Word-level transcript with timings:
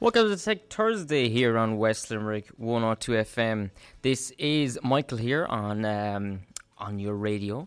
Welcome 0.00 0.28
to 0.28 0.36
Tech 0.36 0.70
Thursday 0.70 1.28
here 1.28 1.58
on 1.58 1.76
West 1.76 2.08
Limerick 2.08 2.50
102 2.56 3.12
FM. 3.12 3.72
This 4.02 4.30
is 4.38 4.78
Michael 4.80 5.18
here 5.18 5.44
on 5.44 5.84
um, 5.84 6.42
on 6.78 7.00
your 7.00 7.16
radio, 7.16 7.66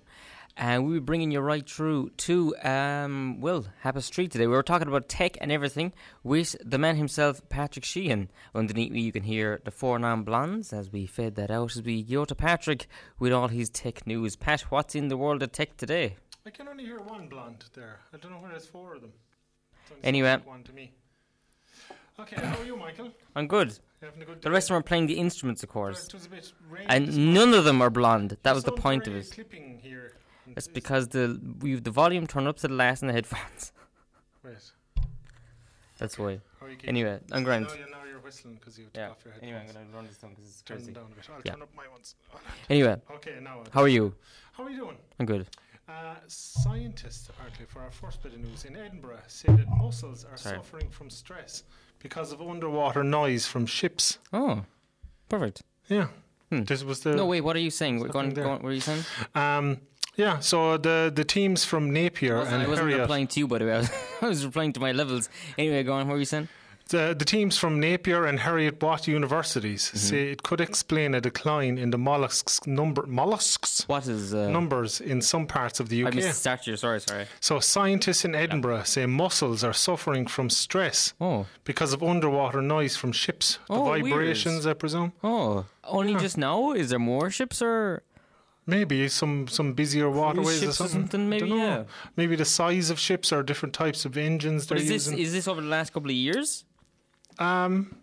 and 0.55 0.86
we'll 0.86 0.94
be 0.94 1.00
bringing 1.00 1.32
you 1.32 1.41
right 1.41 1.70
through 1.70 2.12
to 2.20 2.55
um, 2.64 3.41
well 3.41 3.66
Happy 3.82 4.00
Street 4.00 4.32
today. 4.32 4.48
We 4.48 4.54
were 4.54 4.64
talking 4.64 4.88
about 4.88 5.09
tech 5.09 5.38
and 5.41 5.52
everything 5.52 5.91
with 6.23 6.55
the 6.64 6.78
man 6.78 6.96
himself, 6.96 7.41
Patrick 7.50 7.84
Sheehan. 7.84 8.30
Underneath 8.55 8.94
me, 8.94 9.02
you 9.02 9.12
can 9.12 9.23
hear 9.23 9.59
the 9.66 9.72
four 9.72 10.00
non 10.00 10.23
blondes 10.23 10.72
as 10.72 10.90
we 10.90 11.08
fade 11.08 11.36
that 11.36 11.52
out 11.52 11.76
as 11.76 11.84
we 11.84 12.02
go 12.02 12.23
to 12.23 12.34
Patrick 12.34 12.88
with 13.20 13.34
all 13.34 13.50
his 13.50 13.70
tech 13.70 14.08
news. 14.08 14.38
Pat, 14.38 14.62
what's 14.72 14.95
in 14.95 15.09
the 15.09 15.18
world 15.18 15.44
of 15.44 15.52
tech 15.52 15.76
today? 15.76 16.16
I 16.45 16.52
can 16.52 16.70
only 16.70 16.86
hear 16.86 17.02
one 17.02 17.27
blonde 17.27 17.66
there. 17.73 18.00
I 18.13 18.18
don't 18.18 18.32
know 18.32 18.38
where 18.38 18.52
there's 18.52 18.68
four 18.68 18.95
of 18.95 19.02
them. 19.02 19.12
Anyway. 20.02 20.32
like 20.32 20.48
one 20.48 20.63
to 20.63 20.72
me. 20.72 20.94
Okay, 22.20 22.36
how 22.36 22.58
are 22.60 22.66
you, 22.66 22.76
Michael? 22.76 23.10
I'm 23.36 23.48
good. 23.48 23.70
You 24.02 24.08
having 24.08 24.22
a 24.22 24.26
good 24.26 24.42
The 24.42 24.52
rest 24.52 24.66
of 24.70 24.74
them 24.76 24.80
are 24.80 24.84
playing 24.84 25.08
the 25.08 25.18
instruments, 25.18 25.64
of 25.64 25.70
course. 25.70 26.08
It 26.08 26.14
was 26.14 26.26
a 26.26 26.30
bit 26.30 26.52
rainy 26.70 27.06
this 27.06 27.16
And 27.16 27.34
none 27.34 27.54
of 27.54 27.64
them 27.66 27.82
are 27.82 27.90
blonde. 27.90 28.38
That 28.44 28.54
was 28.54 28.64
the 28.64 28.72
point 28.72 29.08
of 29.08 29.14
very 29.14 29.26
it. 29.26 29.32
Clipping 29.32 29.80
here. 29.82 30.14
It's 30.58 30.68
because 30.68 31.08
the 31.10 31.40
we've 31.62 31.84
the 31.84 31.92
volume 31.92 32.28
turned 32.28 32.48
up 32.48 32.58
to 32.58 32.68
the 32.68 32.74
last 32.74 33.02
in 33.02 33.08
the 33.08 33.14
headphones. 33.14 33.72
Wait, 34.44 34.56
That's 35.98 36.18
why. 36.18 36.42
how 36.60 36.66
are 36.66 36.70
you 36.70 36.76
keeping? 36.76 36.90
Anyway, 36.90 37.20
I'm 37.32 37.44
grand. 37.44 37.68
Now, 37.68 37.74
you're, 37.76 37.90
now 37.90 38.04
you're 38.10 38.20
whistling 38.20 38.56
because 38.56 38.78
you 38.78 38.86
took 38.86 38.96
Yeah. 38.98 39.12
off 39.12 39.23
your 39.23 39.34
headphones. 39.34 39.54
Anyway, 39.54 39.68
I'm 39.70 39.73
gonna 39.86 39.96
run 39.96 40.08
this 40.08 40.18
down 40.18 40.32
because 40.32 40.46
it's 40.46 40.62
turn 40.64 40.78
crazy. 40.78 40.92
them 40.92 41.04
down 41.04 41.12
a 41.12 41.16
bit. 41.16 41.30
I'll 41.30 41.42
Yeah. 41.46 41.52
turn 41.54 41.62
up 41.62 41.70
my 41.76 41.88
ones. 41.88 42.16
Anyway, 42.70 43.00
Okay, 43.12 43.40
now. 43.42 43.64
how 43.72 43.82
are 43.82 43.88
you? 43.88 44.16
How 44.54 44.64
are 44.64 44.70
you 44.70 44.78
doing? 44.78 44.98
I'm 45.20 45.26
good. 45.28 45.48
Uh, 45.88 46.16
scientists, 46.28 47.30
apparently, 47.30 47.66
for 47.66 47.82
our 47.82 47.92
first 47.92 48.22
bit 48.23 48.34
of 48.34 48.40
news 48.40 48.66
in 48.66 48.75
Edinburgh, 48.75 49.22
say 49.28 49.48
that 49.53 49.70
mussels 49.78 50.25
are 50.25 50.38
Sorry. 50.38 50.58
suffering 50.58 50.90
from 50.90 51.09
stress 51.09 51.64
because 52.02 52.31
of 52.31 52.41
underwater 52.41 53.03
noise 53.03 53.45
from 53.47 53.66
ships. 53.66 54.17
Oh, 54.33 54.63
perfect. 55.30 55.61
Yeah. 55.88 56.07
Hmm. 56.49 56.63
This 56.63 56.83
was 56.83 57.02
the 57.02 57.16
No, 57.16 57.25
wait. 57.25 57.41
What 57.41 57.55
are 57.55 57.59
you 57.59 57.71
saying? 57.71 57.99
Go 57.99 58.05
on, 58.19 58.25
nothing 58.25 58.30
go 58.30 58.41
there. 58.41 58.52
on, 58.52 58.61
what 58.63 58.69
are 58.69 58.73
you 58.73 58.81
saying? 58.81 59.03
Um, 59.35 59.77
yeah, 60.17 60.39
so 60.39 60.77
the 60.77 61.11
the 61.13 61.23
teams 61.23 61.63
from 61.63 61.91
Napier 61.91 62.38
I 62.39 62.45
and 62.45 62.61
I 62.63 62.67
wasn't 62.67 62.89
Heriot, 62.89 62.99
replying 63.02 63.27
to 63.27 63.39
you, 63.39 63.47
by 63.47 63.59
the 63.59 63.66
way. 63.66 63.73
I 63.73 63.77
was, 63.77 63.89
I 64.22 64.27
was 64.27 64.45
replying 64.45 64.73
to 64.73 64.79
my 64.79 64.91
levels. 64.91 65.29
Anyway, 65.57 65.83
go 65.83 65.94
on. 65.94 66.07
What 66.07 66.13
were 66.13 66.19
you 66.19 66.25
saying? 66.25 66.49
The, 66.92 67.16
the 67.17 67.23
teams 67.25 67.58
from 67.58 67.80
Napier 67.80 68.25
and 68.25 68.38
Heriot-Watt 68.39 69.08
universities 69.08 69.81
Mm-hmm. 69.88 69.97
say 69.97 70.31
it 70.34 70.42
could 70.44 70.61
explain 70.70 71.16
a 71.16 71.22
decline 71.22 71.78
in 71.84 71.89
the 71.92 71.97
mollusks 71.97 72.59
number 72.67 73.03
mollusks 73.08 73.88
What 73.88 74.06
is? 74.08 74.34
Uh, 74.34 74.50
numbers 74.50 75.00
in 75.02 75.22
some 75.22 75.45
parts 75.47 75.80
of 75.80 75.88
the 75.89 76.03
I 76.03 76.08
UK. 76.09 76.16
missed 76.16 76.28
the 76.44 76.58
start. 76.58 76.80
Sorry, 76.80 77.00
sorry. 77.00 77.25
so 77.39 77.59
scientists 77.59 78.23
in 78.25 78.34
Edinburgh 78.36 78.84
say 78.84 79.06
mussels 79.06 79.64
are 79.64 79.73
suffering 79.73 80.28
from 80.28 80.50
stress 80.50 81.14
Oh, 81.22 81.45
because 81.64 81.92
of 81.94 82.03
underwater 82.03 82.62
noise 82.62 82.95
from 83.02 83.12
ships. 83.23 83.47
The 83.67 83.73
Oh, 83.75 83.92
weird. 83.92 84.03
vibrations, 84.06 84.66
I 84.67 84.73
presume. 84.73 85.14
oh. 85.23 85.66
Only 85.84 86.16
just 86.16 86.38
now? 86.38 86.73
Is 86.73 86.89
there 86.92 87.00
more 87.00 87.30
ships 87.31 87.62
or? 87.62 88.03
Maybe 88.67 89.08
some, 89.08 89.47
some 89.47 89.73
busier 89.73 90.09
waterways 90.09 90.62
or 90.64 90.69
or 90.69 90.72
something. 90.73 91.02
something, 91.02 91.30
maybe, 91.30 91.50
yeah. 91.50 91.84
Maybe 92.16 92.36
the 92.36 92.45
size 92.45 92.89
of 92.92 93.00
ships 93.00 93.31
or 93.34 93.42
different 93.44 93.73
types 93.73 94.06
of 94.06 94.16
engines 94.17 94.67
But 94.67 94.75
they're 94.75 94.84
is 94.84 94.89
this 94.89 95.06
using. 95.08 95.19
is 95.19 95.31
this 95.34 95.47
over 95.47 95.62
the 95.62 95.67
last 95.78 95.94
couple 95.94 96.09
of 96.12 96.16
years? 96.16 96.64
Um, 97.40 97.96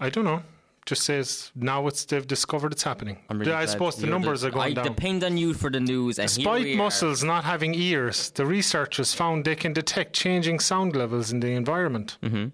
I 0.00 0.10
don't 0.10 0.24
know. 0.24 0.42
Just 0.84 1.02
says 1.02 1.50
now 1.56 1.88
it's 1.88 2.04
they've 2.04 2.26
discovered 2.26 2.70
it's 2.72 2.84
happening. 2.84 3.18
I'm 3.28 3.40
really 3.40 3.52
I 3.52 3.66
suppose 3.66 3.96
the 3.96 4.06
numbers 4.06 4.42
that. 4.42 4.48
are 4.48 4.50
going 4.52 4.70
I 4.70 4.74
down. 4.74 4.84
depend 4.84 5.24
on 5.24 5.36
you 5.36 5.52
for 5.52 5.68
the 5.68 5.80
news. 5.80 6.18
And 6.20 6.28
Despite 6.28 6.62
we 6.62 6.78
are. 6.80 7.26
not 7.26 7.42
having 7.44 7.74
ears, 7.74 8.30
the 8.30 8.46
researchers 8.46 9.12
found 9.12 9.44
they 9.44 9.56
can 9.56 9.72
detect 9.72 10.12
changing 10.12 10.60
sound 10.60 10.94
levels 10.94 11.32
in 11.32 11.40
the 11.40 11.48
environment. 11.48 12.18
Mhm. 12.22 12.52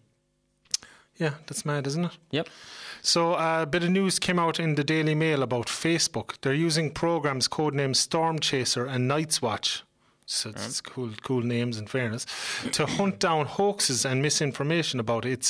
Yeah, 1.19 1.35
that's 1.47 1.67
mad, 1.67 1.87
isn't 1.87 2.07
it? 2.07 2.13
Yep. 2.31 2.49
So 3.03 3.35
uh, 3.35 3.63
a 3.63 3.67
bit 3.67 3.83
of 3.85 3.91
news 3.91 4.19
came 4.19 4.39
out 4.39 4.59
in 4.59 4.77
the 4.77 4.85
Daily 4.85 5.15
Mail 5.15 5.43
about 5.43 5.67
Facebook. 5.67 6.37
They're 6.41 6.55
using 6.55 6.91
programs 6.91 7.49
codenamed 7.49 7.97
Storm 7.97 8.39
Chaser 8.39 8.87
and 8.87 9.07
Night's 9.09 9.43
Watch. 9.43 9.85
So 10.25 10.51
it's 10.51 10.81
cool, 10.81 11.11
cool 11.23 11.43
names 11.43 11.77
in 11.77 11.87
fairness, 11.87 12.25
to 12.73 12.87
hunt 12.87 13.19
down 13.19 13.45
hoaxes 13.45 14.07
and 14.07 14.23
misinformation 14.23 14.99
about 15.01 15.27
it 15.27 15.45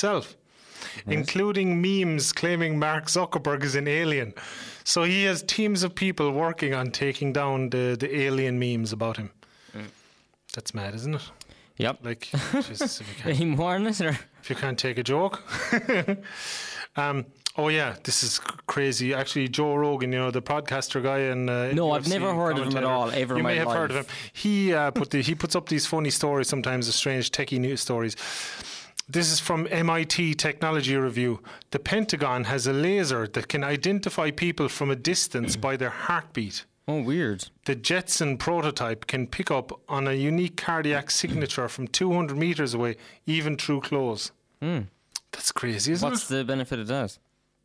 including 1.07 1.81
memes 1.81 2.31
claiming 2.31 2.79
Mark 2.79 3.05
Zuckerberg 3.05 3.63
is 3.63 3.75
an 3.75 3.87
alien. 3.87 4.33
So 4.83 5.03
he 5.03 5.23
has 5.23 5.43
teams 5.43 5.83
of 5.83 5.95
people 5.95 6.31
working 6.31 6.73
on 6.73 6.91
taking 6.91 7.33
down 7.33 7.69
the, 7.69 7.95
the 7.99 8.15
alien 8.15 8.59
memes 8.59 8.91
about 8.91 9.17
him. 9.17 9.31
That's 10.53 10.73
mad, 10.73 10.93
isn't 10.93 11.15
it? 11.15 11.31
Yep. 11.77 11.99
Like, 12.03 12.29
Jesus, 12.53 13.01
if 13.01 13.07
you 13.09 13.23
can't 13.23 13.35
Any 13.35 13.45
more 13.45 13.75
on 13.75 13.83
this? 13.83 14.01
Or? 14.01 14.17
if 14.41 14.49
you 14.49 14.55
can't 14.55 14.77
take 14.77 14.97
a 14.97 15.03
joke. 15.03 15.41
um, 16.95 17.25
oh 17.57 17.69
yeah, 17.69 17.95
this 18.03 18.23
is 18.23 18.39
crazy. 18.67 19.13
Actually, 19.13 19.47
Joe 19.47 19.75
Rogan, 19.75 20.11
you 20.11 20.19
know 20.19 20.31
the 20.31 20.41
podcaster 20.41 21.01
guy, 21.01 21.19
and 21.19 21.49
uh, 21.49 21.71
No, 21.71 21.91
I've 21.91 22.07
never 22.07 22.33
heard 22.35 22.59
of 22.59 22.67
him 22.67 22.77
at 22.77 22.83
all, 22.83 23.09
ever 23.09 23.33
in 23.33 23.37
You 23.37 23.43
may 23.43 23.55
have 23.55 23.69
heard 23.69 23.89
of 23.89 23.97
him. 23.97 24.05
He 24.33 24.73
uh, 24.73 24.91
put 24.91 25.09
the, 25.09 25.21
he 25.21 25.33
puts 25.33 25.55
up 25.55 25.69
these 25.69 25.87
funny 25.87 26.11
stories 26.11 26.47
sometimes, 26.47 26.85
the 26.85 26.93
strange 26.93 27.31
techie 27.31 27.59
news 27.59 27.81
stories. 27.81 28.15
This 29.07 29.31
is 29.31 29.39
from 29.39 29.67
MIT 29.69 30.35
Technology 30.35 30.95
Review. 30.95 31.41
The 31.71 31.79
Pentagon 31.79 32.45
has 32.45 32.67
a 32.67 32.73
laser 32.73 33.27
that 33.27 33.49
can 33.49 33.63
identify 33.63 34.31
people 34.31 34.69
from 34.69 34.89
a 34.89 34.95
distance 34.95 35.57
by 35.57 35.75
their 35.75 35.89
heartbeat. 35.89 36.63
Oh, 36.87 37.01
weird. 37.01 37.49
The 37.65 37.75
Jetson 37.75 38.37
prototype 38.37 39.07
can 39.07 39.27
pick 39.27 39.51
up 39.51 39.77
on 39.89 40.07
a 40.07 40.13
unique 40.13 40.55
cardiac 40.55 41.11
signature 41.11 41.67
from 41.67 41.87
200 41.87 42.37
meters 42.37 42.73
away, 42.73 42.95
even 43.25 43.57
through 43.57 43.81
clothes. 43.81 44.31
Hmm. 44.61 44.79
That's 45.31 45.51
crazy, 45.51 45.91
isn't 45.91 46.09
What's 46.09 46.21
it? 46.21 46.23
What's 46.23 46.29
the 46.29 46.45
benefit 46.45 46.79
of 46.79 46.87
that? 46.87 47.17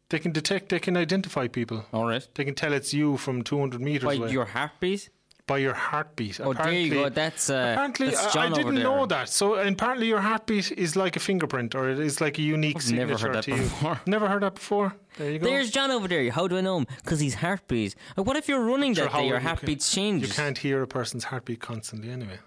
They 0.09 0.19
can 0.19 0.33
detect, 0.33 0.71
they 0.71 0.81
can 0.81 0.97
identify 0.97 1.47
people. 1.49 1.85
All 1.93 2.09
right. 2.09 2.27
They 2.35 2.45
can 2.45 2.55
tell 2.55 2.73
it's 2.73 2.93
you 2.93 3.17
from 3.17 3.43
200 3.43 3.81
meters 3.81 4.05
By 4.05 4.15
away 4.15 4.33
your 4.33 4.47
heartbeat? 4.47 5.11
By 5.49 5.59
your 5.59 5.75
heartbeat. 5.75 6.39
Oh, 6.41 6.53
there 6.53 6.73
you 6.73 6.91
go. 6.95 7.09
That's, 7.09 7.51
uh, 7.51 7.55
apparently, 7.75 8.11
that's 8.11 8.37
I- 8.37 8.47
I 8.47 8.51
didn't 8.51 8.77
know 8.89 9.07
that. 9.07 9.29
So 9.29 9.55
apparently, 9.57 10.07
your 10.07 10.21
heartbeat 10.21 10.71
is 10.85 10.95
like 10.95 11.17
a 11.17 11.21
fingerprint, 11.29 11.75
or 11.75 11.89
it 11.91 11.99
is 11.99 12.21
like 12.21 12.39
a 12.39 12.43
unique 12.43 12.77
I've 12.77 12.83
signature 12.85 13.07
never 13.09 13.19
heard 13.27 13.35
that 13.37 13.45
to 13.45 13.51
you. 13.57 13.63
before. 13.63 14.01
Never 14.07 14.29
heard 14.29 14.43
that 14.45 14.55
before. 14.55 14.95
There 15.19 15.31
you 15.33 15.39
go. 15.41 15.47
There's 15.47 15.71
John 15.73 15.91
over 15.91 16.07
there. 16.07 16.31
How 16.31 16.47
do 16.47 16.57
I 16.57 16.61
know 16.61 16.77
him? 16.79 16.87
Because 17.03 17.19
he's 17.19 17.35
heartbeat. 17.35 17.97
Like, 18.17 18.27
what 18.29 18.37
if 18.37 18.47
you're 18.49 18.65
running 18.73 18.95
Sure, 18.95 19.07
that 19.07 19.13
day? 19.15 19.27
Your 19.27 19.35
you 19.37 19.41
can- 19.41 19.47
heartbeat's 19.49 19.91
changed. 19.93 20.29
You 20.29 20.33
can't 20.33 20.59
hear 20.59 20.83
a 20.83 20.87
person's 20.87 21.25
heartbeat 21.25 21.61
constantly, 21.61 22.11
anyway. 22.11 22.39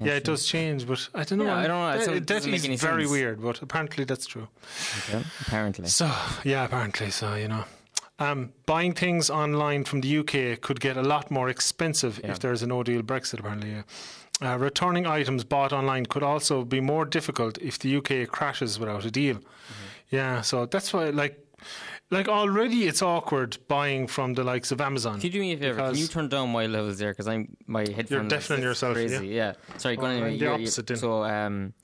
Yeah, 0.00 0.14
it 0.14 0.24
does 0.24 0.44
change, 0.46 0.86
but 0.86 1.00
I 1.14 1.22
don't 1.24 1.38
know. 1.38 1.44
Yeah, 1.44 1.56
I 1.56 1.66
don't 1.68 1.78
know. 1.80 1.88
It 1.90 1.98
That, 1.98 2.26
doesn't- 2.26 2.50
doesn't 2.52 2.70
make 2.70 2.80
very 2.80 3.02
sense. 3.04 3.12
weird, 3.12 3.36
but 3.42 3.62
apparently 3.62 4.04
that's 4.04 4.26
true. 4.26 4.48
Okay, 5.08 5.22
apparently. 5.42 5.86
So 5.88 6.10
yeah, 6.44 6.64
apparently 6.64 7.10
so. 7.10 7.34
You 7.36 7.48
know, 7.48 7.64
um, 8.18 8.52
buying 8.66 8.92
things 8.94 9.30
online 9.30 9.84
from 9.84 10.00
the 10.00 10.18
UK 10.18 10.60
could 10.60 10.80
get 10.80 10.96
a 10.96 11.02
lot 11.02 11.30
more 11.30 11.48
expensive 11.48 12.20
Yeah. 12.22 12.32
if 12.32 12.38
there's 12.40 12.62
a 12.62 12.66
no 12.66 12.82
deal 12.82 13.02
Brexit. 13.02 13.38
Apparently, 13.40 13.70
yeah. 13.70 13.82
Uh, 14.40 14.56
returning 14.56 15.06
items 15.06 15.42
bought 15.44 15.72
online 15.72 16.06
could 16.06 16.22
also 16.22 16.64
be 16.64 16.80
more 16.80 17.04
difficult 17.04 17.58
if 17.58 17.78
the 17.78 17.96
UK 17.96 18.28
crashes 18.28 18.78
without 18.78 19.04
a 19.04 19.10
deal. 19.10 19.36
Mm-hmm. 19.36 19.84
Yeah, 20.10 20.40
so 20.42 20.64
that's 20.66 20.92
why, 20.92 21.10
like, 21.10 21.44
like 22.10 22.28
already 22.28 22.86
it's 22.86 23.02
awkward 23.02 23.58
buying 23.68 24.06
from 24.06 24.34
the 24.34 24.44
likes 24.44 24.70
of 24.72 24.80
Amazon. 24.80 25.14
Could 25.20 25.24
you 25.24 25.30
do 25.30 25.40
me 25.40 25.52
a 25.54 25.58
favor? 25.58 25.76
Can 25.80 25.96
you 25.96 26.06
turn 26.06 26.28
down 26.28 26.50
my 26.50 26.66
levels 26.66 26.98
there? 26.98 27.10
Because 27.12 27.26
I'm 27.28 27.56
my 27.66 27.80
headphones. 27.80 28.10
You're 28.10 28.24
deafening 28.24 28.62
yourself, 28.62 28.94
Crazy. 28.94 29.26
Yeah. 29.28 29.54
Sorry. 29.76 29.96
Go 29.96 30.02
Oh, 30.02 30.06
on. 30.06 30.12
Anyway. 30.12 30.30
The 30.30 30.36
You're- 30.36 30.52
you're- 30.52 30.62
opposite. 30.64 30.98
So 30.98 31.24
um, 31.24 31.74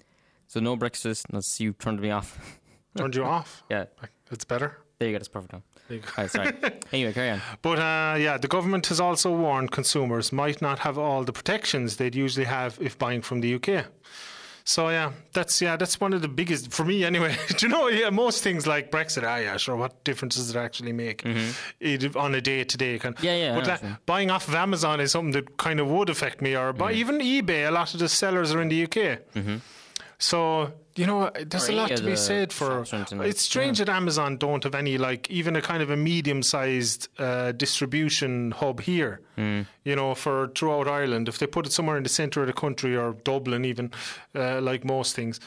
so 0.47 0.61
no 0.61 0.77
Brexit. 0.77 1.23
That's 1.31 1.61
you 1.61 1.73
turned 1.75 2.01
me 2.01 2.11
off. 2.13 2.39
Turned 2.97 3.15
you 3.17 3.25
off. 3.37 3.65
yeah. 3.69 3.85
It's 4.31 4.45
better. 4.45 4.79
There 4.99 5.09
you 5.09 5.15
go. 5.15 5.19
It's 5.19 5.29
perfect 5.29 5.53
now. 5.53 5.63
There 5.89 5.99
go. 5.99 6.09
Right, 6.17 6.31
sorry. 6.31 6.53
anyway, 6.93 7.13
carry 7.13 7.31
on. 7.31 7.41
But 7.63 7.79
uh, 7.79 8.17
yeah, 8.19 8.39
the 8.39 8.49
government 8.49 8.87
has 8.87 9.01
also 9.01 9.31
warned 9.37 9.71
consumers 9.71 10.33
might 10.33 10.63
not 10.63 10.79
have 10.81 10.97
all 10.99 11.25
the 11.25 11.33
protections 11.33 11.97
they'd 11.97 12.15
usually 12.15 12.47
have 12.47 12.79
if 12.81 12.99
buying 12.99 13.21
from 13.23 13.41
the 13.43 13.55
UK. 13.57 13.87
So 14.67 14.89
yeah, 14.89 15.13
that's 15.35 15.61
yeah, 15.61 15.77
that's 15.77 16.01
one 16.01 16.15
of 16.15 16.23
the 16.23 16.29
biggest 16.29 16.73
for 16.73 16.87
me 16.87 17.05
anyway. 17.05 17.37
Do 17.59 17.67
you 17.67 17.69
know? 17.71 17.89
Yeah, 17.89 18.09
most 18.09 18.43
things 18.43 18.67
like 18.67 18.91
Brexit. 18.91 19.23
Ah, 19.23 19.37
yeah, 19.37 19.59
sure. 19.59 19.77
What 19.77 20.03
difference 20.05 20.37
does 20.37 20.49
it 20.49 20.57
actually 20.57 20.93
make 20.95 21.23
it, 21.81 22.17
on 22.17 22.35
a 22.35 22.41
day 22.41 22.65
to 22.65 22.77
day 22.79 22.99
kind? 22.99 23.15
Mm-hmm. 23.15 23.27
Yeah, 23.27 23.37
yeah, 23.37 23.55
But 23.57 23.65
that- 23.67 24.07
buying 24.07 24.31
off 24.31 24.49
of 24.49 24.55
Amazon 24.55 25.01
is 25.01 25.13
something 25.13 25.33
that 25.33 25.59
kind 25.59 25.81
of 25.81 25.89
would 25.89 26.09
affect 26.09 26.41
me, 26.41 26.57
or 26.57 26.73
Mm. 26.73 26.79
buy, 26.79 26.93
even 26.93 27.19
eBay. 27.19 27.69
A 27.69 27.71
lot 27.71 27.93
of 27.93 28.01
the 28.01 28.09
sellers 28.09 28.55
are 28.55 28.63
in 28.63 28.71
the 28.71 28.85
UK. 28.85 29.19
So 30.31 30.73
you 30.97 31.07
know, 31.07 31.31
there's 31.51 31.69
Or 31.69 31.73
a 31.73 31.77
lot 31.83 31.91
to 31.97 32.03
be 32.05 32.17
said 32.17 32.53
for. 32.53 32.69
shops 32.85 32.93
or 32.93 32.97
anything. 32.97 33.21
It's 33.31 33.43
strange 33.43 33.77
that 33.79 33.89
Amazon 33.89 34.37
don't 34.39 34.63
have 34.65 34.77
any 34.85 34.97
like 35.09 35.23
even 35.31 35.57
a 35.57 35.61
kind 35.71 35.83
of 35.83 35.91
a 35.91 35.97
medium-sized 35.97 37.09
uh, 37.19 37.53
distribution 37.53 38.53
hub 38.53 38.81
here. 38.81 39.21
Hmm. 39.37 39.63
You 39.85 39.97
know, 39.97 40.15
for 40.15 40.49
throughout 40.57 40.87
Ireland, 40.89 41.29
if 41.29 41.37
they 41.39 41.47
put 41.47 41.67
it 41.67 41.73
somewhere 41.73 41.97
in 41.97 42.05
the 42.05 42.15
centre 42.21 42.41
of 42.43 42.47
the 42.47 42.53
country 42.65 42.97
or 42.97 43.09
Dublin, 43.25 43.65
even 43.65 43.91
uh, 44.35 44.61
like 44.71 44.85
most 44.85 45.15
things. 45.17 45.41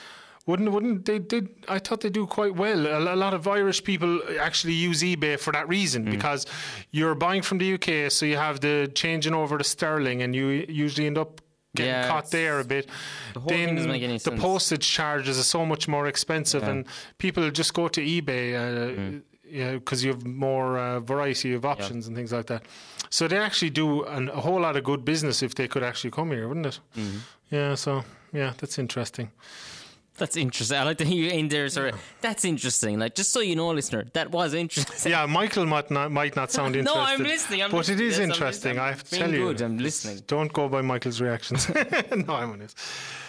Wouldn't 0.49 0.71
wouldn't 0.71 1.03
they 1.05 1.19
did 1.19 1.43
I 1.67 1.79
thought 1.79 1.99
they 2.01 2.09
do 2.09 2.25
quite 2.25 2.55
well. 2.55 2.81
A, 2.87 3.13
a 3.15 3.17
lot 3.25 3.33
of 3.33 3.47
Irish 3.47 3.83
people 3.83 4.21
actually 4.47 4.73
use 4.89 5.01
eBay 5.03 5.37
for 5.39 5.51
that 5.57 5.67
reason 5.67 6.03
Hmm. 6.03 6.11
because 6.11 6.45
you're 6.91 7.15
buying 7.15 7.41
from 7.41 7.57
the 7.57 7.73
UK, 7.75 7.89
so 8.11 8.25
you 8.25 8.37
have 8.37 8.59
the 8.59 8.75
changing 9.03 9.33
over 9.33 9.57
to 9.57 9.63
sterling, 9.63 10.21
and 10.23 10.33
you 10.35 10.45
usually 10.85 11.07
end 11.07 11.17
up 11.17 11.41
getting 11.77 11.93
Yeah, 11.93 12.07
caught 12.11 12.29
there 12.31 12.59
a 12.59 12.63
bit. 12.65 12.89
the 13.33 13.39
then 13.47 13.75
doesn't 13.75 13.91
make 13.91 14.03
any 14.03 14.17
the 14.17 14.31
postage 14.31 14.85
charges 14.97 15.37
are 15.39 15.43
so 15.57 15.65
much 15.65 15.87
more 15.87 16.07
expensive, 16.09 16.63
Yeah. 16.63 16.71
and 16.71 16.85
people 17.17 17.51
just 17.51 17.73
go 17.73 17.87
to 17.87 18.01
eBay. 18.01 18.45
Uh, 18.55 18.87
Mm. 18.97 19.21
Yeah, 19.49 19.71
because 19.79 20.03
you 20.03 20.11
have 20.13 20.25
more 20.25 20.77
uh, 20.77 20.99
variety 20.99 21.53
of 21.53 21.63
options 21.63 22.05
and 22.07 22.15
things 22.17 22.31
like 22.33 22.47
that. 22.47 22.63
So 23.09 23.27
they 23.29 23.37
actually 23.37 23.69
do 23.71 24.03
an, 24.03 24.27
a 24.29 24.41
whole 24.41 24.59
lot 24.59 24.75
of 24.75 24.83
good 24.83 25.05
business 25.05 25.41
if 25.41 25.53
they 25.55 25.67
could 25.69 25.83
actually 25.83 26.11
come 26.11 26.31
here, 26.35 26.47
wouldn't 26.49 26.65
it? 26.65 26.79
Mm-hmm. 26.97 27.17
Yeah. 27.55 27.75
So 27.75 28.03
yeah, 28.33 28.51
that's 28.57 28.77
interesting. 28.77 29.29
That's 30.17 30.35
interesting. 30.35 30.77
I 30.77 30.83
like 30.83 30.97
to 30.97 31.05
hear 31.05 31.23
you 31.25 31.29
in 31.29 31.47
there. 31.47 31.69
Sorry, 31.69 31.93
that's 32.21 32.43
interesting. 32.43 32.99
Like 32.99 33.13
just 33.15 33.31
so 33.31 33.39
you 33.39 33.55
know, 33.55 33.69
listener, 33.69 34.05
that 34.13 34.31
was 34.31 34.53
interesting. 34.53 35.11
Yeah, 35.11 35.25
Michael 35.27 35.65
might 35.65 35.91
not 35.91 36.11
might 36.11 36.35
not 36.35 36.51
sound 36.51 36.75
interesting. 36.75 36.87
No, 36.87 37.01
interested. 37.01 37.23
I'm 37.23 37.27
listening, 37.27 37.63
I'm 37.63 37.71
but 37.71 37.77
listening. 37.77 37.99
it 37.99 38.05
is 38.05 38.17
Yes, 38.17 38.23
I'm 38.23 38.31
interesting. 38.31 38.79
I 38.79 38.87
have 38.87 39.03
to 39.03 39.19
tell 39.19 39.31
you. 39.31 39.45
good, 39.45 39.61
I'm 39.61 39.77
listening. 39.77 40.23
Don't 40.27 40.51
go 40.51 40.67
by 40.67 40.81
Michael's 40.81 41.21
reactions. 41.21 41.69
no, 42.15 42.33
I'm 42.33 42.51
honest. 42.51 42.77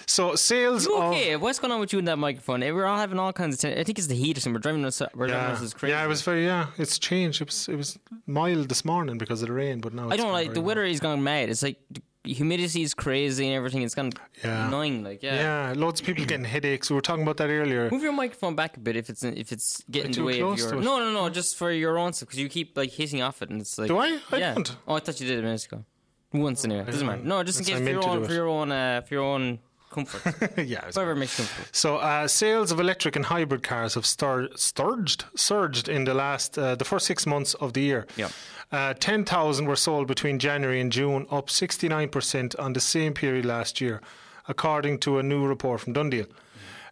So 0.06 0.34
sales 0.36 0.86
You 0.86 0.96
of 0.96 1.12
okay? 1.12 1.36
What's 1.36 1.58
going 1.58 1.70
on 1.70 1.80
with 1.80 1.92
you 1.92 1.98
and 1.98 2.08
that 2.08 2.16
microphone? 2.16 2.60
We're 2.60 2.86
all 2.86 2.96
having 2.96 3.18
all 3.18 3.32
kinds 3.34 3.62
of. 3.62 3.70
I 3.78 3.84
think 3.84 3.98
it's 3.98 4.06
the 4.06 4.14
heat 4.14 4.38
or 4.38 4.40
something. 4.40 4.54
We're 4.54 4.60
driving 4.60 4.84
us. 4.86 5.02
We're 5.14 5.26
driving 5.26 5.48
yeah, 5.48 5.52
us 5.52 5.62
as 5.62 5.74
crazy. 5.74 5.92
yeah, 5.92 6.04
it 6.04 6.08
was 6.08 6.22
very 6.22 6.46
yeah. 6.46 6.68
It's 6.78 6.98
changed. 6.98 7.42
It 7.42 7.48
was 7.48 7.68
it 7.68 7.76
was 7.76 7.98
mild 8.26 8.70
this 8.70 8.86
morning 8.86 9.18
because 9.18 9.42
of 9.42 9.48
the 9.48 9.54
rain, 9.54 9.80
but 9.80 9.92
now 9.92 10.08
I 10.08 10.16
don't 10.16 10.32
like 10.32 10.54
the 10.54 10.62
weather 10.62 10.84
is 10.84 11.00
going 11.00 11.22
mad. 11.22 11.50
It's 11.50 11.62
like 11.62 11.78
humidity 12.24 12.82
is 12.82 12.94
crazy 12.94 13.46
and 13.46 13.54
everything. 13.56 13.82
It's 13.82 13.94
kind 13.94 14.12
of 14.12 14.20
Yeah. 14.44 14.68
annoying. 14.68 15.04
Like 15.04 15.22
yeah. 15.22 15.68
Yeah, 15.68 15.74
loads 15.76 16.00
of 16.00 16.06
people 16.06 16.24
getting 16.24 16.44
headaches. 16.44 16.90
We 16.90 16.94
were 16.96 17.02
talking 17.02 17.22
about 17.22 17.36
that 17.38 17.50
earlier. 17.50 17.90
Move 17.90 18.02
your 18.02 18.12
microphone 18.12 18.54
back 18.54 18.76
a 18.76 18.80
bit 18.80 18.96
if 18.96 19.08
it's 19.08 19.22
if 19.22 19.52
it's 19.52 19.82
getting 19.90 20.06
in 20.06 20.12
the 20.12 20.16
too 20.16 20.24
way 20.24 20.40
of 20.40 20.58
your. 20.58 20.74
No, 20.76 20.98
no, 20.98 21.12
no. 21.12 21.28
Just 21.30 21.56
for 21.56 21.70
your 21.70 21.98
own 21.98 22.12
stuff 22.12 22.28
because 22.28 22.40
you 22.40 22.48
keep 22.48 22.76
like 22.76 22.90
hitting 22.90 23.22
off 23.22 23.42
it 23.42 23.50
and 23.50 23.60
it's 23.60 23.78
like. 23.78 23.88
Do 23.88 23.98
I? 23.98 24.18
I 24.32 24.36
yeah. 24.36 24.54
don't. 24.54 24.76
Oh, 24.86 24.94
I 24.96 25.00
thought 25.00 25.20
you 25.20 25.26
did 25.26 25.38
a 25.38 25.42
minute 25.42 25.64
ago. 25.64 25.84
Once 26.32 26.64
in 26.64 26.70
a 26.70 26.74
anyway. 26.74 26.90
Doesn't 26.90 27.06
matter. 27.06 27.22
No, 27.22 27.42
just 27.42 27.58
in 27.60 27.64
case 27.64 27.78
for 27.78 27.88
your 27.88 28.06
own 28.06 28.24
for 28.24 28.32
your 28.34 28.48
own 28.48 28.70
uh, 28.70 29.00
for 29.00 29.14
your 29.14 29.24
own 29.24 29.60
comfort. 29.90 30.58
yeah. 30.66 30.84
Whatever 30.86 31.14
makes 31.14 31.38
you 31.38 31.44
comfortable. 31.44 31.68
So 31.72 31.96
uh, 31.96 32.28
sales 32.28 32.72
of 32.72 32.80
electric 32.80 33.16
and 33.16 33.24
hybrid 33.24 33.62
cars 33.62 33.94
have 33.94 34.04
stur- 34.04 34.56
surged 34.58 35.24
surged 35.34 35.88
in 35.88 36.04
the 36.04 36.14
last 36.14 36.58
uh, 36.58 36.74
the 36.74 36.84
first 36.84 37.06
six 37.06 37.26
months 37.26 37.54
of 37.54 37.72
the 37.72 37.80
year. 37.80 38.06
Yeah. 38.16 38.28
Uh, 38.70 38.92
10,000 38.92 39.64
were 39.66 39.76
sold 39.76 40.06
between 40.06 40.38
January 40.38 40.80
and 40.80 40.92
June, 40.92 41.26
up 41.30 41.46
69% 41.46 42.54
on 42.58 42.74
the 42.74 42.80
same 42.80 43.14
period 43.14 43.46
last 43.46 43.80
year, 43.80 44.02
according 44.46 44.98
to 44.98 45.18
a 45.18 45.22
new 45.22 45.46
report 45.46 45.80
from 45.80 45.94
DoneDeal. 45.94 46.26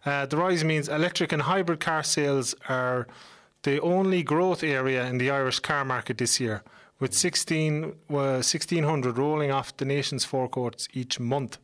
Uh, 0.03 0.25
the 0.25 0.37
rise 0.37 0.63
means 0.63 0.89
electric 0.89 1.31
and 1.31 1.43
hybrid 1.43 1.79
car 1.79 2.01
sales 2.01 2.55
are 2.67 3.07
the 3.63 3.79
only 3.81 4.23
growth 4.23 4.63
area 4.63 5.05
in 5.05 5.17
the 5.17 5.29
Irish 5.29 5.59
car 5.59 5.85
market 5.85 6.17
this 6.17 6.39
year, 6.39 6.63
with 6.99 7.13
16, 7.13 7.83
uh, 7.83 7.93
1,600 8.09 9.17
rolling 9.17 9.51
off 9.51 9.75
the 9.77 9.85
nation's 9.85 10.25
forecourts 10.25 10.87
each 10.93 11.19
month. 11.19 11.59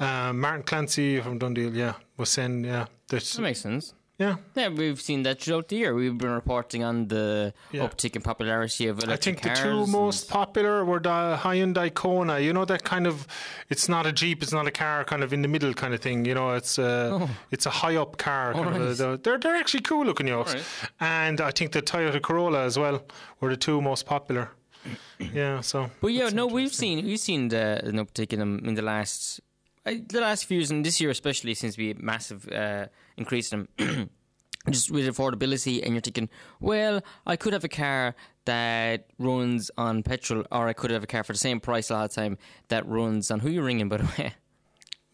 Uh, 0.00 0.32
Martin 0.32 0.62
Clancy 0.62 1.20
from 1.20 1.38
DoneDeal, 1.38 1.74
yeah, 1.74 1.92
was 2.16 2.30
saying, 2.30 2.64
yeah, 2.64 2.86
that, 3.08 3.22
That 3.22 3.42
makes 3.42 3.60
sense. 3.60 3.92
yeah, 4.18 4.36
Yeah, 4.54 4.68
we've 4.68 4.98
seen 5.00 5.22
that 5.24 5.42
throughout 5.42 5.68
the 5.68 5.76
year. 5.76 5.94
We've 5.94 6.16
been 6.16 6.30
reporting 6.30 6.82
on 6.84 7.08
the 7.08 7.52
Yeah. 7.70 7.82
uptick 7.86 8.16
in 8.16 8.22
popularity 8.22 8.86
of 8.88 8.98
electric 9.02 9.38
I 9.38 9.40
think 9.42 9.56
the 9.56 9.62
two 9.62 9.86
most 9.86 10.28
popular 10.30 10.84
were 10.86 11.00
the 11.00 11.38
Hyundai 11.42 11.92
Kona. 11.92 12.38
You 12.40 12.52
know 12.54 12.64
that 12.64 12.82
kind 12.82 13.06
of, 13.06 13.26
it's 13.68 13.88
not 13.90 14.06
a 14.06 14.12
jeep, 14.12 14.42
it's 14.42 14.52
not 14.52 14.66
a 14.66 14.70
car, 14.70 15.04
kind 15.04 15.22
of 15.22 15.32
in 15.34 15.42
the 15.42 15.48
middle 15.48 15.74
kind 15.74 15.92
of 15.92 16.00
thing. 16.00 16.24
You 16.24 16.34
know, 16.34 16.54
it's 16.54 16.78
a, 16.78 17.28
it's 17.50 17.66
a 17.66 17.70
high 17.70 17.96
up 17.96 18.16
car. 18.16 18.54
Kind 18.54 18.68
of 18.76 19.00
a, 19.00 19.04
right. 19.10 19.22
they're- 19.22 19.38
they're 19.38 19.56
actually 19.56 19.82
cool 19.82 20.04
looking 20.06 20.28
yokes. 20.28 20.54
right. 20.54 20.64
And 21.00 21.40
I 21.42 21.50
think 21.50 21.72
the 21.72 21.82
Toyota 21.82 22.20
Corolla 22.22 22.64
as 22.64 22.78
well 22.78 23.02
were 23.40 23.50
the 23.50 23.56
two 23.58 23.82
most 23.82 24.06
popular. 24.06 24.48
yeah, 25.34 25.60
so. 25.60 25.90
But 26.00 26.12
yeah, 26.12 26.30
no, 26.30 26.46
we've 26.46 26.72
seen 26.72 27.04
we've 27.04 27.20
seen 27.20 27.48
the, 27.48 27.82
an 27.84 27.96
uptick 28.02 28.32
in 28.32 28.38
them 28.38 28.62
in 28.64 28.74
the 28.74 28.82
last 28.94 29.40
uh, 29.90 29.98
the 30.08 30.20
last 30.20 30.44
few 30.46 30.58
years, 30.58 30.70
and 30.70 30.84
this 30.84 31.00
year 31.00 31.10
especially 31.10 31.54
seems 31.54 31.74
to 31.74 31.78
be 31.78 31.90
a 31.92 31.94
massive 31.96 32.48
uh, 32.48 32.86
increase 33.16 33.52
in 33.52 33.68
them. 33.78 34.10
Just 34.68 34.90
with 34.90 35.06
affordability, 35.06 35.82
and 35.82 35.94
you're 35.94 36.02
thinking, 36.02 36.28
well, 36.60 37.00
I 37.26 37.36
could 37.36 37.54
have 37.54 37.64
a 37.64 37.68
car 37.68 38.14
that 38.44 39.06
runs 39.18 39.70
on 39.78 40.02
petrol, 40.02 40.44
or 40.52 40.68
I 40.68 40.74
could 40.74 40.90
have 40.90 41.02
a 41.02 41.06
car 41.06 41.24
for 41.24 41.32
the 41.32 41.38
same 41.38 41.60
price 41.60 41.88
a 41.88 41.94
lot 41.94 42.04
of 42.04 42.10
the 42.10 42.20
time 42.20 42.38
that 42.68 42.86
runs 42.86 43.30
on. 43.30 43.40
Who 43.40 43.48
are 43.48 43.52
you 43.52 43.62
ringing, 43.62 43.88
by 43.88 43.96
the 43.96 44.04
way? 44.18 44.34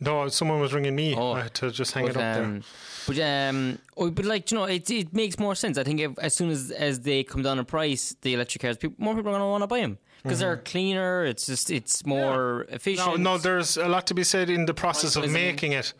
No, 0.01 0.29
someone 0.29 0.61
was 0.61 0.75
ringing 0.75 0.95
me. 0.95 1.15
Oh. 1.17 1.33
I 1.33 1.43
had 1.45 1.55
to 1.55 1.71
just 1.71 1.93
hang 1.93 2.07
But, 2.07 2.17
it 2.17 2.23
up 2.23 2.45
um, 2.45 2.63
but 3.07 3.19
um, 3.21 3.79
oh, 3.97 4.11
but 4.11 4.25
like 4.27 4.51
you 4.51 4.59
know, 4.59 4.65
it 4.65 4.91
it 4.91 5.15
makes 5.15 5.39
more 5.39 5.55
sense. 5.55 5.79
I 5.79 5.85
think 5.85 6.01
if, 6.01 6.19
as 6.19 6.35
soon 6.35 6.51
as 6.51 6.71
as 6.71 7.01
they 7.01 7.23
come 7.25 7.43
down 7.43 7.59
in 7.59 7.65
price, 7.65 8.15
the 8.21 8.35
electric 8.35 8.63
cars, 8.63 8.77
people, 8.77 8.97
more 8.99 9.15
people 9.15 9.31
are 9.31 9.39
going 9.39 9.43
to 9.43 9.47
want 9.47 9.63
to 9.63 9.69
buy 9.69 9.81
them 9.81 9.99
because 10.27 10.41
they're 10.41 10.57
cleaner. 10.57 11.25
It's 11.25 11.47
just 11.47 11.71
it's 11.71 12.05
more 12.05 12.65
there. 12.67 12.77
efficient. 12.77 13.09
Mm-hmm. 13.09 13.23
No, 13.23 13.37
no, 13.37 13.39
there's 13.39 13.77
a 13.77 13.89
lot 13.89 14.07
to 14.09 14.15
be 14.15 14.25
said 14.25 14.51
in 14.51 14.67
the 14.67 14.75
process 14.75 15.17
of 15.17 15.31
making 15.31 15.73
it 15.73 15.93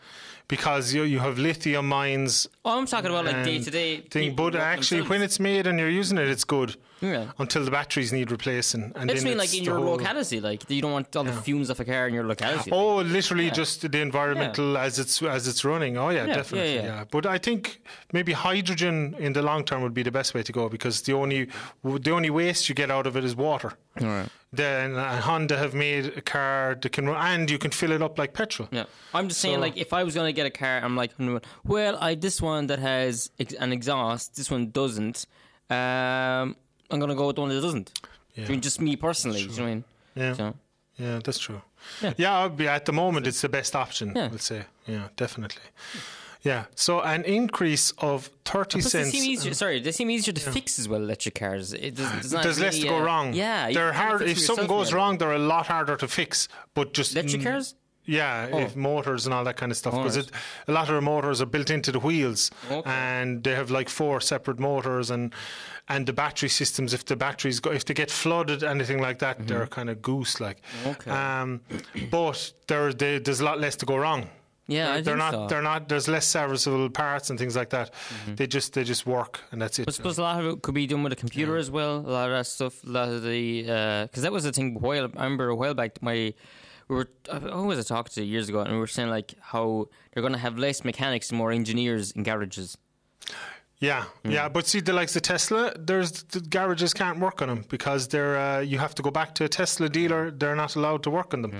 because 0.47 0.93
you, 0.93 1.03
you 1.03 1.19
have 1.19 1.37
lithium 1.37 1.87
mines 1.87 2.47
Oh, 2.63 2.77
I'm 2.77 2.85
talking 2.85 3.09
about 3.09 3.25
like 3.25 3.43
day 3.43 3.59
to 3.61 3.71
day 3.71 3.97
thing. 4.01 4.35
But 4.35 4.55
actually, 4.55 5.01
when 5.01 5.21
it's 5.21 5.39
made 5.39 5.67
and 5.67 5.79
you're 5.79 5.89
using 5.89 6.17
it, 6.17 6.27
it's 6.27 6.43
good. 6.43 6.75
Yeah. 7.01 7.31
Until 7.37 7.63
the 7.63 7.71
batteries 7.71 8.11
need 8.11 8.31
replacing, 8.31 8.91
and 8.95 9.09
I 9.11 9.13
just 9.13 9.25
mean 9.25 9.37
like 9.37 9.53
in 9.55 9.63
your 9.63 9.79
locality, 9.79 10.39
like 10.39 10.67
you 10.69 10.81
don't 10.81 10.91
want 10.93 11.15
all 11.15 11.23
the 11.23 11.31
fumes 11.33 11.69
of 11.69 11.79
a 11.79 11.85
car 11.85 12.07
in 12.07 12.13
your 12.13 12.23
locality. 12.25 12.71
Oh, 12.71 12.97
literally 12.97 13.51
just 13.51 13.89
the 13.91 14.01
environmental 14.01 14.77
as 14.77 14.97
it's 14.97 15.21
as 15.21 15.47
it's 15.47 15.63
running. 15.63 15.97
Oh 15.97 16.09
yeah, 16.09 16.25
Yeah, 16.25 16.35
definitely. 16.35 16.73
yeah, 16.75 16.81
Yeah, 16.81 16.87
yeah. 16.87 17.03
But 17.11 17.25
I 17.25 17.37
think 17.37 17.81
maybe 18.13 18.33
hydrogen 18.33 19.15
in 19.19 19.33
the 19.33 19.41
long 19.43 19.63
term 19.63 19.81
would 19.83 19.93
be 19.93 20.03
the 20.03 20.11
best 20.11 20.33
way 20.33 20.41
to 20.43 20.51
go 20.51 20.69
because 20.69 21.01
the 21.03 21.13
only 21.13 21.49
the 21.83 22.11
only 22.11 22.29
waste 22.29 22.67
you 22.69 22.75
get 22.75 22.89
out 22.89 23.05
of 23.05 23.15
it 23.15 23.23
is 23.23 23.35
water. 23.35 23.73
Alright. 24.01 24.29
Then 24.53 24.95
uh, 24.95 25.21
Honda 25.21 25.57
have 25.57 25.73
made 25.73 26.05
a 26.17 26.21
car 26.21 26.77
that 26.81 26.91
can 26.93 27.05
run, 27.09 27.17
and 27.41 27.51
you 27.51 27.57
can 27.59 27.69
fill 27.71 27.91
it 27.91 28.01
up 28.01 28.17
like 28.17 28.33
petrol. 28.33 28.69
Yeah, 28.71 28.85
I'm 29.13 29.27
just 29.27 29.41
saying, 29.41 29.55
So- 29.55 29.61
like, 29.61 29.75
if 29.75 29.91
I 29.91 30.03
was 30.03 30.15
going 30.15 30.27
to 30.27 30.33
get 30.33 30.45
a 30.45 30.49
car, 30.49 30.79
I'm 30.81 30.95
like, 30.95 31.11
well, 31.65 31.97
I 31.99 32.15
this 32.15 32.41
one 32.41 32.67
that 32.67 32.79
has 32.79 33.29
ex- 33.39 33.53
an 33.55 33.73
exhaust, 33.73 34.35
this 34.37 34.49
one 34.49 34.69
doesn't. 34.71 35.25
Um, 35.69 36.55
I'm 36.89 36.99
going 36.99 37.09
to 37.09 37.15
go 37.15 37.27
with 37.27 37.35
the 37.35 37.41
one 37.41 37.49
that 37.49 37.61
doesn't. 37.61 37.91
I 38.37 38.47
mean, 38.47 38.61
just 38.61 38.79
me 38.81 38.95
personally. 38.95 39.41
You 39.41 39.47
know 39.47 39.53
what 39.53 39.61
I 39.61 39.65
mean? 39.65 39.83
Yeah. 40.15 40.33
So, 40.33 40.53
Yeah, 40.97 41.19
that's 41.23 41.39
true. 41.39 41.61
Yeah. 42.01 42.13
Yeah, 42.17 42.39
I'd 42.45 42.57
be- 42.57 42.67
at 42.67 42.85
the 42.85 42.93
moment 42.93 43.27
it's 43.27 43.41
the 43.41 43.49
best 43.49 43.75
option. 43.75 44.13
Yeah. 44.15 44.27
We'll 44.29 44.39
say, 44.39 44.63
yeah, 44.87 45.07
definitely. 45.15 45.61
Yeah, 46.43 46.65
so 46.75 47.01
an 47.01 47.23
increase 47.25 47.91
of 47.97 48.29
thirty 48.45 48.79
Plus 48.79 48.91
they 48.93 49.03
cents. 49.03 49.41
seem. 49.41 49.53
Sorry, 49.53 49.79
they 49.81 49.91
seem 49.91 50.09
easier 50.11 50.33
to 50.33 50.51
fix 50.51 50.79
as 50.79 50.87
well. 50.87 51.01
Electric 51.01 51.35
cars. 51.35 51.73
It 51.73 51.95
does, 51.95 52.11
there's, 52.11 52.43
There's 52.43 52.59
less 52.59 52.75
to 52.77 52.83
really, 52.83 52.89
go 52.97 53.01
uh, 53.03 53.05
wrong. 53.05 53.33
Yeah, 53.33 53.71
they're 53.71 53.91
hard. 53.91 54.21
If 54.21 54.39
something 54.39 54.67
goes 54.67 54.93
wrong, 54.93 55.17
they're 55.17 55.33
a 55.33 55.39
lot 55.39 55.67
harder 55.67 55.97
to 55.97 56.07
fix. 56.07 56.47
But 56.73 56.93
just 56.93 57.15
electric 57.15 57.43
cars. 57.43 57.75
Yeah, 58.09 58.47
Oh. 58.53 58.59
if 58.59 58.75
motors 58.75 59.25
and 59.25 59.33
all 59.35 59.43
that 59.43 59.57
kind 59.57 59.71
of 59.71 59.77
stuff, 59.77 59.93
because 59.93 60.17
a 60.67 60.71
lot 60.71 60.87
of 60.89 60.95
the 60.95 61.01
motors 61.01 61.41
are 61.41 61.45
built 61.45 61.69
into 61.69 61.91
the 61.91 61.99
wheels, 61.99 62.49
Okay. 62.71 62.89
and 62.89 63.43
they 63.43 63.53
have 63.53 63.69
like 63.69 63.89
four 63.89 64.21
separate 64.21 64.59
motors, 64.59 65.11
and 65.11 65.33
and 65.89 66.05
the 66.07 66.13
battery 66.13 66.49
systems. 66.49 66.93
If 66.93 67.03
the 67.05 67.15
batteries 67.15 67.59
go, 67.59 67.71
if 67.71 67.83
they 67.85 67.93
get 67.93 68.09
flooded, 68.09 68.63
anything 68.63 69.01
like 69.01 69.19
that, 69.19 69.45
they're 69.47 69.67
kind 69.67 69.89
of 69.89 70.01
goose 70.01 70.39
like. 70.39 70.57
Mm-hmm. 70.61 70.89
Okay. 70.89 71.11
Um, 71.11 71.61
but 72.09 72.53
there, 72.67 72.93
they, 72.93 73.19
there's 73.19 73.39
a 73.41 73.45
lot 73.45 73.59
less 73.59 73.75
to 73.77 73.85
go 73.85 73.97
wrong. 73.97 74.29
Yeah, 74.69 74.91
I 74.91 75.01
they're 75.01 75.03
think 75.03 75.17
not. 75.17 75.31
so. 75.33 75.47
They're 75.47 75.61
not. 75.61 75.87
There's 75.87 76.07
less 76.09 76.25
serviceable 76.27 76.89
parts 76.89 77.29
and 77.29 77.39
things 77.39 77.55
like 77.55 77.69
that. 77.69 77.93
They 78.35 78.47
just 78.47 78.73
they 78.73 78.83
just 78.83 79.05
work, 79.05 79.39
and 79.51 79.61
that's 79.61 79.79
it. 79.79 79.87
I 79.87 79.91
suppose 79.91 80.17
a 80.17 80.21
lot 80.23 80.39
of 80.43 80.45
it 80.53 80.61
could 80.61 80.75
be 80.75 80.87
done 80.87 81.03
with 81.03 81.13
a 81.13 81.15
computer 81.17 81.55
as 81.57 81.69
well. 81.71 81.97
A 81.97 82.11
lot 82.17 82.25
of 82.29 82.35
that 82.37 82.47
stuff, 82.47 82.83
a 82.85 82.89
lot 82.89 83.07
of 83.09 83.23
the 83.23 83.61
because 84.07 84.23
that 84.23 84.31
was 84.31 84.43
the 84.43 84.51
thing. 84.51 84.75
While 84.79 85.05
I 85.15 85.23
remember 85.23 85.47
a 85.49 85.55
while 85.55 85.73
back, 85.73 86.01
my 86.01 86.33
we 86.87 86.95
were 86.95 87.09
who 87.31 87.63
was 87.67 87.79
I 87.79 87.83
talking 87.83 88.11
to 88.15 88.23
years 88.23 88.49
ago, 88.49 88.61
and 88.61 88.73
we 88.73 88.79
were 88.79 88.87
saying 88.87 89.09
like 89.09 89.33
how 89.41 89.87
they're 90.13 90.21
going 90.21 90.33
to 90.33 90.39
have 90.39 90.57
less 90.57 90.83
mechanics 90.83 91.29
and 91.29 91.37
more 91.37 91.51
engineers 91.51 92.11
in 92.11 92.23
garages. 92.23 92.77
Yeah, 93.79 94.05
Hmm. 94.23 94.31
yeah, 94.31 94.49
but 94.49 94.65
see, 94.65 94.79
the 94.79 94.91
likes 94.91 95.15
of 95.15 95.21
Tesla, 95.21 95.71
there's 95.77 96.23
the 96.23 96.39
garages 96.39 96.95
can't 96.95 97.19
work 97.19 97.43
on 97.43 97.47
them 97.47 97.63
because 97.69 98.07
they're 98.07 98.35
uh, 98.35 98.59
you 98.61 98.79
have 98.79 98.95
to 98.95 99.03
go 99.03 99.11
back 99.11 99.35
to 99.35 99.43
a 99.43 99.47
Tesla 99.49 99.87
dealer. 99.87 100.31
They're 100.31 100.55
not 100.55 100.75
allowed 100.75 101.03
to 101.03 101.11
work 101.11 101.31
on 101.35 101.43
them. 101.43 101.53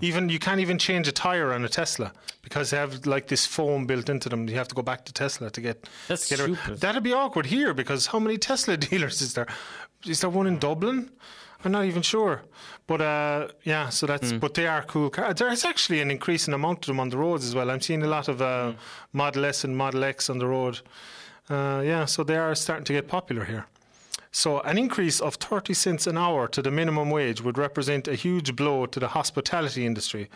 Even 0.00 0.30
you 0.30 0.38
can't 0.38 0.60
even 0.60 0.78
change 0.78 1.06
a 1.08 1.12
tire 1.12 1.52
on 1.52 1.66
a 1.66 1.68
Tesla 1.68 2.12
because 2.40 2.70
they 2.70 2.78
have 2.78 3.04
like 3.04 3.26
this 3.28 3.44
foam 3.44 3.84
built 3.86 4.08
into 4.08 4.30
them. 4.30 4.48
You 4.48 4.54
have 4.56 4.68
to 4.68 4.74
go 4.74 4.80
back 4.80 5.04
to 5.06 5.12
Tesla 5.12 5.50
to 5.50 5.60
get. 5.60 5.86
That's 6.06 6.26
to 6.28 6.36
get 6.36 6.42
stupid. 6.42 6.80
That'd 6.80 7.02
be 7.02 7.12
awkward 7.12 7.44
here 7.46 7.74
because 7.74 8.06
how 8.06 8.18
many 8.18 8.38
Tesla 8.38 8.76
dealers 8.88 9.20
is 9.20 9.34
there? 9.34 9.46
Is 10.06 10.22
there 10.22 10.30
one 10.30 10.46
in 10.46 10.58
Dublin? 10.58 11.10
I'm 11.64 11.72
not 11.72 11.84
even 11.86 12.02
sure, 12.02 12.42
but 12.86 13.00
uh, 13.00 13.48
yeah. 13.64 13.88
So 13.88 14.06
that's 14.06 14.30
Hmm. 14.30 14.38
but 14.38 14.54
they 14.54 14.66
are 14.68 14.82
cool 14.84 15.10
cars. 15.10 15.34
There's 15.36 15.64
actually 15.64 16.00
an 16.00 16.10
increasing 16.10 16.54
amount 16.54 16.78
of 16.80 16.86
them 16.86 17.00
on 17.00 17.08
the 17.10 17.16
roads 17.18 17.44
as 17.44 17.54
well. 17.54 17.70
I'm 17.70 17.80
seeing 17.80 18.02
a 18.04 18.06
lot 18.06 18.28
of 18.28 18.40
uh, 18.40 18.70
Hmm. 18.72 18.76
Model 19.12 19.44
S 19.44 19.64
and 19.64 19.76
Model 19.76 20.04
X 20.04 20.30
on 20.30 20.38
the 20.38 20.46
road. 20.46 20.80
Uh, 21.50 21.82
yeah, 21.84 22.04
so 22.04 22.22
they 22.22 22.36
are 22.36 22.54
starting 22.54 22.84
to 22.84 22.92
get 22.92 23.08
popular 23.08 23.44
here. 23.44 23.66
So, 24.30 24.60
an 24.60 24.76
increase 24.76 25.20
of 25.20 25.36
30 25.36 25.72
cents 25.72 26.06
an 26.06 26.18
hour 26.18 26.46
to 26.48 26.60
the 26.60 26.70
minimum 26.70 27.08
wage 27.10 27.40
would 27.40 27.56
represent 27.56 28.06
a 28.06 28.14
huge 28.14 28.54
blow 28.54 28.84
to 28.86 29.00
the 29.00 29.08
hospitality 29.08 29.86
industry. 29.86 30.28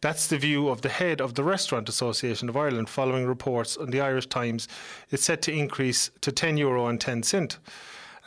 That's 0.00 0.26
the 0.26 0.38
view 0.38 0.68
of 0.68 0.80
the 0.80 0.88
head 0.88 1.20
of 1.20 1.34
the 1.34 1.44
Restaurant 1.44 1.88
Association 1.88 2.48
of 2.48 2.56
Ireland 2.56 2.88
following 2.88 3.26
reports 3.26 3.76
on 3.76 3.90
the 3.90 4.00
Irish 4.00 4.26
Times. 4.26 4.66
It's 5.10 5.24
set 5.24 5.40
to 5.42 5.52
increase 5.52 6.10
to 6.20 6.32
10 6.32 6.56
euro 6.58 6.88
and 6.88 7.00
10 7.00 7.22
cent. 7.22 7.58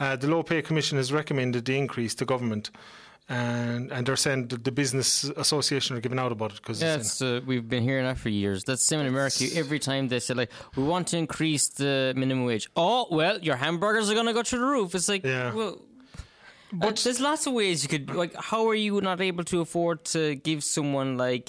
Uh, 0.01 0.15
the 0.21 0.27
Low 0.33 0.41
Pay 0.43 0.61
Commission 0.69 0.95
has 1.01 1.09
recommended 1.21 1.61
the 1.65 1.75
increase 1.83 2.13
to 2.15 2.25
government. 2.33 2.65
and 3.29 3.83
and 3.95 4.01
they're 4.05 4.21
saying 4.27 4.41
that 4.51 4.61
the 4.67 4.71
business 4.83 5.09
association 5.45 5.95
are 5.95 6.01
giving 6.05 6.19
out 6.23 6.31
about 6.37 6.51
it 6.53 6.57
because 6.61 6.79
Yeah, 6.81 6.95
it's, 7.01 7.21
uh, 7.21 7.39
we've 7.49 7.67
been 7.75 7.83
hearing 7.89 8.05
that 8.09 8.17
for 8.23 8.29
years. 8.43 8.59
That's 8.67 8.81
the 8.83 8.89
same 8.91 9.01
in 9.03 9.07
America. 9.15 9.43
Every 9.63 9.79
time 9.89 10.03
they 10.11 10.19
say 10.19 10.33
like, 10.41 10.51
"We 10.75 10.83
want 10.93 11.05
to 11.11 11.17
increase 11.25 11.65
the 11.81 12.13
minimum 12.21 12.45
wage," 12.51 12.65
oh 12.75 13.01
well, 13.19 13.35
your 13.49 13.57
hamburgers 13.65 14.05
are 14.09 14.15
going 14.19 14.29
to 14.33 14.37
go 14.39 14.43
through 14.47 14.59
the 14.65 14.71
roof. 14.77 14.89
It's 14.97 15.07
like, 15.13 15.23
Yeah. 15.23 15.53
well, 15.59 15.75
But- 16.81 16.97
uh, 16.99 17.01
there's 17.03 17.21
lots 17.29 17.43
of 17.47 17.53
ways 17.61 17.75
you 17.83 17.89
could 17.93 18.05
like. 18.21 18.33
How 18.51 18.61
are 18.71 18.79
you 18.87 18.93
not 19.09 19.19
able 19.29 19.45
to 19.53 19.57
afford 19.65 19.97
to 20.15 20.21
give 20.47 20.59
someone 20.77 21.09
like 21.27 21.47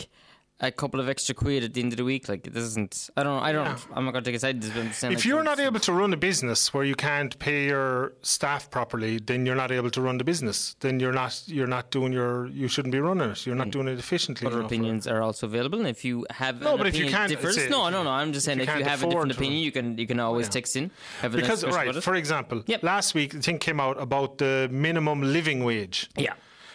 a 0.62 0.70
couple 0.70 1.00
of 1.00 1.08
extra 1.08 1.34
quid 1.34 1.64
at 1.64 1.74
the 1.74 1.82
end 1.82 1.92
of 1.92 1.96
the 1.96 2.04
week? 2.04 2.28
Like 2.28 2.46
it 2.46 2.54
doesn't. 2.54 3.10
I 3.16 3.22
don't. 3.22 3.42
I 3.42 3.52
don't. 3.52 3.66
I'm 3.92 4.04
not 4.04 4.12
going 4.12 4.24
to 4.24 4.28
take 4.30 4.36
a 4.36 4.38
side. 4.38 4.60
But 4.60 4.76
I'm 4.76 4.92
saying, 4.92 5.12
if 5.12 5.18
like, 5.18 5.24
you're 5.24 5.42
not 5.42 5.58
able 5.58 5.80
to 5.80 5.92
run 5.92 6.12
a 6.12 6.16
business 6.16 6.72
where 6.72 6.84
you 6.84 6.94
can't 6.94 7.36
pay 7.38 7.66
your 7.66 8.12
staff 8.22 8.70
properly, 8.70 9.18
then 9.18 9.44
you're 9.44 9.56
not 9.56 9.72
able 9.72 9.90
to 9.90 10.00
run 10.00 10.18
the 10.18 10.24
business. 10.24 10.76
Then 10.80 11.00
you're 11.00 11.12
not 11.12 11.42
you're 11.46 11.66
not 11.66 11.90
doing 11.90 12.12
your 12.12 12.46
you 12.48 12.68
shouldn't 12.68 12.92
be 12.92 13.00
running 13.00 13.30
it. 13.30 13.44
You're 13.44 13.56
not 13.56 13.68
mm. 13.68 13.72
doing 13.72 13.88
it 13.88 13.98
efficiently. 13.98 14.46
Other 14.46 14.62
opinions 14.62 15.06
are 15.06 15.20
also 15.20 15.46
available, 15.46 15.80
and 15.80 15.88
if 15.88 16.04
you 16.04 16.24
have 16.30 16.62
No, 16.62 16.78
but 16.78 16.86
if 16.86 16.96
you 16.96 17.08
can't- 17.08 17.28
differs, 17.28 17.56
say, 17.56 17.68
no, 17.68 17.88
no, 17.88 18.02
no. 18.02 18.10
I'm 18.10 18.32
just 18.32 18.46
saying 18.46 18.58
you 18.58 18.64
if 18.64 18.78
you 18.78 18.84
have 18.84 19.02
a 19.02 19.06
different 19.06 19.32
opinion, 19.32 19.62
you 19.62 19.72
can 19.72 19.98
you 19.98 20.06
can 20.06 20.20
always 20.20 20.48
text 20.48 20.76
in. 20.76 20.90
Have 21.20 21.32
Because 21.32 21.64
right, 21.64 21.94
for 22.02 22.14
example, 22.14 22.62
Yep. 22.66 22.82
last 22.82 23.14
week 23.14 23.32
the 23.32 23.42
thing 23.42 23.58
came 23.58 23.80
out 23.80 24.00
about 24.00 24.38
the 24.38 24.68
minimum 24.70 25.22
living 25.22 25.64
wage. 25.64 26.08
yeah. 26.16 26.34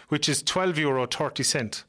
which 0.10 0.30
is 0.30 0.42
12 0.42 0.78
euro 0.78 1.06
30 1.06 1.44
cent 1.44 1.84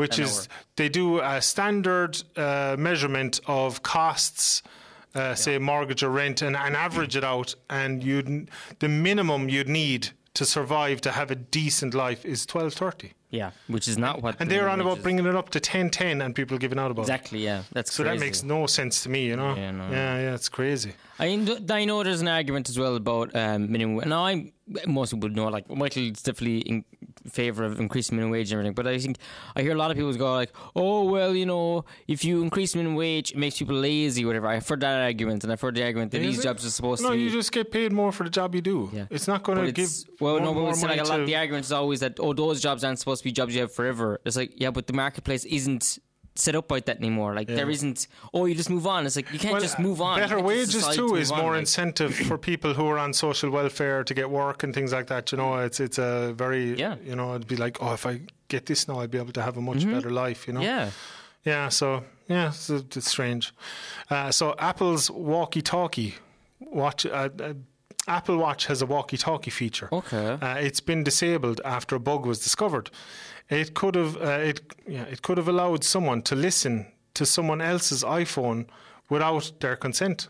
which 0.00 0.18
An 0.18 0.24
is 0.24 0.48
they 0.76 0.88
do 0.88 1.20
a 1.20 1.40
standard 1.40 2.12
uh, 2.36 2.76
measurement 2.78 3.40
of 3.46 3.82
costs 3.82 4.62
uh, 5.14 5.34
say 5.34 5.58
mortgage 5.58 6.02
or 6.02 6.10
rent 6.10 6.40
and, 6.42 6.56
and 6.56 6.76
average 6.76 7.16
it 7.16 7.24
out 7.24 7.54
and 7.68 8.02
you'd 8.04 8.48
the 8.78 8.88
minimum 8.88 9.48
you'd 9.48 9.68
need 9.68 10.02
to 10.34 10.44
survive 10.44 11.00
to 11.00 11.10
have 11.10 11.30
a 11.30 11.34
decent 11.34 11.92
life 11.94 12.24
is 12.24 12.46
12.30 12.46 13.10
Yeah, 13.30 13.50
which 13.66 13.88
is 13.88 13.98
not 13.98 14.22
what. 14.22 14.36
and 14.38 14.48
the 14.48 14.54
they're 14.54 14.68
on 14.68 14.80
about 14.80 14.98
is. 14.98 15.02
bringing 15.02 15.26
it 15.26 15.34
up 15.34 15.48
to 15.50 15.58
10.10 15.60 16.24
and 16.24 16.34
people 16.34 16.56
giving 16.58 16.78
out 16.78 16.90
about 16.92 17.02
it 17.02 17.10
Exactly. 17.10 17.40
Yeah, 17.40 17.62
that's 17.72 17.92
so 17.92 18.04
crazy. 18.04 18.18
that 18.18 18.24
makes 18.24 18.42
no 18.44 18.66
sense 18.68 19.02
to 19.02 19.08
me 19.08 19.26
you 19.26 19.34
know 19.36 19.56
Yeah, 19.56 19.72
no. 19.72 19.90
yeah, 19.90 20.20
yeah 20.24 20.34
it's 20.38 20.48
crazy 20.48 20.92
I, 21.20 21.36
kn- 21.36 21.66
I 21.70 21.84
know 21.84 22.02
there's 22.02 22.22
an 22.22 22.28
argument 22.28 22.68
as 22.68 22.78
well 22.78 22.96
about 22.96 23.34
um, 23.36 23.70
minimum. 23.70 23.96
wage. 23.96 24.06
Now, 24.06 24.24
I 24.26 24.52
most 24.86 25.12
people 25.12 25.28
know 25.28 25.48
like 25.48 25.68
Michael's 25.68 26.22
definitely 26.22 26.58
in 26.60 26.84
favour 27.28 27.64
of 27.64 27.78
increasing 27.80 28.16
minimum 28.16 28.30
wage 28.32 28.50
and 28.50 28.58
everything, 28.58 28.72
but 28.74 28.86
I 28.86 28.98
think 28.98 29.18
I 29.56 29.62
hear 29.62 29.72
a 29.72 29.74
lot 29.74 29.90
of 29.90 29.96
people 29.96 30.12
go 30.14 30.32
like, 30.32 30.52
"Oh 30.74 31.04
well, 31.04 31.34
you 31.34 31.44
know, 31.44 31.84
if 32.08 32.24
you 32.24 32.42
increase 32.42 32.74
minimum 32.74 32.96
wage, 32.96 33.32
it 33.32 33.36
makes 33.36 33.58
people 33.58 33.76
lazy, 33.76 34.24
whatever." 34.24 34.46
I've 34.46 34.66
heard 34.66 34.80
that 34.80 35.02
argument, 35.02 35.44
and 35.44 35.52
I've 35.52 35.60
heard 35.60 35.74
the 35.74 35.82
argument 35.84 36.12
that 36.12 36.20
Is 36.22 36.26
these 36.26 36.38
it? 36.40 36.42
jobs 36.44 36.64
are 36.64 36.70
supposed 36.70 37.02
no 37.02 37.10
to. 37.10 37.16
be... 37.16 37.22
you 37.24 37.30
just 37.30 37.52
get 37.52 37.70
paid 37.70 37.92
more 37.92 38.12
for 38.12 38.24
the 38.24 38.30
job 38.30 38.54
you 38.54 38.60
do 38.62 38.88
Yeah. 38.92 39.06
it's 39.10 39.28
not 39.28 39.42
going 39.42 39.58
to 39.64 39.72
give 39.72 39.90
well, 40.20 40.34
more, 40.38 40.40
no, 40.46 40.54
but 40.54 40.60
more 40.60 40.70
it's 40.70 40.82
like 40.82 40.90
money 40.96 41.00
a 41.00 41.04
lot. 41.04 41.20
of 41.20 41.26
The 41.26 41.36
argument 41.36 41.64
is 41.66 41.72
always 41.72 42.00
that 42.00 42.14
oh, 42.18 42.32
those 42.32 42.60
jobs 42.62 42.82
aren't 42.84 42.98
supposed 42.98 43.22
to 43.22 43.28
be 43.28 43.32
jobs 43.32 43.54
you 43.54 43.60
have 43.62 43.72
forever. 43.74 44.20
It's 44.24 44.36
like 44.36 44.52
yeah, 44.56 44.70
but 44.70 44.86
the 44.86 44.94
marketplace 44.94 45.44
isn't 45.44 45.98
set 46.40 46.54
up 46.54 46.70
like 46.70 46.84
that 46.86 46.96
anymore. 46.98 47.34
Like 47.34 47.46
there 47.48 47.70
isn't. 47.70 48.06
Oh, 48.34 48.46
you 48.46 48.54
just 48.54 48.70
move 48.70 48.86
on. 48.86 49.06
It's 49.06 49.16
like 49.16 49.32
you 49.32 49.38
can't 49.38 49.52
Well, 49.52 49.60
just 49.62 49.78
move 49.78 50.00
on. 50.00 50.18
Better 50.18 50.40
wages 50.40 50.86
too 50.88 51.08
to 51.10 51.14
is 51.16 51.30
on, 51.30 51.38
more 51.40 51.52
like- 51.52 51.60
incentive 51.60 52.14
for 52.14 52.38
people 52.50 52.74
who 52.74 52.86
are 52.86 52.98
on 52.98 53.12
social 53.12 53.50
welfare 53.50 54.02
to 54.04 54.14
get 54.14 54.30
work 54.30 54.62
and 54.64 54.74
things 54.74 54.92
like 54.92 55.06
that. 55.08 55.30
You 55.32 55.38
know, 55.38 55.56
it's 55.58 55.80
it's 55.80 55.98
a 55.98 56.32
very 56.36 56.76
Yeah. 56.78 56.96
you 57.04 57.14
know 57.16 57.34
it'd 57.34 57.46
be 57.48 57.56
like 57.56 57.78
oh 57.82 57.92
if 57.94 58.04
I 58.06 58.20
get 58.48 58.66
this 58.66 58.88
now 58.88 59.00
I'd 59.00 59.10
be 59.10 59.18
able 59.18 59.32
to 59.32 59.42
have 59.42 59.56
a 59.56 59.60
much 59.60 59.84
better 59.84 60.10
life. 60.10 60.46
You 60.46 60.54
know. 60.54 60.60
Mm-hmm. 60.60 60.68
Yeah. 60.68 60.90
Yeah. 61.44 61.68
So 61.70 62.04
yeah, 62.28 62.50
so 62.50 62.76
it's 62.76 63.08
strange. 63.08 63.52
Uh, 64.08 64.30
so 64.30 64.54
Apple's 64.58 65.10
walkie-talkie 65.10 66.14
watch. 66.60 67.04
Uh, 67.06 67.28
uh, 67.42 67.54
Apple 68.08 68.38
Watch 68.38 68.66
has 68.66 68.80
a 68.82 68.86
walkie-talkie 68.86 69.50
feature. 69.50 69.88
Okay. 69.92 70.30
Uh, 70.40 70.54
it's 70.54 70.80
been 70.80 71.04
disabled 71.04 71.60
after 71.64 71.94
a 71.96 72.00
bug 72.00 72.24
was 72.26 72.38
discovered. 72.42 72.90
It 73.50 73.74
could 73.74 73.96
have 73.96 74.16
uh, 74.16 74.48
it 74.50 74.60
yeah, 74.86 75.02
it 75.02 75.22
could 75.22 75.36
have 75.38 75.48
allowed 75.48 75.84
someone 75.84 76.22
to 76.22 76.34
listen 76.36 76.86
to 77.14 77.26
someone 77.26 77.60
else's 77.60 78.04
iPhone 78.04 78.66
without 79.08 79.52
their 79.60 79.76
consent. 79.76 80.28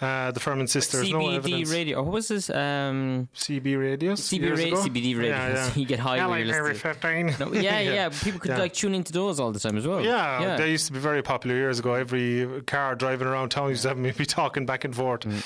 Uh, 0.00 0.30
the 0.30 0.38
Furman 0.38 0.68
sisters, 0.68 1.10
no 1.10 1.18
CBD 1.18 1.36
evidence. 1.36 1.72
radio. 1.72 2.02
What 2.02 2.12
was 2.12 2.28
this? 2.28 2.48
Um, 2.48 3.28
CB 3.34 3.78
radios. 3.78 4.20
CB 4.20 4.50
ra-? 4.50 4.78
CBD 4.78 5.18
radios. 5.18 5.22
Yeah, 5.28 5.48
yeah. 5.48 5.70
You 5.76 5.86
get 5.86 5.98
high 5.98 6.16
yeah, 6.16 6.26
when 6.26 6.38
like 6.38 6.46
you're 6.46 6.56
every 6.56 6.74
listening. 6.74 7.32
15. 7.32 7.52
No, 7.52 7.52
yeah, 7.60 7.80
yeah, 7.80 8.08
People 8.08 8.38
could 8.38 8.50
Yeah. 8.52 8.58
like 8.58 8.72
tune 8.72 8.94
into 8.94 9.12
those 9.12 9.40
all 9.40 9.50
the 9.50 9.58
time 9.58 9.76
as 9.76 9.86
well. 9.86 10.00
Yeah, 10.00 10.40
yeah. 10.40 10.56
they 10.56 10.70
used 10.70 10.86
to 10.86 10.92
be 10.92 11.00
very 11.00 11.22
popular 11.22 11.56
years 11.56 11.80
ago. 11.80 11.94
Every 11.94 12.62
car 12.68 12.94
driving 12.94 13.26
around 13.26 13.48
town 13.48 13.70
used 13.70 13.82
to 13.82 13.88
have 13.88 13.98
me 13.98 14.12
be 14.12 14.26
talking 14.40 14.64
back 14.64 14.84
and 14.84 14.94
forth. 14.94 15.22
Mm. 15.22 15.42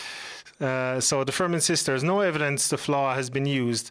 Uh, 0.61 1.00
so 1.00 1.25
the 1.25 1.33
firm 1.33 1.49
Furman 1.49 1.61
sisters, 1.61 2.04
no 2.04 2.21
evidence 2.21 2.69
the 2.69 2.78
flaw 2.78 3.14
has 3.14 3.31
been 3.31 3.47
used, 3.47 3.90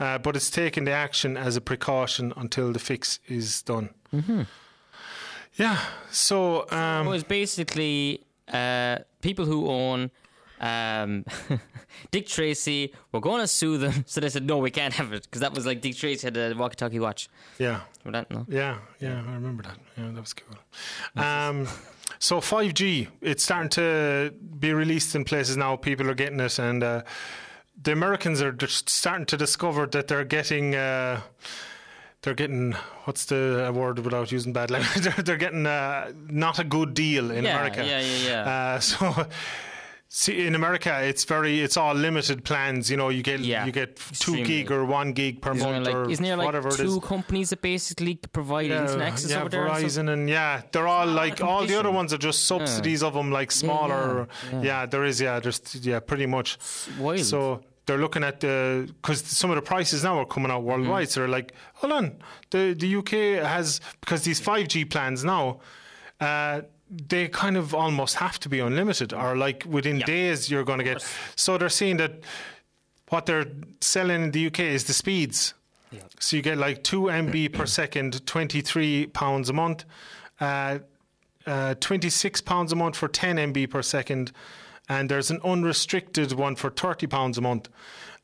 uh, 0.00 0.18
but 0.18 0.34
it's 0.34 0.50
taken 0.50 0.84
the 0.84 0.92
action 0.92 1.36
as 1.36 1.56
a 1.56 1.60
precaution 1.60 2.32
until 2.36 2.72
the 2.72 2.78
fix 2.78 3.20
is 3.28 3.62
done. 3.62 3.90
Mm-hmm. 4.14 4.42
Yeah. 5.54 5.78
So 6.10 6.62
it 6.62 6.72
um, 6.72 7.06
was 7.06 7.22
basically 7.22 8.24
uh, 8.52 8.98
people 9.20 9.44
who 9.44 9.68
own 9.68 10.10
um, 10.60 11.24
Dick 12.10 12.26
Tracy 12.26 12.92
were 13.12 13.20
going 13.20 13.40
to 13.40 13.46
sue 13.46 13.78
them, 13.78 14.04
so 14.06 14.20
they 14.20 14.28
said 14.28 14.46
no, 14.46 14.58
we 14.58 14.70
can't 14.70 14.94
have 14.94 15.12
it 15.12 15.22
because 15.24 15.40
that 15.40 15.54
was 15.54 15.66
like 15.66 15.80
Dick 15.80 15.96
Tracy 15.96 16.26
had 16.26 16.36
a 16.36 16.54
walkie-talkie 16.54 17.00
watch. 17.00 17.28
yeah, 17.58 17.80
Remember 18.04 18.28
that? 18.28 18.36
No. 18.36 18.46
yeah, 18.48 18.78
yeah. 19.00 19.22
I 19.26 19.34
remember 19.34 19.62
that. 19.64 19.78
Yeah, 19.96 20.10
that 20.12 20.20
was 20.20 20.34
cool. 20.34 21.22
Um, 21.22 21.66
so 22.18 22.40
5G, 22.40 23.08
it's 23.20 23.42
starting 23.42 23.70
to 23.70 24.34
be 24.58 24.72
released 24.72 25.14
in 25.14 25.24
places 25.24 25.56
now. 25.56 25.76
People 25.76 26.08
are 26.10 26.14
getting 26.14 26.40
it, 26.40 26.58
and 26.58 26.82
uh, 26.82 27.02
the 27.82 27.92
Americans 27.92 28.42
are 28.42 28.52
just 28.52 28.88
starting 28.88 29.26
to 29.26 29.36
discover 29.36 29.86
that 29.86 30.08
they're 30.08 30.24
getting. 30.24 30.74
Uh, 30.74 31.20
they're 32.22 32.34
getting 32.34 32.72
what's 33.04 33.24
the 33.24 33.72
word 33.74 33.98
without 34.00 34.30
using 34.30 34.52
bad 34.52 34.70
language? 34.70 34.94
they're, 35.04 35.22
they're 35.24 35.36
getting 35.38 35.66
uh, 35.66 36.12
not 36.28 36.58
a 36.58 36.64
good 36.64 36.92
deal 36.92 37.30
in 37.30 37.44
Yeah, 37.44 37.56
America. 37.58 37.84
yeah, 37.84 38.00
yeah, 38.00 38.28
yeah. 38.28 38.50
Uh, 38.74 38.78
so. 38.80 39.26
See, 40.12 40.44
in 40.44 40.56
America, 40.56 41.02
it's 41.04 41.22
very, 41.24 41.60
it's 41.60 41.76
all 41.76 41.94
limited 41.94 42.42
plans. 42.42 42.90
You 42.90 42.96
know, 42.96 43.10
you 43.10 43.22
get 43.22 43.38
Yeah, 43.38 43.64
you 43.64 43.70
get 43.70 43.94
two 43.94 44.10
extremely. 44.10 44.42
gig 44.42 44.72
or 44.72 44.84
one 44.84 45.12
gig 45.12 45.40
per 45.40 45.52
Isn't 45.54 45.70
month 45.70 45.86
like, 45.86 45.94
or 45.94 46.10
isn't 46.10 46.24
there 46.24 46.36
like 46.36 46.46
whatever 46.46 46.66
it 46.66 46.80
is. 46.80 46.94
two 46.94 47.00
companies 47.00 47.50
that 47.50 47.62
basically 47.62 48.16
provide 48.16 48.72
internet 48.72 49.12
access 49.12 49.30
yeah, 49.30 49.38
over 49.40 49.48
there? 49.48 49.68
and? 49.68 49.72
Verizon 49.84 50.12
and 50.12 50.28
yeah, 50.28 50.62
they're 50.72 50.88
all 50.88 51.06
like 51.06 51.40
all 51.44 51.64
the 51.64 51.78
other 51.78 51.92
ones 51.92 52.12
are 52.12 52.18
just 52.18 52.44
subsidies 52.46 53.04
of 53.04 53.14
them, 53.14 53.30
like 53.30 53.52
smaller. 53.52 54.26
yeah, 54.52 54.62
Yeah, 54.62 54.86
there 54.86 55.04
is. 55.04 55.20
Yeah, 55.20 55.38
there's 55.38 55.60
yeah, 55.80 56.00
pretty 56.00 56.26
much. 56.26 56.58
Wild. 56.98 57.20
So 57.20 57.60
they're 57.86 57.98
looking 57.98 58.24
at 58.24 58.40
the 58.40 58.88
because 59.02 59.24
some 59.24 59.50
of 59.50 59.56
the 59.56 59.62
prices 59.62 60.04
now 60.04 60.18
are 60.18 60.26
coming 60.26 60.50
out 60.50 60.62
worldwide. 60.62 61.08
Mm-hmm. 61.08 61.10
So 61.10 61.20
they're 61.20 61.28
like, 61.28 61.54
hold 61.74 61.92
on, 61.92 62.16
the 62.50 62.74
the 62.74 62.96
UK 62.96 63.44
has 63.44 63.80
because 64.00 64.22
these 64.22 64.40
five 64.40 64.68
G 64.68 64.84
plans 64.84 65.24
now. 65.24 65.60
Uh, 66.20 66.62
they 66.90 67.28
kind 67.28 67.56
of 67.56 67.72
almost 67.72 68.16
have 68.16 68.40
to 68.40 68.48
be 68.48 68.58
unlimited, 68.58 69.12
or 69.12 69.36
like 69.36 69.64
within 69.64 70.00
days 70.00 70.50
you're 70.50 70.64
going 70.64 70.78
to 70.78 70.84
get. 70.84 71.06
So 71.36 71.56
they're 71.56 71.68
seeing 71.68 71.98
that 71.98 72.24
what 73.10 73.26
they're 73.26 73.46
selling 73.80 74.24
in 74.24 74.30
the 74.32 74.46
UK 74.46 74.60
is 74.60 74.84
the 74.84 74.92
speeds. 74.92 75.54
So 76.20 76.36
you 76.36 76.42
get 76.42 76.58
like 76.58 76.84
2 76.84 77.02
MB 77.02 77.52
per 77.54 77.66
second, 77.66 78.24
23 78.26 79.08
pounds 79.08 79.48
a 79.48 79.52
month, 79.52 79.84
uh, 80.40 80.78
uh, 81.46 81.74
26 81.80 82.40
pounds 82.42 82.72
a 82.72 82.76
month 82.76 82.96
for 82.96 83.08
10 83.08 83.36
MB 83.36 83.70
per 83.70 83.82
second, 83.82 84.32
and 84.90 85.08
there's 85.08 85.30
an 85.30 85.40
unrestricted 85.44 86.32
one 86.32 86.56
for 86.56 86.68
30 86.68 87.06
pounds 87.06 87.38
a 87.38 87.40
month. 87.40 87.68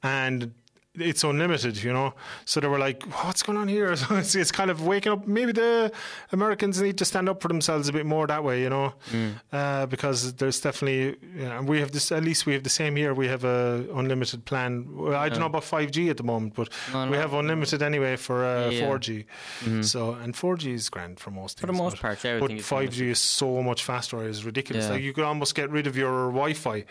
And 0.02 0.52
it's 0.98 1.24
unlimited, 1.24 1.82
you 1.82 1.92
know. 1.92 2.14
So 2.44 2.60
they 2.60 2.68
were 2.68 2.78
like, 2.78 3.02
"What's 3.24 3.42
going 3.42 3.58
on 3.58 3.68
here?" 3.68 3.94
So 3.96 4.16
it's, 4.16 4.34
it's 4.34 4.52
kind 4.52 4.70
of 4.70 4.86
waking 4.86 5.12
up. 5.12 5.26
Maybe 5.26 5.52
the 5.52 5.92
Americans 6.32 6.80
need 6.80 6.98
to 6.98 7.04
stand 7.04 7.28
up 7.28 7.40
for 7.42 7.48
themselves 7.48 7.88
a 7.88 7.92
bit 7.92 8.06
more 8.06 8.26
that 8.26 8.42
way, 8.44 8.62
you 8.62 8.68
know, 8.70 8.94
uh, 9.52 9.86
because 9.86 10.34
there's 10.34 10.60
definitely. 10.60 11.16
You 11.36 11.48
know, 11.48 11.62
we 11.62 11.80
have 11.80 11.92
this. 11.92 12.10
At 12.12 12.24
least 12.24 12.46
we 12.46 12.52
have 12.54 12.62
the 12.62 12.70
same 12.70 12.96
here. 12.96 13.14
We 13.14 13.28
have 13.28 13.44
a 13.44 13.84
unlimited 13.94 14.44
plan. 14.44 14.86
I 15.14 15.28
don't 15.28 15.40
know 15.40 15.46
about 15.46 15.64
five 15.64 15.90
G 15.90 16.10
at 16.10 16.16
the 16.16 16.22
moment, 16.24 16.54
but 16.54 16.68
No, 16.92 17.10
we 17.10 17.16
have 17.16 17.32
unlimited 17.34 17.82
anyway 17.82 18.16
for 18.16 18.44
uh, 18.44 18.70
Yeah, 18.70 18.80
yeah. 18.80 18.86
4G. 18.88 19.84
So 19.84 20.14
and 20.14 20.34
4G 20.34 20.72
is 20.74 20.88
grand 20.88 21.20
for 21.20 21.30
most. 21.30 21.58
Things. 21.58 21.60
For 21.60 21.66
the 21.66 21.72
most 21.84 21.92
but- 22.02 22.20
part, 22.20 22.40
But 22.40 22.50
5G 22.50 23.10
is 23.10 23.18
so 23.18 23.62
much 23.62 23.84
faster. 23.84 24.26
It's 24.28 24.44
ridiculous. 24.44 24.84
Yeah. 24.86 24.92
Like 24.92 25.02
you 25.02 25.12
could 25.12 25.24
almost 25.24 25.54
get 25.54 25.70
rid 25.70 25.86
of 25.86 25.96
your 25.96 26.26
Wi-Fi 26.32 26.84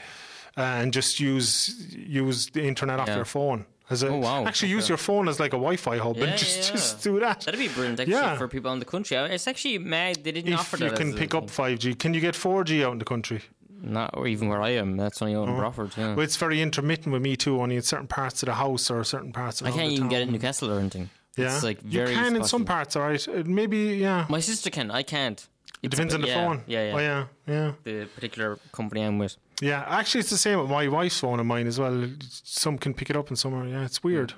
uh, 0.57 0.61
and 0.61 0.93
just 0.93 1.19
use 1.19 1.75
use 1.95 2.47
the 2.51 2.63
internet 2.63 2.99
off 2.99 3.07
Yeah. 3.07 3.15
your 3.17 3.25
phone. 3.25 3.65
As 3.89 4.01
a, 4.03 4.07
Oh, 4.07 4.17
wow. 4.17 4.45
Actually, 4.45 4.69
use 4.69 4.89
your 4.89 4.97
phone 4.97 5.27
as 5.27 5.39
like 5.39 5.53
a 5.53 5.57
Wi-Fi 5.57 5.97
hub 5.97 6.17
Yeah, 6.17 6.25
and 6.25 6.37
just 6.37 6.69
yeah, 6.69 6.71
just 6.75 7.03
do 7.03 7.19
that. 7.19 7.41
That'd 7.41 7.59
be 7.59 7.67
brilliant 7.67 7.99
actually 7.99 8.13
Yeah. 8.13 8.37
for 8.37 8.47
people 8.47 8.73
in 8.73 8.79
the 8.79 8.85
country. 8.85 9.15
It's 9.17 9.47
actually 9.47 9.77
mad 9.77 10.23
they 10.23 10.31
didn't 10.31 10.53
offer 10.53 10.75
If 10.75 10.79
that. 10.79 10.91
you 10.91 10.97
can 10.97 11.13
pick 11.13 11.35
up 11.35 11.49
5G, 11.49 11.93
can 11.99 12.13
you 12.13 12.21
get 12.21 12.35
4G 12.35 12.83
out 12.83 12.93
in 12.93 12.99
the 12.99 13.05
country? 13.05 13.41
not 13.85 14.11
or 14.13 14.27
even 14.27 14.47
where 14.47 14.61
I 14.61 14.69
am. 14.71 14.97
That's 14.97 15.21
only 15.21 15.35
out 15.35 15.47
in 15.47 15.53
oh. 15.53 15.57
Broadford. 15.57 15.91
Yeah. 15.97 16.15
Well, 16.15 16.23
it's 16.23 16.37
very 16.37 16.61
intermittent 16.61 17.13
with 17.13 17.21
me 17.21 17.35
too. 17.35 17.61
Only 17.61 17.75
in 17.75 17.81
certain 17.81 18.07
parts 18.07 18.41
of 18.43 18.47
the 18.47 18.55
house 18.55 18.89
or 18.89 19.03
certain 19.03 19.31
parts. 19.31 19.61
Of 19.61 19.65
the 19.65 19.71
country. 19.71 19.83
I 19.83 19.87
can't 19.87 19.97
even 19.97 20.09
get 20.09 20.21
it 20.21 20.27
in. 20.27 20.31
Newcastle 20.33 20.71
or 20.71 20.79
anything. 20.79 21.09
Yeah, 21.37 21.53
It's 21.53 21.63
like 21.63 21.79
you 21.83 22.05
can 22.05 22.35
in 22.35 22.43
some 22.45 22.63
parts. 22.63 22.95
All 22.95 23.03
right, 23.03 23.45
maybe 23.45 23.97
yeah. 23.97 24.25
My 24.29 24.39
sister 24.39 24.69
can. 24.69 24.89
I 24.89 25.03
can't. 25.03 25.45
It 25.83 25.91
depends 25.91 26.13
on 26.13 26.21
the 26.21 26.27
yeah, 26.27 26.33
phone. 26.33 26.63
Yeah, 26.65 26.87
yeah. 26.87 26.95
Oh 26.95 26.99
yeah, 26.99 27.25
yeah. 27.47 27.71
The 27.83 28.05
particular 28.05 28.57
company 28.71 29.01
I'm 29.01 29.19
with. 29.19 29.35
Yeah, 29.61 29.85
actually, 29.87 30.19
it's 30.19 30.29
the 30.29 30.37
same 30.37 30.59
with 30.59 30.69
my 30.69 30.87
wife's 30.87 31.19
phone 31.19 31.39
and 31.39 31.47
mine 31.47 31.67
as 31.67 31.79
well. 31.79 32.09
Some 32.29 32.77
can 32.77 32.93
pick 32.93 33.09
it 33.09 33.15
up 33.15 33.29
and 33.29 33.39
some 33.39 33.53
are. 33.53 33.65
Yeah, 33.65 33.85
it's 33.85 34.03
weird. 34.03 34.33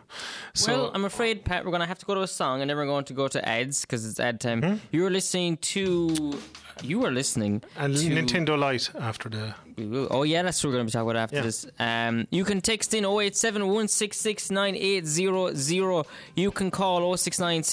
So 0.54 0.72
well, 0.72 0.92
I'm 0.94 1.06
afraid, 1.06 1.44
Pat, 1.44 1.66
we're 1.66 1.72
going 1.72 1.82
to 1.82 1.88
have 1.88 2.00
to 2.00 2.06
go 2.06 2.14
to 2.16 2.22
a 2.22 2.28
song 2.28 2.62
and 2.62 2.70
then 2.70 2.78
we're 2.78 2.86
going 2.86 3.06
to 3.06 3.14
go 3.14 3.28
to 3.28 3.48
ads 3.48 3.82
because 3.82 4.06
it's 4.06 4.20
ad 4.20 4.40
time. 4.40 4.62
Hmm? 4.62 4.76
You're 4.92 5.10
listening 5.10 5.58
to. 5.58 6.38
You 6.84 7.04
are 7.06 7.12
listening 7.12 7.64
and 7.78 7.96
to. 7.96 8.04
Nintendo 8.10 8.58
Lite 8.58 8.90
after 9.00 9.30
the. 9.30 9.54
Oh, 10.10 10.24
yeah, 10.24 10.42
that's 10.42 10.64
what 10.64 10.70
we're 10.70 10.76
going 10.78 10.88
to 10.88 10.92
be 10.92 10.94
talking 10.94 11.10
about 11.12 11.22
after 11.22 11.36
Yeah. 11.38 11.42
this. 11.44 11.68
Um, 11.78 12.28
you 12.32 12.44
can 12.44 12.62
text 12.62 12.94
in 12.96 13.06
087 13.06 13.62
You 16.36 16.52
can 16.52 16.72
call 16.72 17.16
069 17.18 17.64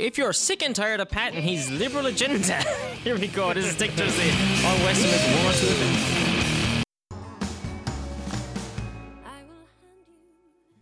If 0.00 0.18
you're 0.18 0.32
sick 0.32 0.62
and 0.64 0.74
tired 0.74 1.00
of 1.00 1.08
Pat 1.10 1.32
and 1.34 1.44
his 1.44 1.70
liberal 1.70 2.06
agenda, 2.06 2.56
here 3.04 3.16
we 3.18 3.28
go. 3.28 3.54
This 3.54 3.66
is 3.66 3.76
Dick 3.76 3.92
Thursday 3.92 4.30
on 4.66 4.80
Western 4.84 5.10
with 5.68 6.39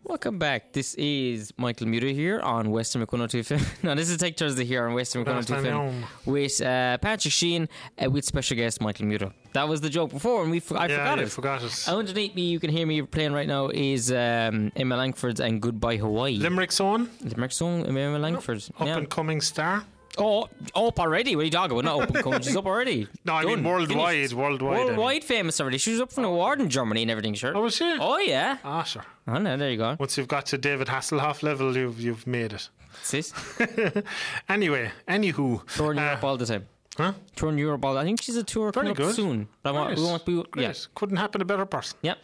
Welcome 0.08 0.38
back. 0.38 0.72
This 0.72 0.94
is 0.94 1.52
Michael 1.58 1.86
Muter 1.86 2.10
here 2.10 2.40
on 2.40 2.70
Western 2.70 3.04
McConnell 3.04 3.28
FM. 3.28 3.62
no, 3.82 3.94
this 3.94 4.08
is 4.08 4.16
Tech 4.16 4.38
Thursday 4.38 4.64
here 4.64 4.86
on 4.86 4.94
Western 4.94 5.22
McConnell 5.22 5.44
FM 5.44 6.02
with 6.24 6.62
uh, 6.62 6.96
Patrick 6.96 7.30
Sheen 7.30 7.68
uh, 8.02 8.10
with 8.10 8.24
special 8.24 8.56
guest 8.56 8.80
Michael 8.80 9.04
Muter. 9.04 9.34
That 9.52 9.68
was 9.68 9.82
the 9.82 9.90
joke 9.90 10.10
before, 10.10 10.40
and 10.40 10.50
we 10.50 10.56
f- 10.56 10.72
I 10.72 10.86
yeah, 10.86 10.96
forgot 10.96 11.18
you 11.18 11.24
it. 11.24 11.30
forgot 11.30 11.62
it. 11.62 11.88
Underneath 11.88 12.34
me, 12.34 12.48
you 12.48 12.58
can 12.58 12.70
hear 12.70 12.86
me 12.86 13.02
playing 13.02 13.34
right 13.34 13.46
now 13.46 13.68
is 13.68 14.10
um, 14.10 14.72
Emma 14.74 14.96
Langford 14.96 15.40
and 15.40 15.60
Goodbye 15.60 15.98
Hawaii. 15.98 16.38
Limerick's 16.38 16.80
on, 16.80 17.10
Limerick 17.22 17.52
song, 17.52 17.84
Emma 17.84 18.18
Langford. 18.18 18.64
up 18.80 18.86
yeah. 18.86 18.96
and 18.96 19.10
coming 19.10 19.42
star. 19.42 19.84
Oh, 20.20 20.48
up 20.74 20.98
already? 21.00 21.36
What 21.36 21.42
are 21.42 21.44
you 21.44 21.50
talking 21.50 21.78
about? 21.78 21.84
Not 21.84 22.02
up 22.02 22.14
and 22.14 22.24
coming. 22.24 22.40
She's 22.40 22.56
up 22.56 22.66
already. 22.66 23.06
No, 23.24 23.34
I 23.34 23.44
mean 23.44 23.56
Done. 23.62 23.64
worldwide, 23.64 24.14
Finished. 24.16 24.34
worldwide. 24.34 24.72
I 24.74 24.78
mean. 24.78 24.86
Worldwide 24.88 25.24
famous 25.24 25.60
already. 25.60 25.78
She 25.78 25.92
was 25.92 26.00
up 26.00 26.12
for 26.12 26.20
an 26.20 26.26
award 26.26 26.60
in 26.60 26.68
Germany 26.68 27.02
and 27.02 27.10
everything, 27.10 27.34
sure. 27.34 27.56
Oh, 27.56 27.62
was 27.62 27.76
she? 27.76 27.96
Oh, 28.00 28.18
yeah. 28.18 28.58
Ah, 28.64 28.82
sure. 28.82 29.04
Oh, 29.26 29.38
no, 29.38 29.56
there 29.56 29.70
you 29.70 29.76
go. 29.76 29.96
Once 29.98 30.16
you've 30.18 30.28
got 30.28 30.46
to 30.46 30.58
David 30.58 30.88
Hasselhoff 30.88 31.42
level, 31.42 31.76
you've 31.76 32.00
you've 32.00 32.26
made 32.26 32.52
it. 32.52 32.68
Sis. 33.02 33.32
Anyway, 34.48 34.90
anywho, 35.06 35.66
Touring 35.76 35.98
uh, 35.98 36.02
Europe 36.04 36.24
all 36.24 36.36
the 36.36 36.46
time. 36.46 36.66
huh? 36.96 37.12
Touring 37.36 37.58
Europe 37.58 37.84
all 37.84 37.96
I 37.98 38.04
think 38.04 38.20
she's 38.22 38.36
a 38.36 38.42
tour 38.42 38.72
Very 38.72 38.86
coming 38.86 38.90
up 38.92 38.96
good. 38.96 39.14
soon. 39.14 39.48
But 39.62 39.70
I 39.70 39.72
want, 39.72 39.96
we 39.96 40.02
won't 40.02 40.24
be. 40.26 40.42
Great. 40.50 40.62
yeah. 40.64 40.72
couldn't 40.94 41.16
happen 41.18 41.40
a 41.40 41.44
better 41.44 41.66
person. 41.66 41.98
Yeah. 42.02 42.14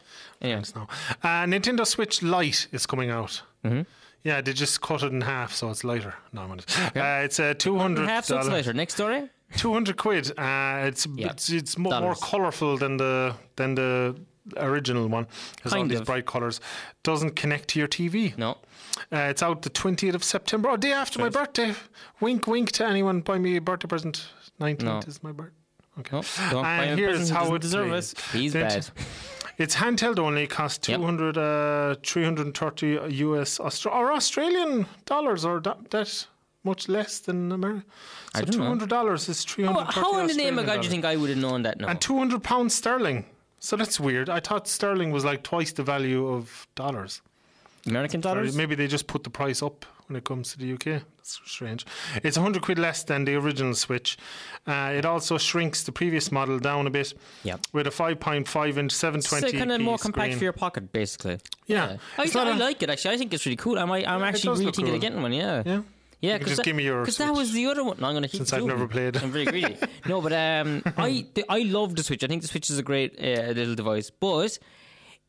Anyway. 0.40 0.62
No. 0.74 0.82
Uh, 1.22 1.44
Nintendo 1.44 1.86
Switch 1.86 2.22
Lite 2.22 2.68
is 2.72 2.86
coming 2.86 3.10
out. 3.10 3.42
Mm-hmm. 3.64 3.82
Yeah, 4.25 4.40
they 4.40 4.52
just 4.54 4.81
cut 4.81 5.02
it 5.02 5.12
in 5.12 5.21
half, 5.21 5.52
so 5.52 5.69
it's 5.71 5.85
lighter. 5.85 6.14
No, 6.33 6.43
I'm 6.43 6.49
gonna, 6.49 6.62
uh, 6.97 7.23
it's 7.25 7.38
a 7.38 7.54
two 7.54 7.78
hundred 7.78 8.09
Half 8.09 8.25
so 8.25 8.38
it's 8.38 8.49
lighter. 8.49 8.73
Next 8.73 8.95
story? 8.95 9.28
200 9.57 9.97
quid. 9.97 10.31
Uh, 10.38 10.87
it's 10.88 11.07
Yeah. 11.14 11.31
it's 11.31 11.50
it's 11.50 11.78
mo- 11.78 12.00
more 12.00 12.14
colourful 12.16 12.78
than 12.78 12.97
the 12.97 13.35
than 13.57 13.75
the 13.76 14.16
original 14.57 15.07
one. 15.09 15.26
Has 15.62 15.73
all 15.73 15.85
these 15.87 16.00
of. 16.00 16.07
bright 16.07 16.26
colours. 16.26 16.61
Doesn't 17.02 17.37
connect 17.37 17.69
to 17.69 17.78
your 17.78 17.87
TV. 17.88 18.35
No. 18.37 18.57
Uh, 19.12 19.28
it's 19.31 19.43
out 19.43 19.62
the 19.62 19.71
20th 19.71 20.14
of 20.14 20.25
September. 20.25 20.71
Oh, 20.71 20.76
day 20.76 20.93
after 20.93 21.19
my 21.21 21.28
birthday. 21.28 21.75
Wink, 22.21 22.47
wink 22.47 22.73
to 22.73 22.85
anyone. 22.87 23.21
Buy 23.21 23.38
me 23.38 23.57
a 23.57 23.61
birthday 23.61 23.88
present. 23.88 24.26
19th 24.61 24.83
No. 24.83 24.99
is 25.07 25.23
my 25.23 25.33
birthday. 25.33 25.54
Okay. 26.00 26.21
No. 26.50 26.64
And 26.64 26.99
here's. 26.99 27.31
How 27.31 27.54
it 27.54 27.62
deserve 27.62 27.93
it. 27.93 28.14
He's 28.33 28.52
bad. 28.54 28.87
It's 29.58 29.76
handheld 29.76 30.18
only. 30.18 30.46
Costs 30.46 30.88
Yep. 30.88 30.99
200, 30.99 31.38
uh, 31.38 31.94
330 32.02 32.99
US 33.26 33.58
Austra- 33.58 33.94
or 33.94 34.12
Australian 34.12 34.87
dollars, 35.06 35.44
or 35.44 35.61
that, 35.61 35.90
that 35.90 36.26
much 36.64 36.88
less 36.88 37.18
than 37.20 37.52
America. 37.52 37.84
So 38.34 38.40
don't 38.44 38.52
two 38.52 38.62
hundred 38.64 38.88
dollars 38.88 39.28
is 39.28 39.44
three 39.44 39.64
How, 39.64 39.84
how 39.84 40.18
in 40.18 40.26
the 40.26 40.34
name 40.34 40.58
of 40.58 40.66
God 40.66 40.80
do 40.80 40.84
you 40.87 40.90
think 40.90 41.04
I 41.04 41.16
would 41.16 41.30
have 41.30 41.38
known 41.38 41.62
that 41.62 41.78
now? 41.80 41.88
And 41.88 42.00
two 42.00 42.18
hundred 42.18 42.42
pounds 42.42 42.75
sterling. 42.75 43.26
So 43.61 43.76
that's 43.76 43.99
weird. 44.00 44.28
I 44.28 44.40
thought 44.40 44.66
sterling 44.68 45.11
was 45.11 45.25
like 45.25 45.42
twice 45.42 45.73
the 45.73 45.82
value 45.82 46.26
of 46.28 46.66
dollars. 46.75 47.23
American 47.87 48.20
Or 48.20 48.23
dollars? 48.23 48.56
maybe 48.56 48.75
they 48.75 48.87
just 48.87 49.06
put 49.06 49.25
the 49.25 49.30
price 49.30 49.62
up 49.62 49.87
when 50.06 50.16
it 50.16 50.25
comes 50.25 50.52
to 50.52 50.58
the 50.58 50.73
UK. 50.75 51.02
That's 51.16 51.40
strange. 51.46 51.87
It's 52.23 52.37
100 52.37 52.62
quid 52.62 52.78
less 52.78 53.02
than 53.04 53.25
the 53.25 53.34
original 53.37 53.75
Switch. 53.75 54.18
Uh, 54.66 54.92
it 54.94 55.04
also 55.06 55.38
shrinks 55.38 55.82
the 55.84 55.93
previous 55.93 56.30
model 56.30 56.58
down 56.58 56.86
a 56.86 56.90
bit 56.90 57.14
Yep. 57.45 57.60
with 57.73 57.86
a 57.86 57.90
5.5 57.90 58.76
inch 58.76 58.93
720 58.93 59.50
So 59.52 59.58
kind 59.58 59.73
of 59.73 59.80
more 59.80 59.99
screen. 59.99 60.12
compact 60.12 60.34
for 60.38 60.45
your 60.45 60.52
pocket, 60.52 60.93
basically. 60.93 61.38
Yeah. 61.67 61.97
I, 62.19 62.23
It's 62.25 62.34
not 62.34 62.47
I 62.49 62.56
a- 62.56 62.58
like 62.58 62.82
it 62.82 62.90
actually. 62.90 63.14
I 63.14 63.19
think 63.19 63.32
it's 63.32 63.47
really 63.47 63.56
cool. 63.56 63.78
I 63.78 63.84
might, 63.86 64.06
I'm 64.06 64.23
it 64.23 64.26
actually 64.26 64.49
does 64.50 64.58
really 64.58 64.67
look 64.67 64.76
thinking 64.76 64.95
of 64.95 65.00
getting 65.00 65.23
one. 65.23 65.32
Yeah. 65.32 65.62
Yeah. 65.64 65.82
Yeah, 66.21 66.34
You 66.34 66.38
can 66.38 66.49
just 66.49 66.62
give 66.62 66.75
me 66.76 66.84
your 66.84 67.00
because 67.02 67.19
that 67.19 67.34
was 67.34 67.52
the 67.52 67.67
other 67.67 67.84
one. 67.84 67.99
No, 68.00 68.06
I'm 68.06 68.14
going 68.14 68.23
to 68.23 68.28
keep 68.30 68.38
Since 68.38 68.52
it 68.54 68.56
I've 68.56 68.62
to 68.62 68.67
never 68.69 68.84
me. 68.86 68.88
played. 68.88 69.17
I'm 69.19 69.30
very 69.30 69.45
greedy. 69.45 69.76
no, 70.08 70.23
but 70.23 70.32
um, 70.32 70.82
I 70.97 71.26
the, 71.34 71.45
I 71.50 71.58
love 71.64 71.97
the 71.97 72.02
Switch. 72.02 72.25
I 72.25 72.28
think 72.28 72.40
the 72.40 72.49
Switch 72.49 72.71
is 72.71 72.78
a 72.78 72.82
great 72.82 73.19
uh, 73.21 73.52
little 73.52 73.75
device, 73.75 74.08
but 74.08 74.58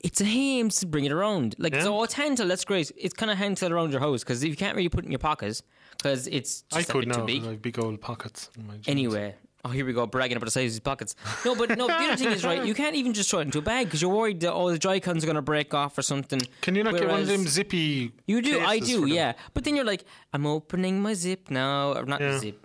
it's 0.08 0.22
a 0.22 0.26
hames 0.26 0.80
to 0.82 0.86
bring 0.86 1.06
it 1.06 1.12
around. 1.12 1.56
Like 1.58 1.74
Yeah. 1.74 1.84
so, 1.84 2.04
it's 2.04 2.14
handheld. 2.14 2.48
That's 2.48 2.66
great. 2.66 2.92
It's 2.96 3.14
kind 3.22 3.32
of 3.32 3.38
handheld 3.38 3.72
around 3.72 3.92
your 3.92 4.02
house 4.02 4.24
because 4.24 4.44
you 4.44 4.56
can't 4.56 4.76
really 4.76 4.90
put 4.90 5.04
it 5.04 5.08
in 5.08 5.12
your 5.12 5.20
pockets 5.32 5.64
because 5.98 6.28
it's 6.28 6.64
I 6.72 6.84
could 6.84 7.08
now. 7.08 7.26
big. 7.26 7.44
I 7.44 7.48
have 7.52 7.62
big 7.62 7.80
old 7.80 8.00
pockets. 8.02 8.50
In 8.58 8.68
my. 8.68 8.76
Anyway. 8.88 9.36
Oh, 9.68 9.70
here 9.70 9.84
we 9.84 9.94
go, 9.94 10.06
bragging 10.06 10.38
about 10.38 10.46
the 10.46 10.52
size 10.52 10.66
of 10.66 10.74
his 10.74 10.80
pockets. 10.80 11.16
No, 11.44 11.56
but 11.56 11.76
no, 11.76 11.88
the 11.88 11.94
other 11.96 12.16
thing 12.18 12.32
is, 12.32 12.46
right, 12.46 12.64
you 12.64 12.76
can't 12.84 12.96
even 12.96 13.14
just 13.14 13.32
throw 13.32 13.40
it 13.40 13.48
into 13.50 13.58
a 13.58 13.64
bag 13.64 13.88
because 13.88 14.00
you're 14.00 14.14
worried 14.14 14.40
that 14.42 14.54
all 14.54 14.68
the 14.68 14.78
Joy-Cons 14.78 15.24
are 15.24 15.26
going 15.26 15.38
to 15.38 15.42
break 15.42 15.74
off 15.74 15.98
or 15.98 16.04
something. 16.04 16.40
Can 16.62 16.76
you 16.76 16.84
not 16.84 16.96
get 16.96 17.08
one 17.10 17.22
of 17.22 17.28
them 17.28 17.48
zippy? 17.48 18.12
You 18.28 18.44
do, 18.44 18.60
I 18.60 18.78
do, 18.78 19.08
yeah. 19.08 19.34
But 19.56 19.64
then 19.64 19.76
you're 19.76 19.84
like, 19.84 20.04
I'm 20.34 20.46
opening 20.46 21.02
my 21.02 21.16
zip 21.16 21.50
now, 21.50 21.94
or 21.94 22.06
not 22.06 22.22
Yeah. 22.22 22.34
the 22.34 22.40
zip. 22.40 22.65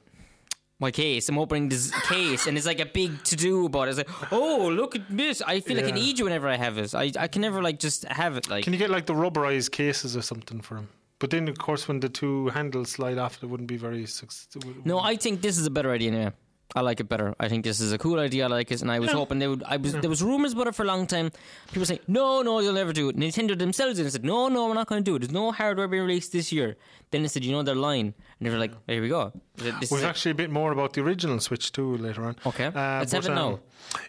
My 0.81 0.91
case. 0.91 1.29
I'm 1.29 1.39
opening 1.39 1.69
this 1.69 1.91
case, 2.09 2.47
and 2.47 2.57
it's 2.57 2.67
like 2.67 2.81
a 2.81 2.87
big 2.87 3.23
to 3.25 3.37
do 3.37 3.67
about 3.67 3.89
it. 3.89 3.91
It's 3.91 3.99
like, 3.99 4.33
oh, 4.33 4.69
look 4.75 4.97
at 4.97 5.03
this. 5.15 5.43
I 5.43 5.61
feel 5.61 5.77
like 5.77 5.85
I 5.85 5.89
Yeah. 5.89 5.95
need 5.95 6.19
you 6.19 6.25
whenever 6.25 6.49
I 6.49 6.57
have 6.57 6.79
it. 6.79 6.95
I, 6.95 7.13
I 7.19 7.29
can 7.29 7.43
never 7.43 7.61
like 7.63 7.79
just 7.79 8.05
have 8.07 8.37
it. 8.39 8.49
Like, 8.49 8.65
Can 8.65 8.73
you 8.73 8.79
get 8.79 8.91
like 8.91 9.05
the 9.05 9.13
rubberized 9.15 9.71
cases 9.73 10.17
or 10.17 10.23
something 10.23 10.61
for 10.63 10.75
them? 10.77 10.89
But 11.19 11.29
then, 11.29 11.49
of 11.49 11.59
course, 11.59 11.87
when 11.87 12.01
the 12.01 12.09
two 12.09 12.49
handles 12.49 12.91
slide 12.91 13.19
off, 13.19 13.43
it 13.43 13.47
wouldn't 13.47 13.69
be 13.69 13.77
very. 13.77 14.07
Suc- 14.07 14.33
it 14.57 14.87
no, 14.87 14.99
I 15.01 15.17
think 15.17 15.43
this 15.43 15.59
is 15.59 15.67
a 15.67 15.71
better 15.71 15.91
idea. 15.93 16.11
Now. 16.13 16.33
I 16.77 16.83
like 16.83 17.01
it 17.01 17.09
better. 17.09 17.35
I 17.41 17.49
think 17.49 17.65
this 17.65 17.81
is 17.81 17.93
a 17.93 17.99
cool 17.99 18.19
idea. 18.21 18.45
I 18.45 18.49
like 18.49 18.71
it, 18.71 18.81
and 18.83 18.91
I 18.93 18.99
was 19.01 19.09
Yeah. 19.11 19.17
hoping 19.17 19.39
they 19.41 19.49
would. 19.49 19.63
I 19.65 19.77
was 19.77 19.93
there 19.93 20.09
was 20.11 20.23
rumors 20.23 20.53
about 20.53 20.69
it 20.69 20.75
for 20.75 20.85
a 20.85 20.87
long 20.87 21.07
time. 21.07 21.31
People 21.73 21.85
saying, 21.87 22.01
"No, 22.07 22.43
no, 22.43 22.63
they'll 22.63 22.73
never 22.73 22.93
do 22.93 23.09
it." 23.09 23.17
Nintendo 23.17 23.59
themselves 23.59 23.99
and 23.99 24.11
said, 24.13 24.25
"No, 24.25 24.49
no, 24.49 24.69
we're 24.69 24.75
not 24.75 24.87
going 24.87 25.03
to 25.05 25.11
do 25.11 25.17
it. 25.17 25.21
There's 25.21 25.33
no 25.33 25.51
hardware 25.53 25.89
being 25.89 26.05
released 26.05 26.33
this 26.33 26.53
year." 26.53 26.77
Then 27.11 27.23
they 27.23 27.29
said, 27.29 27.45
"You 27.45 27.53
know, 27.53 27.63
they're 27.65 27.75
lying," 27.75 28.15
and 28.39 28.43
they 28.47 28.51
were 28.51 28.59
like, 28.59 28.73
"Here 28.87 29.03
we 29.03 29.09
go." 29.09 29.33
This 29.57 29.91
We've 29.91 29.99
is 29.99 30.05
it. 30.05 30.05
actually 30.05 30.31
a 30.31 30.35
bit 30.37 30.51
more 30.51 30.71
about 30.71 30.93
the 30.93 31.01
original 31.03 31.41
Switch 31.41 31.73
too 31.73 31.97
later 31.97 32.25
on. 32.25 32.37
Okay, 32.47 32.67
Uh, 32.67 33.01
let's 33.01 33.13
have 33.13 33.25
but, 33.25 33.33
it 33.33 33.35
now. 33.35 33.49
um, 33.55 33.61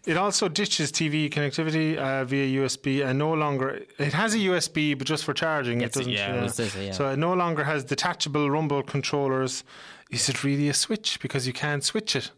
It 0.05 0.17
also 0.17 0.47
ditches 0.47 0.91
TV 0.91 1.29
connectivity 1.29 1.97
uh, 1.97 2.23
via 2.25 2.45
USB 2.61 3.01
and 3.01 3.17
no 3.17 3.33
longer. 3.33 3.81
It 3.97 4.13
has 4.13 4.35
a 4.35 4.37
USB, 4.49 4.93
but 4.93 5.07
just 5.07 5.23
for 5.23 5.33
charging. 5.33 5.79
Gets 5.79 5.95
it 5.97 5.99
doesn't. 6.01 6.13
yeah, 6.13 6.43
was 6.43 6.57
gonna 6.57 6.85
yeah. 6.85 6.91
So 6.91 7.09
it 7.09 7.17
no 7.17 7.33
longer 7.33 7.63
has 7.63 7.83
detachable 7.83 8.51
rumble 8.51 8.83
controllers. 8.83 9.63
Is 10.11 10.29
it 10.29 10.43
really 10.43 10.67
a 10.69 10.73
Switch? 10.73 11.19
Because 11.21 11.47
you 11.47 11.53
can't 11.53 11.83
switch 11.83 12.15
it. 12.15 12.29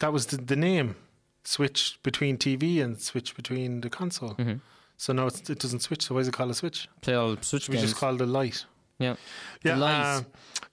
That 0.00 0.12
was 0.12 0.26
the, 0.26 0.36
the 0.36 0.56
name. 0.56 0.96
Switch 1.44 1.98
between 2.02 2.38
TV 2.38 2.82
and 2.82 3.00
switch 3.00 3.34
between 3.34 3.80
the 3.80 3.90
console. 3.90 4.34
Mm-hmm. 4.34 4.58
So 4.96 5.12
now 5.12 5.26
it's, 5.26 5.50
it 5.50 5.58
doesn't 5.58 5.80
switch. 5.80 6.02
So 6.06 6.14
why 6.14 6.20
is 6.20 6.28
it 6.28 6.34
called 6.34 6.50
a 6.50 6.54
Switch? 6.54 6.88
Play 7.00 7.14
all 7.14 7.36
Switch 7.40 7.68
We 7.68 7.76
just 7.76 7.96
called 7.96 8.22
it 8.22 8.26
light. 8.26 8.64
yeah. 8.98 9.16
Yeah, 9.64 9.76
lights. 9.76 10.24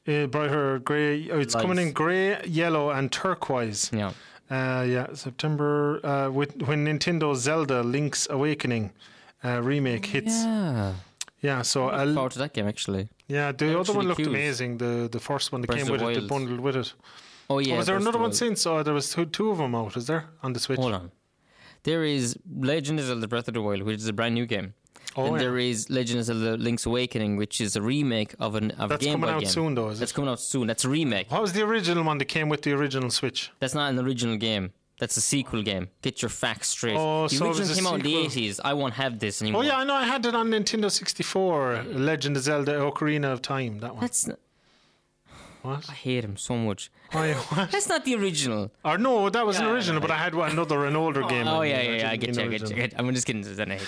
uh, 0.07 0.11
uh, 0.11 0.27
brighter 0.27 0.77
grey. 0.79 1.29
Oh, 1.31 1.39
it's 1.39 1.55
coming 1.55 1.79
in 1.79 1.91
grey, 1.93 2.39
yellow, 2.45 2.91
and 2.91 3.11
turquoise. 3.11 3.89
Yeah. 3.91 4.11
Uh, 4.51 4.83
yeah, 4.87 5.07
September 5.13 5.99
uh, 6.05 6.29
with 6.29 6.61
when 6.63 6.85
Nintendo 6.85 7.35
Zelda 7.35 7.81
Link's 7.83 8.27
Awakening 8.29 8.91
uh, 9.43 9.61
remake 9.63 10.05
hits. 10.05 10.43
Yeah, 10.43 10.93
Yeah. 11.41 11.61
so 11.63 11.89
I'll, 11.89 12.13
forward 12.13 12.31
to 12.33 12.39
that 12.39 12.53
game 12.53 12.67
actually. 12.67 13.09
yeah, 13.27 13.51
the 13.51 13.79
other 13.79 13.93
one 13.93 14.07
looked 14.07 14.17
cute. 14.17 14.27
amazing. 14.27 14.77
The 14.77 15.07
the 15.11 15.19
first 15.19 15.51
one 15.51 15.61
that 15.61 15.67
Breath 15.67 15.83
came 15.83 15.91
with 15.91 16.01
it, 16.01 16.27
the 16.27 16.61
with 16.61 16.75
it. 16.75 16.93
Oh 17.49 17.59
yeah. 17.59 17.75
Oh, 17.75 17.77
was 17.77 17.87
there 17.87 17.95
another 17.95 18.17
the 18.17 18.23
one 18.23 18.33
since? 18.33 18.65
Oh, 18.65 18.83
there 18.83 18.93
was 18.93 19.11
two, 19.11 19.25
two 19.25 19.49
of 19.49 19.57
them 19.57 19.73
out. 19.75 19.97
Is 19.97 20.07
there 20.07 20.29
on 20.43 20.53
the 20.53 20.59
Switch? 20.59 20.79
Hold 20.79 20.93
on. 20.93 21.11
There 21.83 22.03
is 22.03 22.37
Legend 22.49 22.99
of 22.99 23.05
Zelda 23.05 23.27
Breath 23.27 23.47
of 23.47 23.53
the 23.53 23.61
Wild, 23.61 23.83
which 23.83 23.97
is 23.97 24.07
a 24.07 24.13
brand 24.13 24.35
new 24.35 24.45
game. 24.45 24.73
Oh, 25.15 25.23
then 25.23 25.33
yeah. 25.33 25.39
there 25.39 25.57
is 25.57 25.89
Legend 25.89 26.19
of 26.19 26.25
Zelda 26.25 26.57
Link's 26.57 26.85
Awakening, 26.85 27.37
which 27.37 27.59
is 27.61 27.75
a 27.75 27.81
remake 27.81 28.35
of 28.39 28.55
an 28.55 28.71
of 28.71 28.89
That's 28.89 29.03
a 29.03 29.05
Game 29.05 29.21
That's 29.21 29.21
coming 29.21 29.29
Boy 29.29 29.35
out 29.35 29.41
game. 29.41 29.49
soon, 29.49 29.75
though. 29.75 29.89
Is 29.89 29.99
That's 29.99 30.11
it? 30.11 30.15
coming 30.15 30.29
out 30.29 30.39
soon. 30.39 30.67
That's 30.67 30.85
a 30.85 30.89
remake. 30.89 31.31
What 31.31 31.41
was 31.41 31.53
the 31.53 31.63
original 31.63 32.03
one 32.03 32.17
that 32.19 32.25
came 32.25 32.49
with 32.49 32.61
the 32.61 32.73
original 32.73 33.09
Switch? 33.09 33.51
That's 33.59 33.73
not 33.73 33.89
an 33.89 33.99
original 33.99 34.37
game. 34.37 34.73
That's 34.99 35.15
a 35.15 35.21
sequel 35.21 35.63
game. 35.63 35.87
Get 36.01 36.21
your 36.21 36.29
facts 36.29 36.67
straight. 36.67 36.97
Oh, 36.97 37.29
the 37.29 37.35
so 37.35 37.45
it 37.45 37.57
original 37.57 37.75
came 37.75 37.87
out 37.87 37.95
in 37.95 38.01
the 38.01 38.17
eighties. 38.17 38.59
I 38.63 38.73
won't 38.73 38.95
have 38.95 39.17
this 39.19 39.41
oh, 39.41 39.45
anymore. 39.45 39.63
Oh 39.63 39.65
yeah, 39.65 39.77
I 39.77 39.83
know. 39.85 39.93
I 39.93 40.03
had 40.03 40.25
it 40.25 40.35
on 40.35 40.49
Nintendo 40.49 40.91
64. 40.91 41.83
Legend 41.87 42.35
of 42.35 42.43
Zelda: 42.43 42.73
Ocarina 42.73 43.31
of 43.31 43.41
Time. 43.41 43.79
That 43.79 43.93
one. 43.93 44.01
That's 44.01 44.27
not, 44.27 44.39
What? 45.61 45.89
I 45.89 45.93
hate 45.93 46.23
him 46.23 46.37
so 46.37 46.55
much. 46.55 46.89
Why, 47.11 47.33
what? 47.33 47.69
That's 47.71 47.89
not 47.89 48.05
the 48.05 48.15
original. 48.15 48.71
Or 48.85 48.97
no, 48.97 49.29
that 49.29 49.45
was 49.45 49.57
an 49.59 49.65
Yeah, 49.65 49.71
original, 49.73 49.99
but 49.99 50.09
I 50.11 50.17
had 50.17 50.33
one, 50.33 50.51
another, 50.51 50.85
an 50.85 50.95
older 50.95 51.23
game. 51.23 51.47
Oh 51.47 51.61
I 51.61 51.65
yeah, 51.65 51.81
yeah, 51.81 51.95
yeah. 51.97 52.11
I 52.11 52.15
get 52.15 52.35
you. 52.35 52.43
I 52.43 52.47
get 52.47 52.69
you. 52.69 52.83
I 52.83 52.89
I'm 52.97 53.13
just 53.13 53.27
kidding. 53.27 53.41
It's 53.45 53.59
an 53.59 53.71
H. 53.71 53.81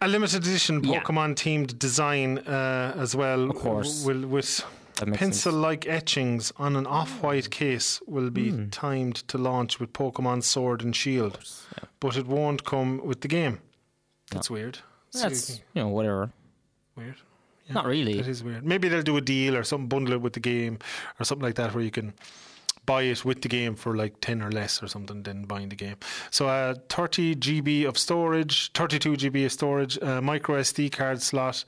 A 0.00 0.08
limited 0.08 0.42
edition 0.44 0.82
Yeah. 0.82 1.00
Pokemon 1.00 1.36
themed 1.36 1.78
design 1.78 2.38
uh, 2.38 2.94
as 2.98 3.14
well. 3.14 3.50
Of 3.50 3.56
course. 3.56 4.04
Will, 4.04 4.26
with 4.26 4.44
sense. 4.46 5.16
pencil-like 5.16 5.86
etchings 5.86 6.52
on 6.56 6.74
an 6.74 6.86
off-white 6.88 7.50
case 7.50 8.00
will 8.08 8.30
be 8.30 8.50
Hmm. 8.50 8.68
timed 8.70 9.16
to 9.28 9.38
launch 9.38 9.78
with 9.78 9.92
Pokemon 9.92 10.42
Sword 10.42 10.82
and 10.82 10.94
Shield, 10.94 11.38
but 12.00 12.16
it 12.16 12.26
won't 12.26 12.64
come 12.64 13.00
with 13.04 13.20
the 13.20 13.28
game. 13.28 13.60
That's 14.32 14.50
weird. 14.50 14.78
So 15.10 15.18
you 15.18 15.22
That's 15.28 15.46
can- 15.46 15.56
you 15.74 15.82
know 15.82 15.88
whatever. 15.88 16.32
weird. 16.96 17.16
Not 17.72 17.86
really. 17.86 18.16
That 18.18 18.28
is 18.28 18.42
weird. 18.44 18.64
Maybe 18.64 18.88
they'll 18.88 19.02
do 19.02 19.16
a 19.16 19.20
deal 19.20 19.56
or 19.56 19.64
something, 19.64 19.88
bundle 19.88 20.14
it 20.14 20.20
with 20.20 20.32
the 20.34 20.40
game 20.40 20.78
or 21.20 21.24
something 21.24 21.44
like 21.44 21.54
that, 21.56 21.74
where 21.74 21.82
you 21.84 21.90
can 21.90 22.12
buy 22.84 23.02
it 23.02 23.24
with 23.24 23.42
the 23.42 23.48
game 23.48 23.76
for 23.76 23.96
like 23.96 24.20
10 24.20 24.42
or 24.42 24.50
less 24.50 24.82
or 24.82 24.88
something 24.88 25.22
than 25.22 25.44
buying 25.44 25.68
the 25.68 25.76
game. 25.76 25.96
So, 26.30 26.48
uh, 26.48 26.74
30 26.88 27.36
GB 27.36 27.86
of 27.86 27.96
storage, 27.96 28.72
32 28.72 29.12
GB 29.12 29.44
of 29.46 29.52
storage, 29.52 29.98
uh, 30.02 30.20
micro 30.20 30.56
SD 30.60 30.90
card 30.90 31.22
slot, 31.22 31.64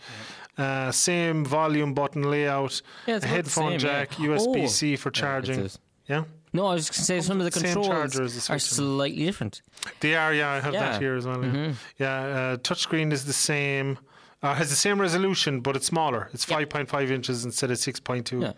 uh, 0.58 0.90
same 0.90 1.44
volume 1.44 1.94
button 1.94 2.22
layout, 2.30 2.82
Yeah, 3.06 3.16
a 3.22 3.26
headphone 3.26 3.78
same, 3.78 3.88
yeah. 3.88 4.04
jack, 4.04 4.10
USB 4.14 4.66
C 4.68 4.94
Oh. 4.94 4.96
for 4.96 5.10
charging. 5.12 5.70
Yeah, 6.08 6.24
No, 6.52 6.66
I 6.66 6.74
was 6.74 6.86
just 6.88 6.98
going 6.98 7.18
to 7.18 7.22
say 7.22 7.26
some 7.26 7.40
of 7.40 7.44
the 7.44 7.50
controls 7.60 8.18
are 8.50 8.58
slightly 8.58 9.24
different. 9.24 9.62
they 10.00 10.16
are. 10.16 10.34
Yeah, 10.34 10.50
I 10.50 10.60
have 10.60 10.74
Yeah. 10.74 10.80
Mm-hmm. 10.82 10.92
that 10.92 11.00
here 11.00 11.14
as 11.16 11.26
well. 11.26 11.44
Yeah, 11.44 11.72
yeah 11.98 12.14
uh, 12.16 12.56
touchscreen 12.58 13.12
is 13.12 13.24
the 13.24 13.32
same. 13.32 13.98
Uh, 14.44 14.54
has 14.54 14.68
the 14.68 14.76
same 14.76 15.00
resolution, 15.00 15.60
but 15.60 15.74
it's 15.74 15.86
smaller. 15.86 16.28
It's 16.34 16.46
Yeah. 16.48 16.56
5.5 16.58 17.10
inches 17.10 17.44
instead 17.46 17.70
of 17.70 17.78
6.2. 17.78 18.42
Yeah. 18.42 18.52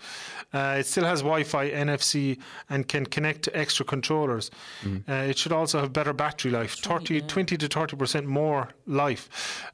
Uh, 0.53 0.79
it 0.81 0.87
still 0.87 1.05
has 1.05 1.21
Wi-Fi, 1.23 1.71
NFC, 1.71 2.39
and 2.69 2.89
can 2.89 3.07
connect 3.07 3.43
to 3.43 3.57
extra 3.57 3.85
controllers. 3.87 4.51
Mm-hmm. 4.83 5.09
Uh, 5.11 5.31
it 5.31 5.39
should 5.39 5.53
also 5.53 5.79
have 5.81 5.93
better 5.93 6.13
battery 6.13 6.51
life, 6.51 6.75
30, 6.75 7.21
20 7.23 7.57
to 7.57 7.69
30 7.69 7.97
percent 7.97 8.27
more 8.27 8.71
life, 8.87 9.29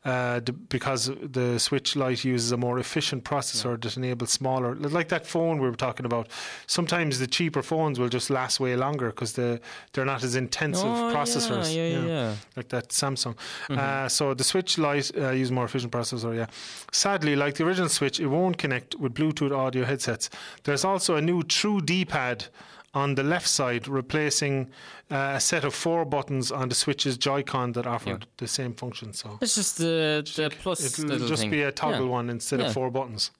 uh, 0.05 0.41
d- 0.41 0.53
because 0.69 1.11
the 1.39 1.59
Switch 1.59 1.97
Lite 1.97 2.25
uses 2.25 2.53
a 2.53 2.57
more 2.57 2.79
efficient 2.79 3.25
processor 3.25 3.81
that 3.81 3.97
enables 3.97 4.31
smaller. 4.31 4.75
Like 4.75 5.09
that 5.09 5.27
phone 5.27 5.61
we 5.63 5.69
were 5.71 5.77
talking 5.77 6.05
about. 6.05 6.29
Sometimes 6.67 7.19
the 7.21 7.27
cheaper 7.27 7.63
phones 7.63 7.99
will 7.99 8.09
just 8.11 8.29
last 8.31 8.61
way 8.61 8.77
longer 8.77 9.09
because 9.11 9.33
the 9.33 9.61
they're 9.93 10.05
not 10.15 10.23
as 10.25 10.35
intensive 10.37 10.85
Oh, 10.87 11.13
processors. 11.15 11.75
yeah, 11.75 11.89
yeah, 11.97 12.07
yeah. 12.07 12.35
Like 12.57 12.69
that 12.69 12.91
Samsung. 12.91 13.35
Mm-hmm. 13.69 13.79
Uh, 13.79 14.09
so 14.09 14.35
the 14.35 14.45
Switch 14.45 14.77
Lite 14.79 15.11
uh, 15.17 15.31
use 15.31 15.51
more 15.51 15.65
efficient 15.65 15.93
Yeah. 16.03 16.47
Sadly, 16.93 17.37
like 17.37 17.55
the 17.55 17.65
original 17.65 17.89
Switch, 17.89 18.19
it 18.21 18.27
won't 18.27 18.59
connect 18.59 18.95
with 18.97 19.15
Bluetooth 19.15 19.53
audio 19.57 19.85
headsets. 19.85 20.31
There's 20.65 20.85
also 20.85 21.17
a 21.17 21.21
new 21.23 21.43
True 21.43 21.81
D-pad 21.81 22.47
on 22.95 23.15
the 23.15 23.23
left 23.23 23.49
side, 23.49 23.89
replacing 23.89 24.69
uh, 25.11 25.33
a 25.37 25.41
set 25.41 25.65
of 25.65 25.75
four 25.75 26.05
buttons 26.05 26.53
on 26.53 26.69
the 26.69 26.75
Switch's 26.75 27.17
Joy-Con 27.17 27.73
that 27.73 27.87
offered 27.87 28.23
Yeah. 28.23 28.27
the 28.39 28.49
same 28.49 28.75
function. 28.75 29.13
So 29.15 29.39
It's 29.41 29.55
just 29.55 29.79
the 29.79 30.23
the 30.37 30.51
plus 30.63 30.81
it'll 30.99 31.27
just 31.29 31.43
thing. 31.43 31.51
be 31.51 31.63
a 31.63 31.73
toggle 31.73 32.07
Yeah. 32.07 32.13
one 32.19 32.29
instead 32.31 32.61
Yeah. 32.61 32.67
of 32.67 32.75
four 32.75 32.91
buttons. 32.91 33.31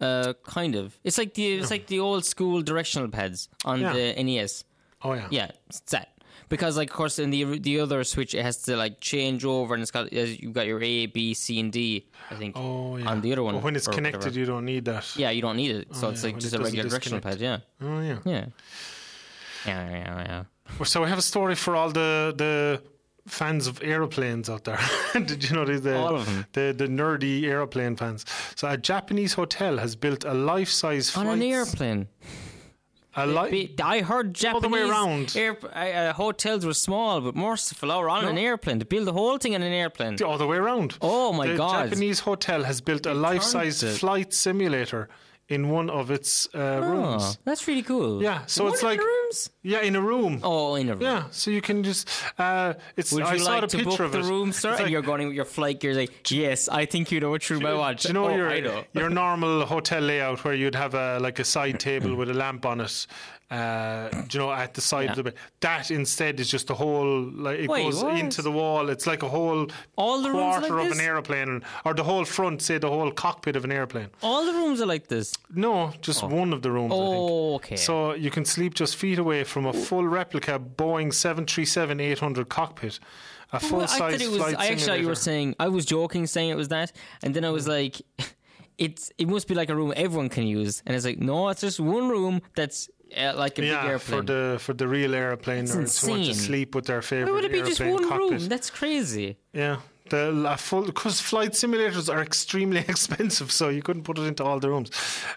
Uh, 0.00 0.32
kind 0.44 0.74
of. 0.76 0.98
It's 1.04 1.18
like 1.18 1.34
the 1.34 1.54
it's 1.58 1.70
like 1.70 1.86
the 1.88 1.98
old 2.00 2.24
school 2.24 2.62
directional 2.62 3.08
pads 3.08 3.48
on 3.64 3.80
the 3.82 4.14
NES. 4.16 4.64
Oh 5.02 5.14
yeah. 5.14 5.26
Yeah, 5.30 5.50
it's 5.68 5.80
that. 5.90 6.09
Because 6.50 6.76
like, 6.76 6.90
of 6.90 6.96
course, 6.96 7.18
in 7.18 7.30
the 7.30 7.58
the 7.60 7.80
other 7.80 8.04
Switch, 8.04 8.34
it 8.34 8.42
has 8.42 8.56
to 8.64 8.76
like 8.76 9.00
change 9.00 9.44
over, 9.46 9.72
and 9.72 9.80
it's 9.82 9.90
got 9.92 10.12
you've 10.12 10.52
got 10.52 10.66
your 10.66 10.82
A, 10.82 11.06
B, 11.06 11.32
C, 11.32 11.58
and 11.60 11.72
D. 11.72 12.06
I 12.30 12.34
think. 12.34 12.56
Oh 12.58 12.96
yeah. 12.98 13.08
On 13.08 13.20
the 13.22 13.32
other 13.32 13.42
one, 13.42 13.54
But 13.54 13.62
when 13.62 13.76
it's 13.76 13.86
connected, 13.88 14.18
whatever. 14.18 14.38
you 14.40 14.44
don't 14.46 14.64
need 14.66 14.84
that. 14.84 15.06
Yeah, 15.16 15.30
you 15.30 15.40
don't 15.42 15.56
need 15.56 15.70
it, 15.70 15.94
so 15.94 16.08
Oh, 16.08 16.10
it's 16.10 16.22
yeah, 16.22 16.30
like 16.30 16.38
just 16.40 16.54
a 16.54 16.58
regular 16.58 16.88
directional 16.90 17.20
pad. 17.20 17.40
Yeah, 17.40 17.58
Oh 17.80 18.00
yeah. 18.00 18.18
yeah, 18.26 18.46
yeah, 19.66 19.90
yeah, 19.90 20.24
yeah. 20.28 20.44
Well, 20.78 20.86
So 20.86 21.02
we 21.02 21.08
have 21.08 21.18
a 21.18 21.22
story 21.34 21.54
for 21.54 21.74
all 21.76 21.90
the 21.90 22.34
the 22.36 22.82
fans 23.26 23.66
of 23.66 23.80
aeroplanes 23.82 24.48
out 24.50 24.64
there. 24.64 24.78
Did 25.12 25.48
you 25.48 25.54
know 25.56 25.64
the 25.64 25.78
the, 25.78 25.96
All 25.96 26.16
of 26.16 26.26
them. 26.26 26.46
the 26.52 26.74
the 26.76 26.86
nerdy 26.88 27.44
aeroplane 27.44 27.96
fans? 27.96 28.24
So 28.56 28.68
a 28.68 28.76
Japanese 28.76 29.34
hotel 29.34 29.78
has 29.78 29.94
built 29.96 30.24
a 30.24 30.34
life-size 30.34 31.16
On 31.16 31.26
an 31.26 31.42
airplane. 31.42 32.08
A 33.16 33.26
li- 33.26 33.50
Be- 33.50 33.74
I 33.82 34.02
heard 34.02 34.34
Japanese 34.34 34.54
All 34.54 34.60
the 34.60 34.68
way 34.68 34.82
around. 34.88 35.34
Air, 35.36 35.56
uh, 35.74 36.12
hotels 36.12 36.64
were 36.64 36.74
small, 36.74 37.20
but 37.20 37.34
merciful, 37.34 37.90
or 37.90 38.08
on 38.08 38.24
an 38.24 38.38
airplane 38.38 38.78
to 38.78 38.84
build 38.84 39.06
the 39.06 39.12
whole 39.12 39.36
thing 39.38 39.54
on 39.54 39.62
an 39.62 39.72
airplane. 39.72 40.16
all 40.24 40.38
the 40.38 40.46
way 40.46 40.58
around. 40.58 40.96
Oh 41.00 41.32
my 41.32 41.48
the 41.48 41.56
God. 41.56 41.88
Japanese 41.88 42.20
hotel 42.20 42.62
has 42.64 42.80
built 42.80 43.06
a 43.06 43.14
life-size 43.14 43.98
flight 43.98 44.32
simulator 44.32 45.08
in 45.50 45.68
one 45.68 45.90
of 45.90 46.10
its 46.10 46.48
uh, 46.54 46.58
Oh, 46.58 46.90
rooms. 46.92 47.38
that's 47.44 47.66
really 47.68 47.82
cool. 47.82 48.22
Yeah, 48.22 48.46
so 48.46 48.64
One 48.64 48.72
it's 48.72 48.82
of 48.82 48.88
like 48.88 49.00
the 49.00 49.04
rooms. 49.04 49.50
yeah, 49.62 49.80
in 49.82 49.96
a 49.96 50.00
room. 50.00 50.40
Oh, 50.42 50.76
in 50.76 50.88
a 50.88 50.92
room. 50.94 51.02
Yeah, 51.02 51.24
so 51.32 51.50
you 51.50 51.60
can 51.60 51.82
just 51.82 52.08
uh, 52.38 52.74
it's. 52.96 53.12
Would 53.12 53.24
I 53.24 53.34
you 53.34 53.40
saw 53.40 53.50
like 53.52 53.60
the 53.62 53.66
to 53.66 53.76
picture 53.78 53.90
book 53.90 54.00
of 54.00 54.12
the 54.12 54.20
it. 54.20 54.24
room, 54.24 54.52
sir? 54.52 54.70
It's 54.70 54.78
and 54.78 54.86
like- 54.86 54.92
you're 54.92 55.02
going 55.02 55.26
with 55.26 55.36
your 55.36 55.44
flight 55.44 55.80
gear. 55.80 55.92
Like, 55.94 56.30
yes, 56.30 56.68
I 56.68 56.86
think 56.86 57.10
you 57.12 57.20
know 57.20 57.30
what 57.30 57.50
my 57.50 57.74
watch. 57.74 58.02
Do 58.04 58.08
you 58.08 58.14
know 58.14 58.28
oh, 58.28 58.36
your 58.36 58.48
I 58.48 58.60
know. 58.60 58.84
your 58.94 59.10
normal 59.10 59.66
hotel 59.66 60.00
layout 60.02 60.44
where 60.44 60.54
you'd 60.54 60.76
have 60.76 60.94
a 60.94 61.18
like 61.20 61.38
a 61.40 61.44
side 61.44 61.80
table 61.80 62.14
with 62.20 62.30
a 62.30 62.34
lamp 62.34 62.64
on 62.64 62.80
it? 62.80 63.06
Uh, 63.50 64.08
you 64.32 64.38
know 64.38 64.52
at 64.52 64.74
the 64.74 64.80
side 64.80 65.06
Yeah. 65.06 65.10
of 65.10 65.16
the 65.16 65.22
bed. 65.24 65.34
That 65.58 65.90
instead 65.90 66.38
is 66.38 66.48
just 66.48 66.70
a 66.70 66.74
whole 66.74 67.22
like 67.32 67.58
it 67.58 67.68
Wait, 67.68 67.82
goes 67.82 68.00
what? 68.04 68.16
into 68.16 68.42
the 68.42 68.50
wall. 68.52 68.88
It's 68.90 69.08
like 69.08 69.24
a 69.24 69.28
whole 69.28 69.66
All 69.96 70.22
the 70.22 70.30
rooms 70.30 70.58
quarter 70.58 70.74
like 70.76 70.84
of 70.84 70.88
this? 70.90 70.98
an 71.00 71.04
airplane, 71.04 71.62
or 71.84 71.92
the 71.94 72.04
whole 72.04 72.24
front, 72.24 72.62
say 72.62 72.78
the 72.78 72.88
whole 72.88 73.10
cockpit 73.10 73.56
of 73.56 73.64
an 73.64 73.72
airplane. 73.72 74.08
All 74.22 74.46
the 74.46 74.52
rooms 74.52 74.80
are 74.80 74.86
like 74.86 75.08
this. 75.08 75.34
No, 75.52 75.92
just 76.00 76.22
one 76.22 76.52
of 76.52 76.62
the 76.62 76.70
rooms. 76.70 76.92
I 76.92 76.96
think. 76.96 77.08
Oh, 77.08 77.54
okay. 77.56 77.76
So 77.76 78.14
you 78.14 78.30
can 78.30 78.44
sleep 78.44 78.74
just 78.74 78.94
feet 78.94 79.18
away 79.18 79.42
from 79.42 79.66
a 79.66 79.72
full 79.72 80.06
replica 80.06 80.60
Boeing 80.60 81.08
737-800 81.12 82.48
cockpit, 82.48 83.00
a 83.52 83.56
Well, 83.56 83.60
full 83.60 83.80
I 83.80 83.86
thought 83.86 83.98
size 84.12 84.22
it 84.22 84.28
was. 84.28 84.36
flight 84.38 84.56
I 84.58 84.66
actually 84.68 84.86
thought 84.86 85.00
you 85.00 85.08
were 85.08 85.14
saying. 85.16 85.56
I 85.58 85.68
was 85.68 85.84
joking, 85.86 86.26
saying 86.28 86.50
it 86.50 86.56
was 86.56 86.68
that, 86.68 86.92
and 87.22 87.34
then 87.34 87.44
I 87.44 87.50
was 87.50 87.66
like, 87.66 88.00
"It's. 88.78 89.10
It 89.18 89.28
must 89.28 89.48
be 89.48 89.54
like 89.56 89.70
a 89.70 89.74
room 89.76 89.92
everyone 89.96 90.28
can 90.28 90.46
use." 90.46 90.82
And 90.86 90.94
it's 90.94 91.04
like, 91.04 91.18
no, 91.18 91.48
it's 91.48 91.60
just 91.62 91.80
one 91.80 92.08
room 92.08 92.42
that's 92.54 92.88
uh, 93.16 93.34
like 93.36 93.58
a 93.58 93.62
big 93.62 93.70
yeah, 93.70 93.86
airplane. 93.86 94.20
for 94.20 94.22
the 94.22 94.58
for 94.60 94.72
the 94.72 94.88
real 94.88 95.14
airplane 95.14 95.66
That's 95.66 96.04
or 96.04 96.10
want 96.10 96.24
to 96.24 96.34
sleep 96.34 96.74
with 96.74 96.86
their 96.86 97.02
favorite 97.02 97.26
Why 97.26 97.32
would 97.32 97.44
it 97.44 97.52
be 97.52 97.62
just 97.62 97.80
one 97.80 98.08
cockpit. 98.08 98.30
room? 98.30 98.48
That's 98.48 98.70
crazy. 98.70 99.36
Yeah, 99.52 99.78
the 100.10 100.56
full 100.58 100.82
because 100.82 101.20
flight 101.20 101.52
simulators 101.52 102.12
are 102.12 102.20
extremely 102.20 102.80
expensive, 102.88 103.50
so 103.50 103.68
you 103.68 103.82
couldn't 103.82 104.02
put 104.02 104.18
it 104.18 104.22
into 104.22 104.44
all 104.44 104.58
the 104.60 104.68
rooms. 104.68 104.90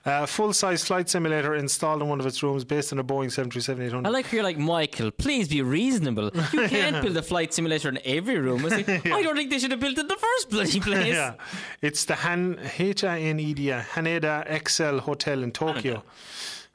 Uh, 0.06 0.26
full 0.26 0.52
size 0.54 0.84
flight 0.84 1.10
simulator 1.10 1.56
installed 1.56 2.02
in 2.02 2.10
one 2.10 2.20
of 2.20 2.26
its 2.26 2.44
rooms, 2.44 2.64
based 2.66 2.92
on 2.92 3.00
a 3.00 3.04
Boeing 3.04 3.28
737-800. 3.28 4.06
I 4.06 4.10
like 4.10 4.26
how 4.26 4.36
you're 4.36 4.44
like 4.44 4.58
Michael. 4.58 5.12
Please 5.12 5.48
be 5.48 5.62
reasonable. 5.62 6.32
You 6.52 6.68
can't 6.68 7.02
build 7.02 7.16
a 7.18 7.22
flight 7.22 7.54
simulator 7.54 7.90
in 7.90 8.00
every 8.04 8.40
room. 8.40 8.66
It's 8.66 8.76
like, 8.76 8.90
I 9.06 9.22
don't 9.22 9.36
think 9.36 9.50
they 9.50 9.60
should 9.60 9.72
have 9.72 9.80
built 9.80 9.98
it 9.98 10.02
in 10.02 10.08
the 10.08 10.16
first 10.18 10.50
bloody 10.50 10.80
place. 10.80 11.14
yeah, 11.14 11.36
it's 11.82 12.06
the 12.06 12.16
Han 12.16 12.60
H 12.78 13.04
I 13.04 13.20
N 13.20 13.40
E 13.40 13.54
D 13.54 13.70
A 13.70 13.86
Haneda 13.94 14.68
XL 14.68 15.00
Hotel 15.00 15.44
in 15.44 15.52
Tokyo. 15.52 16.04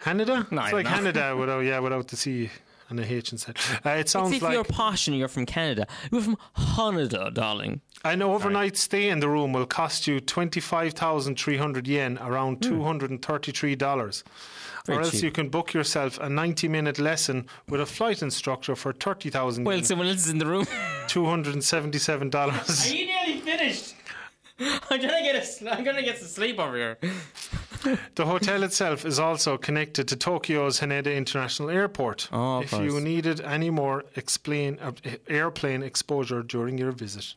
Haneda? 0.03 0.51
No, 0.51 0.63
it's 0.63 0.73
like 0.73 0.87
don't 0.87 1.05
know. 1.05 1.13
Haneda 1.13 1.39
without 1.41 1.61
yeah 1.61 1.79
without 1.81 2.09
the 2.09 2.17
C 2.17 2.51
and 2.89 2.99
the 2.99 3.13
H 3.13 3.33
instead. 3.33 3.57
Uh, 3.85 3.91
it 3.91 4.01
It's 4.01 4.13
sounds 4.13 4.33
if 4.33 4.43
like 4.43 4.55
you're 4.55 4.65
posh 4.65 5.09
and 5.09 5.17
you're 5.19 5.29
from 5.29 5.45
Canada. 5.47 5.87
You're 6.11 6.23
from 6.23 6.39
Canada, 6.77 7.31
darling. 7.33 7.81
an 8.05 8.23
overnight 8.23 8.77
stay 8.77 9.09
in 9.11 9.21
the 9.21 9.29
room 9.29 9.53
will 9.53 9.67
cost 9.67 10.07
you 10.07 10.21
twenty 10.21 10.61
five 10.61 10.93
thousand 10.95 11.39
three 11.39 11.57
hundred 11.59 11.87
yen, 11.89 12.19
around 12.19 12.63
two 12.63 12.83
hundred 12.85 13.11
and 13.11 13.21
thirty 13.23 13.53
three 13.53 13.75
dollars. 13.77 14.25
Or 14.89 15.01
else 15.03 15.11
cheap. 15.11 15.23
you 15.25 15.31
can 15.31 15.51
book 15.51 15.75
yourself 15.75 16.19
a 16.19 16.31
90 16.31 16.67
minute 16.69 16.99
lesson 16.99 17.45
with 17.69 17.79
a 17.83 17.85
flight 17.85 18.23
instructor 18.23 18.75
for 18.75 18.95
30,000 18.95 19.65
Well, 19.65 19.83
someone 19.85 20.07
else 20.07 20.21
is 20.25 20.31
in 20.31 20.39
the 20.39 20.47
room. 20.47 20.65
$277. 21.09 22.35
Are 22.35 22.95
you 22.97 23.07
nearly 23.07 23.41
finished? 23.41 23.95
I'm 24.61 24.99
trying 24.99 25.01
to 25.01 25.23
get 25.23 25.37
a, 25.37 25.45
sl- 25.45 25.69
I'm 25.69 25.85
gonna 25.85 26.03
get 26.03 26.17
some 26.17 26.29
sleep 26.29 26.59
over 26.59 26.75
here. 26.77 26.99
The 28.15 28.27
hotel 28.27 28.63
itself 28.63 29.05
is 29.05 29.19
also 29.19 29.57
connected 29.57 30.09
to 30.09 30.17
Tokyo's 30.17 30.81
Haneda 30.81 31.15
International 31.15 31.71
Airport. 31.71 32.29
Oh, 32.33 32.59
of 32.59 32.65
if 32.65 32.73
you 32.73 33.01
needed 33.01 33.41
any 33.41 33.71
more 33.71 34.05
explain, 34.17 34.79
uh, 34.81 34.93
airplane 35.29 35.83
exposure 35.83 36.43
during 36.43 36.79
your 36.79 36.93
visit. 36.93 37.35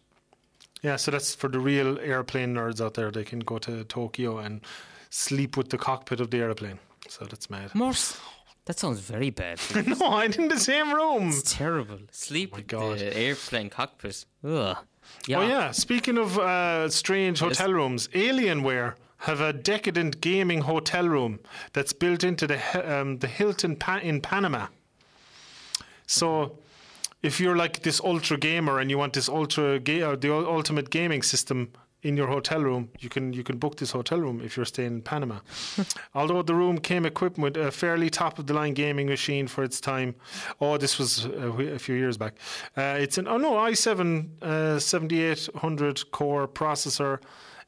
Yeah, 0.81 0.95
so 0.95 1.11
that's 1.11 1.35
for 1.35 1.47
the 1.47 1.59
real 1.59 1.99
airplane 1.99 2.55
nerds 2.55 2.81
out 2.83 2.95
there. 2.95 3.11
They 3.11 3.23
can 3.23 3.39
go 3.39 3.59
to 3.59 3.83
Tokyo 3.83 4.39
and 4.39 4.61
sleep 5.09 5.57
with 5.57 5.69
the 5.69 5.77
cockpit 5.77 6.19
of 6.19 6.31
the 6.31 6.37
airplane. 6.37 6.79
So 7.07 7.25
that's 7.25 7.49
mad. 7.49 7.75
Morse. 7.75 8.19
That 8.65 8.79
sounds 8.79 8.99
very 8.99 9.31
bad. 9.31 9.59
no, 9.87 9.97
I'm 10.01 10.31
in 10.33 10.47
the 10.47 10.59
same 10.59 10.93
room. 10.93 11.29
It's 11.29 11.53
terrible. 11.53 11.99
Sleep 12.11 12.55
with 12.55 12.67
God. 12.67 12.99
the 12.99 13.17
airplane 13.17 13.69
cockpit. 13.69 14.25
Ugh. 14.43 14.77
Yeah. 15.27 15.39
Oh 15.39 15.47
yeah, 15.47 15.71
speaking 15.71 16.17
of 16.17 16.37
uh, 16.39 16.89
strange 16.89 17.39
hotel 17.39 17.73
rooms, 17.73 18.07
Alienware 18.09 18.95
have 19.21 19.39
a 19.41 19.53
decadent 19.53 20.19
gaming 20.21 20.61
hotel 20.61 21.07
room 21.07 21.39
that's 21.73 21.93
built 21.93 22.23
into 22.23 22.47
the 22.47 22.59
um, 22.99 23.17
the 23.19 23.27
Hilton 23.27 23.75
pa- 23.75 23.99
in 24.01 24.21
Panama. 24.21 24.67
So, 26.07 26.57
if 27.21 27.39
you're 27.39 27.55
like 27.55 27.81
this 27.83 28.01
ultra 28.01 28.37
gamer 28.37 28.79
and 28.79 28.89
you 28.89 28.97
want 28.97 29.13
this 29.13 29.29
ultra 29.29 29.79
ga- 29.79 30.03
or 30.03 30.15
the 30.17 30.33
ultimate 30.33 30.89
gaming 30.89 31.21
system 31.23 31.71
in 32.03 32.17
your 32.17 32.25
hotel 32.27 32.61
room, 32.63 32.89
you 32.99 33.09
can 33.09 33.31
you 33.31 33.43
can 33.43 33.57
book 33.57 33.77
this 33.77 33.91
hotel 33.91 34.19
room 34.19 34.41
if 34.43 34.57
you're 34.57 34.65
staying 34.65 34.93
in 34.93 35.01
Panama. 35.03 35.39
Although 36.15 36.41
the 36.41 36.55
room 36.55 36.79
came 36.79 37.05
equipped 37.05 37.37
with 37.37 37.55
a 37.57 37.71
fairly 37.71 38.09
top 38.09 38.39
of 38.39 38.47
the 38.47 38.53
line 38.55 38.73
gaming 38.73 39.07
machine 39.07 39.47
for 39.47 39.63
its 39.63 39.79
time. 39.79 40.15
Oh, 40.59 40.77
this 40.77 40.97
was 40.97 41.25
a, 41.25 41.51
wh- 41.51 41.75
a 41.75 41.79
few 41.79 41.95
years 41.95 42.17
back. 42.17 42.33
Uh, 42.75 42.97
it's 42.99 43.19
an 43.19 43.27
oh 43.27 43.37
no 43.37 43.51
i7 43.53 44.41
uh, 44.41 44.79
7800 44.79 46.11
core 46.11 46.47
processor. 46.47 47.19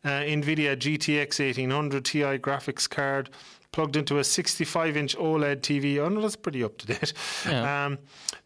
Uh, 0.04 0.10
NVIDIA 0.10 0.76
GTX 0.76 1.40
1800 1.40 2.06
Ti 2.06 2.20
graphics 2.40 2.90
card 2.90 3.30
plugged 3.72 3.96
into 3.96 4.20
a 4.20 4.24
65 4.24 4.96
inch 4.96 5.18
OLED 5.18 5.62
TV. 5.62 5.98
Oh, 5.98 6.08
no, 6.10 6.22
that's 6.22 6.36
pretty 6.36 6.64
up 6.64 6.78
to 6.80 6.88
date. 6.88 7.14
Yeah. 7.48 7.86
Um, 7.86 7.98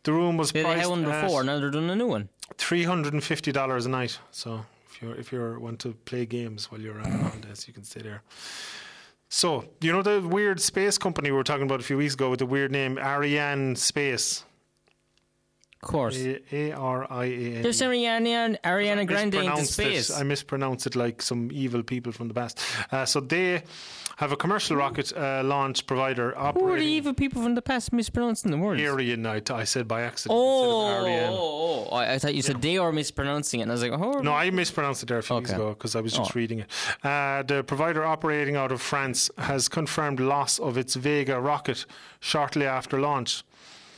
the 0.04 0.13
room 0.13 0.38
was 0.38 0.52
They 0.52 0.63
priced 0.63 0.82
had 0.82 0.89
one 0.89 1.04
before, 1.04 1.43
now 1.43 1.60
they're 1.60 1.70
doing 1.70 1.89
a 1.89 1.96
new 1.96 2.08
one. 2.08 2.30
$350 2.58 3.86
a 3.86 3.89
night. 3.89 4.20
So 4.32 4.65
if 4.89 5.02
you're 5.02 5.15
if 5.15 5.32
you 5.32 5.58
want 5.60 5.80
to 5.80 5.93
play 6.06 6.26
games 6.26 6.72
while 6.72 6.82
you're 6.82 7.00
on 7.00 7.12
holidays, 7.12 7.67
you 7.67 7.74
can 7.74 7.84
stay 7.84 8.02
there. 8.02 8.24
So 9.30 9.65
you 9.82 9.91
know 9.91 10.02
the 10.02 10.22
weird 10.26 10.62
space 10.62 10.98
company 10.98 11.30
we 11.30 11.38
were 11.38 11.43
talking 11.43 11.63
about 11.63 11.82
a 11.82 11.84
few 11.84 11.98
weeks 11.98 12.13
ago 12.13 12.30
with 12.30 12.39
the 12.39 12.46
weird 12.46 12.72
name 12.72 12.98
Ariane 12.98 13.76
Space. 13.76 14.43
Of 15.81 15.87
course. 15.89 16.17
A 16.51 16.71
R 16.71 17.05
I 17.11 17.25
A 17.25 17.55
N. 17.57 17.61
There's 17.61 17.81
Ariana, 17.81 18.57
Ariana 18.63 19.05
Grande 19.05 19.35
into 19.35 19.37
mispronounced 19.37 19.73
space. 19.73 20.09
It. 20.09 20.15
I 20.19 20.23
mispronounce 20.23 20.87
it 20.87 20.95
like 20.95 21.21
some 21.21 21.49
evil 21.53 21.83
people 21.83 22.11
from 22.11 22.27
the 22.27 22.33
past. 22.33 22.59
Uh, 22.91 23.05
so 23.05 23.19
they 23.19 23.61
have 24.17 24.31
a 24.31 24.35
commercial 24.35 24.75
rocket 24.75 25.13
uh, 25.15 25.43
launch 25.45 25.85
provider 25.85 26.35
operating. 26.35 26.67
Who 26.67 26.73
are 26.73 26.79
the 26.79 26.85
evil 26.85 27.13
people 27.13 27.43
from 27.43 27.53
the 27.53 27.61
past 27.61 27.93
mispronouncing 27.93 28.49
the 28.49 28.57
words? 28.57 28.81
Arian, 28.81 29.25
I, 29.27 29.39
I 29.51 29.63
said 29.65 29.87
by 29.87 30.01
accident 30.01 30.35
Oh, 30.35 30.87
Ariane. 30.87 31.29
oh, 31.31 31.87
oh, 31.91 31.95
I, 31.95 32.13
I 32.13 32.17
thought 32.19 32.33
you 32.33 32.41
said 32.41 32.59
they 32.59 32.79
are 32.79 32.91
mispronouncing 32.91 33.59
it. 33.59 33.63
And 33.63 33.71
I 33.71 33.75
was 33.75 33.83
like, 33.83 33.91
oh, 33.91 34.19
No, 34.21 34.33
I 34.33 34.49
mispronounced 34.49 35.03
it 35.03 35.09
there 35.09 35.19
a 35.19 35.23
few 35.23 35.35
weeks 35.35 35.51
Okay. 35.51 35.61
ago 35.61 35.69
because 35.75 35.95
I 35.95 36.01
was 36.01 36.13
just 36.13 36.31
Oh. 36.31 36.39
reading 36.39 36.59
it. 36.61 36.71
Uh, 37.03 37.43
the 37.43 37.63
provider 37.63 38.03
operating 38.03 38.55
out 38.55 38.71
of 38.71 38.81
France 38.81 39.29
has 39.37 39.69
confirmed 39.69 40.19
loss 40.19 40.57
of 40.57 40.75
its 40.75 40.95
Vega 40.95 41.39
rocket 41.39 41.85
shortly 42.19 42.65
after 42.65 42.99
launch. 42.99 43.43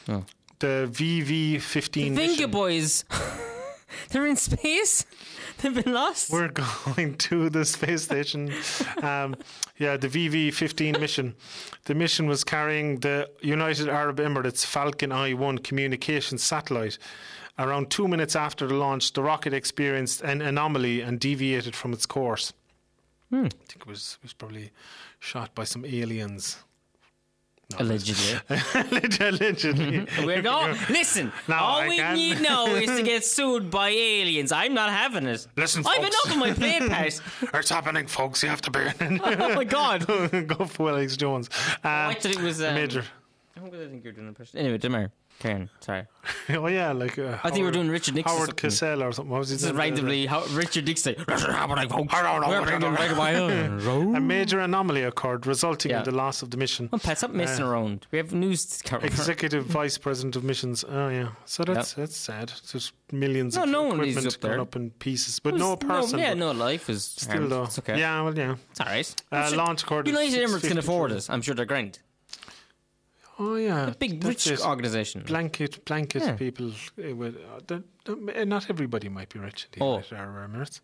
Oh. 0.09 0.25
The 0.59 0.89
VV-15 0.91 2.15
Venga 2.15 2.21
mission. 2.31 2.51
boys. 2.51 3.05
They're 4.09 4.27
in 4.27 4.35
space. 4.35 5.05
They've 5.61 5.83
been 5.83 5.93
lost. 5.93 6.31
We're 6.31 6.49
going 6.49 7.15
to 7.15 7.49
the 7.49 7.65
space 7.65 8.03
station. 8.03 8.53
Um, 9.01 9.35
yeah, 9.77 9.97
the 9.97 10.07
VV-15 10.07 10.99
mission. 10.99 11.35
The 11.85 11.95
mission 11.95 12.27
was 12.27 12.43
carrying 12.43 12.99
the 12.99 13.29
United 13.41 13.89
Arab 13.89 14.17
Emirates 14.17 14.65
Falcon 14.65 15.11
Eye 15.11 15.33
1 15.33 15.59
communications 15.59 16.43
satellite. 16.43 16.97
Around 17.57 17.89
two 17.89 18.07
minutes 18.07 18.35
after 18.35 18.67
the 18.67 18.75
launch, 18.75 19.11
the 19.13 19.21
rocket 19.21 19.53
experienced 19.53 20.21
an 20.21 20.41
anomaly 20.41 21.01
and 21.01 21.19
deviated 21.19 21.75
from 21.75 21.91
its 21.91 22.05
course. 22.05 22.53
Hmm. 23.29 23.45
I 23.45 23.49
think 23.67 23.81
it 23.81 23.87
was 23.87 24.17
it 24.21 24.23
was 24.23 24.33
probably 24.33 24.71
shot 25.19 25.53
by 25.53 25.65
some 25.65 25.83
aliens. 25.85 26.57
No, 27.71 27.85
Allegedly. 27.85 28.39
Allegedly. 29.19 30.07
We're 30.25 30.41
not. 30.41 30.89
Listen, 30.89 31.31
No, 31.47 31.55
all 31.55 31.79
I 31.81 31.87
we 31.89 31.97
can't. 31.97 32.15
need 32.15 32.41
now 32.51 32.65
is 32.65 32.89
to 32.89 33.03
get 33.03 33.23
sued 33.23 33.69
by 33.69 33.89
aliens. 33.89 34.51
I'm 34.51 34.73
not 34.73 34.89
having 34.89 35.27
it. 35.27 35.45
Listen, 35.55 35.83
I've 35.85 36.01
folks. 36.01 36.07
enough 36.07 36.33
of 36.35 36.37
my 36.39 36.51
play 36.53 36.79
pass. 36.79 37.21
It's 37.53 37.69
happening, 37.69 38.07
folks. 38.07 38.41
You 38.41 38.49
have 38.49 38.61
to 38.61 38.71
bear 38.71 38.87
it. 38.87 38.95
oh 39.23 39.53
my 39.55 39.63
god. 39.65 40.07
Go 40.07 40.65
for 40.65 40.83
Willis 40.85 41.15
Jones. 41.15 41.49
Uh, 41.83 42.09
I 42.09 42.13
thought 42.15 42.31
it 42.31 42.41
was 42.41 42.59
um, 42.63 42.73
major. 42.73 43.05
How 43.55 43.67
could 43.67 43.81
I 43.81 43.87
think 43.87 44.03
you're 44.03 44.13
doing 44.13 44.29
a 44.29 44.33
person? 44.33 44.59
Anyway, 44.59 44.77
doesn't 44.79 45.11
matter. 45.43 45.53
Karen, 45.55 45.69
sorry. 45.79 46.05
Oh 46.49 46.67
yeah, 46.67 46.91
like 46.91 47.17
uh, 47.17 47.37
I 47.43 47.49
think 47.49 47.61
we 47.61 47.63
were 47.63 47.71
doing 47.71 47.89
Richard 47.89 48.15
Nixon. 48.15 48.35
Howard 48.35 48.49
something. 48.49 48.69
Cassell 48.69 49.03
or 49.03 49.11
something. 49.11 49.31
What 49.31 49.39
was 49.39 49.49
his 49.49 49.61
This 49.61 49.71
is 49.71 49.75
randomly 49.75 50.25
how 50.25 50.43
Richard 50.51 50.85
Nixon. 50.85 51.15
This 51.27 51.41
is 51.41 51.47
happening, 51.47 51.89
folks. 51.89 52.13
I 52.13 52.21
don't 52.21 52.41
know 52.41 52.49
We're 52.49 52.59
what 52.59 52.67
bringing 52.69 52.95
I 52.95 53.07
back 53.07 53.17
my 53.17 53.35
own. 53.35 54.15
A 54.15 54.19
major 54.19 54.59
anomaly 54.59 55.03
occurred, 55.03 55.47
resulting 55.47 55.91
Yeah. 55.91 55.99
in 55.99 56.03
the 56.05 56.11
loss 56.11 56.41
of 56.43 56.51
the 56.51 56.57
mission. 56.57 56.89
Well, 56.91 56.99
Pat, 56.99 57.17
stop 57.19 57.31
messing 57.31 57.63
Uh, 57.65 57.69
around. 57.69 58.05
We 58.11 58.17
have 58.19 58.33
news 58.33 58.65
to 58.65 58.83
cover. 58.89 59.05
Executive 59.05 59.65
Vice 59.79 59.97
President 59.97 60.35
of 60.35 60.43
Missions. 60.43 60.83
Oh 60.87 61.09
yeah, 61.09 61.29
so 61.45 61.63
that's 61.63 61.93
that's 61.93 62.17
sad. 62.17 62.51
There's 62.71 62.91
millions 63.11 63.55
No, 63.55 63.63
of 63.63 63.69
no 63.69 63.83
one 63.83 63.99
equipment 64.01 64.27
up 64.27 64.41
there. 64.41 64.51
gone 64.51 64.59
up 64.59 64.75
in 64.75 64.91
pieces, 64.91 65.39
but 65.39 65.55
It 65.55 65.57
no 65.59 65.69
was- 65.69 65.77
person. 65.79 66.19
yeah, 66.19 66.31
but 66.31 66.37
no 66.37 66.51
life 66.51 66.89
is 66.89 67.03
Still 67.05 67.31
harmed. 67.31 67.51
though. 67.51 67.63
It's 67.63 67.79
okay. 67.79 67.97
Yeah, 67.99 68.21
well, 68.21 68.37
yeah. 68.37 68.55
It's 68.71 68.81
alright. 68.81 69.15
Uh, 69.31 69.51
launch 69.55 69.83
occurred. 69.83 70.07
at 70.07 70.13
United 70.13 70.47
Emirates 70.47 70.61
can 70.67 70.77
6:53. 70.77 70.79
afford 70.79 71.11
it. 71.13 71.27
I'm 71.29 71.41
sure 71.41 71.55
they're 71.55 71.65
grand. 71.65 71.99
Oh 73.41 73.55
yeah, 73.55 73.93
Big 73.97 74.19
That's 74.21 74.47
rich 74.49 74.59
organisation. 74.61 75.21
Blanket, 75.23 75.85
blanket 75.85 76.21
Yeah. 76.23 76.33
people. 76.33 76.71
uh, 76.71 77.15
with, 77.15 77.35
uh, 77.37 77.59
the- 77.67 77.83
the- 78.03 78.45
not 78.45 78.69
everybody 78.69 79.07
might 79.07 79.29
be 79.29 79.39
rich 79.39 79.67
in 79.73 79.79
the 79.79 79.85
Oh. 79.85 79.91
United 79.93 80.15
Arab 80.15 80.51
Emirates. 80.51 80.81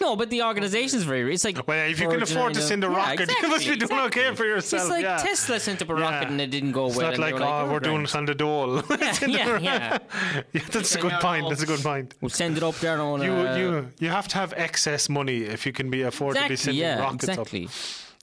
No, 0.00 0.14
but 0.14 0.28
the 0.28 0.42
organisation's 0.42 1.04
very 1.04 1.24
rich. 1.24 1.36
It's 1.36 1.44
like 1.44 1.66
Well, 1.66 1.88
if 1.90 1.98
you 1.98 2.08
can 2.08 2.22
afford 2.22 2.52
to 2.54 2.60
send 2.60 2.84
a 2.84 2.88
Yeah, 2.88 2.96
rocket, 2.96 3.30
you 3.42 3.48
must 3.48 3.66
be 3.66 3.72
exactly, 3.72 3.86
doing 3.88 4.00
okay 4.08 4.20
exactly. 4.20 4.36
for 4.36 4.44
yourself. 4.44 4.82
It's 4.82 4.90
like 4.90 5.02
yeah. 5.04 5.16
Tesla 5.16 5.58
sent 5.58 5.80
up 5.82 5.88
a 5.88 5.94
rocket 5.94 6.26
Yeah. 6.26 6.28
and 6.32 6.40
it 6.40 6.50
didn't 6.50 6.72
go 6.72 6.82
away. 6.82 6.88
It's 6.90 6.96
well. 6.98 7.06
not 7.06 7.14
and 7.14 7.22
they 7.24 7.32
like, 7.32 7.40
were 7.40 7.46
oh, 7.46 7.66
oh, 7.66 7.72
we're 7.72 7.80
doing 7.80 8.04
grand. 8.04 8.08
it 8.14 8.16
on 8.16 8.24
the 8.26 8.34
dole. 8.34 8.82
yeah, 9.26 9.58
yeah. 9.58 9.98
Yeah, 10.52 10.60
that's 10.70 10.94
a 10.94 11.00
good 11.00 11.18
point. 11.28 11.48
That's 11.48 11.62
a 11.62 11.66
good 11.66 11.82
point. 11.82 12.14
We'll 12.20 12.28
send 12.28 12.58
it 12.58 12.62
up 12.62 12.76
there 12.76 13.00
on. 13.00 13.22
You 13.22 13.32
uh, 13.32 13.56
you 13.56 13.88
you 13.98 14.10
have 14.10 14.28
to 14.28 14.36
have 14.36 14.52
excess 14.52 15.08
money 15.08 15.38
if 15.44 15.64
you 15.66 15.72
can 15.72 15.88
be 15.90 16.02
afford 16.02 16.36
to 16.36 16.48
be 16.48 16.56
sending 16.56 16.82
yeah, 16.82 17.00
rockets 17.00 17.24
exactly. 17.28 17.64
up. 17.64 17.70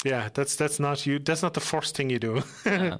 Yeah, 0.03 0.29
that's 0.33 0.55
that's 0.55 0.79
not 0.79 1.05
you. 1.05 1.19
That's 1.19 1.41
not 1.41 1.53
the 1.53 1.61
first 1.61 1.95
thing 1.95 2.09
you 2.09 2.19
do. 2.19 2.41
Yeah. 2.65 2.97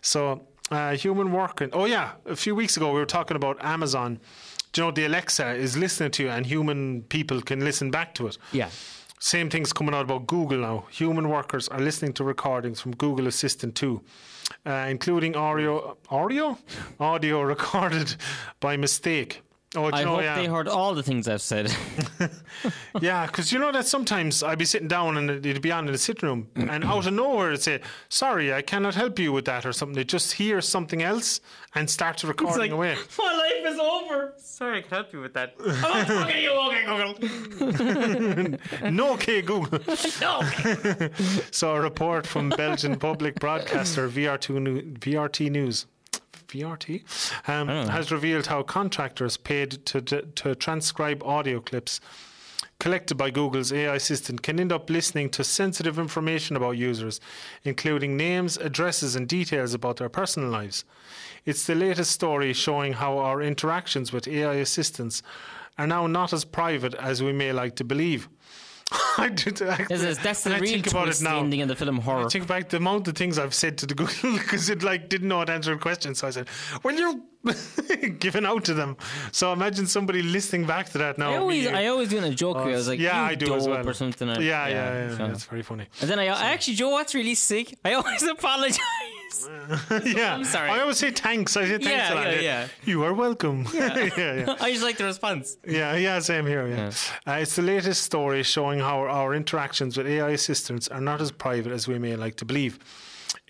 so 0.00 0.46
uh, 0.70 0.96
human 0.96 1.32
working. 1.32 1.70
Oh 1.72 1.84
yeah, 1.86 2.12
a 2.26 2.36
few 2.36 2.54
weeks 2.54 2.76
ago 2.76 2.92
we 2.92 2.98
were 3.00 3.06
talking 3.06 3.36
about 3.36 3.56
Amazon. 3.64 4.18
Do 4.72 4.80
you 4.80 4.86
know 4.86 4.92
the 4.92 5.04
Alexa 5.06 5.54
is 5.54 5.76
listening 5.76 6.10
to 6.12 6.22
you, 6.24 6.30
and 6.30 6.46
human 6.46 7.02
people 7.02 7.40
can 7.42 7.60
listen 7.60 7.90
back 7.90 8.14
to 8.14 8.26
it. 8.26 8.38
Yeah. 8.52 8.68
Same 9.20 9.48
thing's 9.48 9.72
coming 9.72 9.94
out 9.94 10.02
about 10.02 10.26
Google 10.26 10.58
now. 10.58 10.84
Human 10.90 11.28
workers 11.30 11.68
are 11.68 11.80
listening 11.80 12.12
to 12.14 12.24
recordings 12.24 12.80
from 12.80 12.92
Google 12.96 13.26
Assistant 13.26 13.74
too, 13.74 14.02
uh, 14.66 14.86
including 14.90 15.34
audio, 15.36 15.96
audio, 16.10 16.58
audio 17.00 17.40
recorded 17.54 18.16
by 18.60 18.76
mistake. 18.76 19.40
Oh, 19.76 19.90
I 19.92 20.04
know, 20.04 20.16
hope 20.16 20.22
yeah. 20.22 20.36
they 20.36 20.46
heard 20.46 20.68
all 20.68 20.94
the 20.94 21.02
things 21.02 21.28
I've 21.28 21.42
said. 21.42 21.74
Yeah, 23.00 23.26
because 23.26 23.52
you 23.52 23.58
know 23.58 23.72
that 23.72 23.86
sometimes 23.86 24.42
I'd 24.42 24.58
be 24.58 24.64
sitting 24.64 24.88
down 24.88 25.16
and 25.16 25.28
it'd 25.28 25.60
be 25.60 25.72
on 25.72 25.86
in 25.86 25.92
the 25.92 25.98
sitting 25.98 26.28
room, 26.28 26.48
mm-hmm. 26.54 26.70
and 26.70 26.84
out 26.84 27.06
of 27.06 27.12
nowhere 27.12 27.48
it'd 27.48 27.62
say, 27.62 27.80
"Sorry, 28.08 28.54
I 28.54 28.62
cannot 28.62 28.94
help 28.94 29.18
you 29.18 29.32
with 29.32 29.46
that" 29.46 29.66
or 29.66 29.72
something. 29.72 29.96
They 29.96 30.04
just 30.04 30.32
hear 30.32 30.60
something 30.60 31.02
else 31.02 31.40
and 31.74 31.90
start 31.90 32.18
to 32.18 32.28
recording 32.28 32.70
away. 32.70 32.96
my 33.18 33.34
life 33.34 33.72
is 33.72 33.78
over. 33.80 34.34
Sorry, 34.38 34.78
I 34.78 34.82
can 34.82 34.90
help 34.90 35.12
you 35.12 35.20
with 35.20 35.34
that. 35.34 35.54
I'm 35.58 35.80
not 35.80 36.06
talking 36.06 36.34
to 36.34 36.40
you, 36.40 36.52
okay, 36.52 36.84
Google. 37.58 38.90
no, 38.90 39.12
okay, 39.14 39.42
Google. 39.42 39.80
No. 40.20 40.40
So 41.50 41.74
a 41.74 41.80
report 41.80 42.26
from 42.26 42.50
Belgian 42.50 42.96
public 42.96 43.40
broadcaster 43.40 44.08
VRT, 44.08 44.60
New- 44.60 44.82
VRT 44.82 45.50
News. 45.50 45.86
VRT 46.54 47.48
um, 47.48 47.68
has 47.68 48.12
revealed 48.12 48.46
how 48.46 48.62
contractors 48.62 49.36
paid 49.36 49.84
to, 49.86 50.00
to 50.00 50.22
to 50.22 50.54
transcribe 50.54 51.22
audio 51.24 51.60
clips 51.60 52.00
collected 52.78 53.16
by 53.16 53.30
Google's 53.30 53.72
AI 53.72 53.94
assistant 53.94 54.42
can 54.42 54.60
end 54.60 54.72
up 54.72 54.90
listening 54.90 55.30
to 55.30 55.44
sensitive 55.44 55.98
information 55.98 56.56
about 56.56 56.72
users, 56.72 57.20
including 57.62 58.16
names, 58.16 58.56
addresses, 58.56 59.16
and 59.16 59.28
details 59.28 59.74
about 59.74 59.96
their 59.96 60.08
personal 60.08 60.50
lives. 60.50 60.84
It's 61.44 61.66
the 61.66 61.74
latest 61.74 62.10
story 62.10 62.52
showing 62.52 62.94
how 62.94 63.18
our 63.18 63.40
interactions 63.40 64.12
with 64.12 64.28
AI 64.28 64.54
assistants 64.54 65.22
are 65.78 65.86
now 65.86 66.06
not 66.06 66.32
as 66.32 66.44
private 66.44 66.94
as 66.94 67.22
we 67.22 67.32
may 67.32 67.52
like 67.52 67.74
to 67.76 67.84
believe. 67.84 68.28
I 69.18 69.28
did, 69.28 69.60
I, 69.62 69.84
This 69.88 70.02
is- 70.02 70.18
that's 70.18 70.42
the 70.44 70.54
I 70.54 70.58
real 70.58 70.72
think 70.72 70.86
about 70.88 71.08
it 71.08 71.20
now. 71.22 71.38
ending 71.38 71.60
in 71.60 71.68
the 71.68 71.76
film 71.76 71.98
horror. 71.98 72.26
I 72.26 72.28
think 72.28 72.46
back 72.46 72.68
the 72.68 72.76
amount 72.78 73.08
of 73.08 73.14
things 73.16 73.38
I've 73.38 73.54
said 73.54 73.78
to 73.78 73.86
the 73.86 73.94
Google 74.00 74.32
because 74.38 74.68
it 74.70 74.82
like 74.82 75.08
didn't 75.08 75.28
know 75.28 75.38
how 75.38 75.44
to 75.44 75.52
answer 75.52 75.72
a 75.72 75.78
question. 75.78 76.14
So 76.14 76.26
I 76.26 76.30
said, 76.30 76.48
"Well, 76.82 76.94
you're 76.94 77.14
giving 78.18 78.44
out 78.44 78.64
to 78.66 78.74
them." 78.74 78.96
So 79.32 79.52
imagine 79.52 79.86
somebody 79.86 80.22
listening 80.22 80.66
back 80.66 80.90
to 80.90 80.98
that 80.98 81.18
now. 81.18 81.32
I 81.32 81.36
always, 81.36 81.66
I 81.66 81.86
always 81.86 82.08
do 82.08 82.18
in 82.18 82.24
a 82.24 82.34
joke. 82.34 82.56
I 82.58 82.66
was 82.66 82.88
like, 82.88 82.98
yeah, 83.00 83.22
I 83.22 83.34
do 83.34 83.54
as 83.54 83.66
well. 83.68 83.86
or 83.88 83.92
something. 83.94 84.28
Yeah, 84.28 84.34
like- 84.34 84.44
yeah, 84.44 84.68
yeah. 84.68 85.08
yeah, 85.08 85.16
so- 85.16 85.26
That's 85.28 85.44
very 85.44 85.62
funny. 85.62 85.86
And 86.00 86.10
then 86.10 86.18
I 86.18 86.26
actually, 86.26 86.74
Joe, 86.74 86.90
what's 86.90 87.14
really 87.14 87.34
sick? 87.34 87.76
I 87.84 87.94
always 87.94 88.22
apologize. 88.22 88.78
yeah, 90.04 90.34
I'm 90.34 90.44
sorry. 90.44 90.70
I 90.70 90.80
always 90.80 90.98
say 90.98 91.10
thanks. 91.10 91.56
I 91.56 91.64
say 91.64 91.70
thanks 91.78 91.86
Yeah, 91.86 92.12
a 92.12 92.14
lot. 92.14 92.26
yeah, 92.34 92.40
yeah. 92.40 92.68
You 92.84 93.04
are 93.04 93.12
welcome. 93.14 93.66
Yeah, 93.74 94.10
yeah, 94.16 94.56
I 94.60 94.70
just 94.72 94.82
like 94.82 94.96
the 94.96 95.04
response. 95.04 95.56
yeah, 95.66 95.96
yeah. 95.96 96.18
Same 96.20 96.46
here. 96.46 96.66
Yeah, 96.68 96.92
Uh, 97.26 97.38
it's 97.42 97.56
the 97.56 97.62
latest 97.62 98.02
story 98.02 98.42
showing 98.42 98.80
how 98.80 99.00
our 99.00 99.34
interactions 99.34 99.96
with 99.96 100.06
AI 100.06 100.30
assistants 100.30 100.88
are 100.88 101.00
not 101.00 101.20
as 101.20 101.30
private 101.32 101.72
as 101.72 101.88
we 101.88 101.98
may 101.98 102.16
like 102.16 102.36
to 102.36 102.44
believe. 102.44 102.78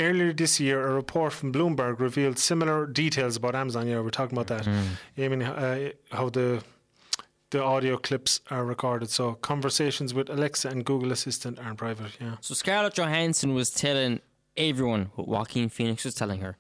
Earlier 0.00 0.32
this 0.32 0.58
year, 0.58 0.86
a 0.88 0.92
report 0.94 1.32
from 1.32 1.52
Bloomberg 1.52 2.00
revealed 2.00 2.38
similar 2.38 2.86
details 2.86 3.36
about 3.36 3.54
Amazon. 3.54 3.86
Yeah, 3.86 4.00
we're 4.00 4.10
talking 4.10 4.36
about 4.38 4.48
that. 4.48 4.66
I 5.16 5.28
mean, 5.28 5.42
uh, 5.42 5.90
how 6.10 6.30
the 6.30 6.62
the 7.50 7.62
audio 7.62 7.96
clips 7.96 8.40
are 8.50 8.64
recorded. 8.64 9.10
So 9.10 9.34
conversations 9.34 10.12
with 10.12 10.28
Alexa 10.28 10.68
and 10.68 10.84
Google 10.84 11.12
Assistant 11.12 11.60
aren't 11.60 11.78
private. 11.78 12.10
Yeah. 12.20 12.36
So 12.40 12.52
Scarlett 12.54 12.94
Johansson 12.94 13.54
was 13.54 13.70
telling 13.70 14.18
everyone 14.56 15.10
what 15.14 15.28
Joaquin 15.28 15.68
Phoenix 15.68 16.04
was 16.04 16.14
telling 16.14 16.40
her. 16.40 16.56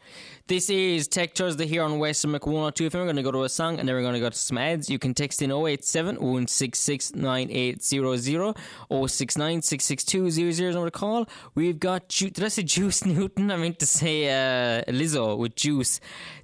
This 0.46 0.68
is 0.68 1.08
Tech 1.08 1.34
Thursday 1.34 1.66
here 1.66 1.82
on 1.82 1.98
Western 1.98 2.32
Mc 2.32 2.46
102 2.46 2.90
FM. 2.90 2.94
We're 2.94 3.04
going 3.04 3.16
to 3.16 3.22
go 3.22 3.30
to 3.30 3.44
a 3.44 3.48
song 3.48 3.78
and 3.78 3.88
then 3.88 3.94
we're 3.94 4.02
going 4.02 4.14
to 4.14 4.20
go 4.20 4.28
to 4.30 4.36
some 4.36 4.58
ads. 4.58 4.90
You 4.90 4.98
can 4.98 5.14
text 5.14 5.40
in 5.42 5.50
087 5.50 6.16
166 6.16 7.14
9800 7.14 8.56
069 9.08 9.62
662 9.62 10.52
00 10.52 10.72
number 10.72 10.86
to 10.86 10.90
call. 10.90 11.28
We've 11.54 11.78
got, 11.78 12.08
Ju- 12.08 12.30
did 12.30 12.44
I 12.44 12.48
say 12.48 12.62
Juice 12.62 13.04
Newton? 13.06 13.50
I 13.50 13.56
meant 13.56 13.78
to 13.78 13.86
say 13.86 14.28
uh, 14.28 14.82
Lizzo 14.90 15.38
with 15.38 15.54
Juice. 15.54 16.00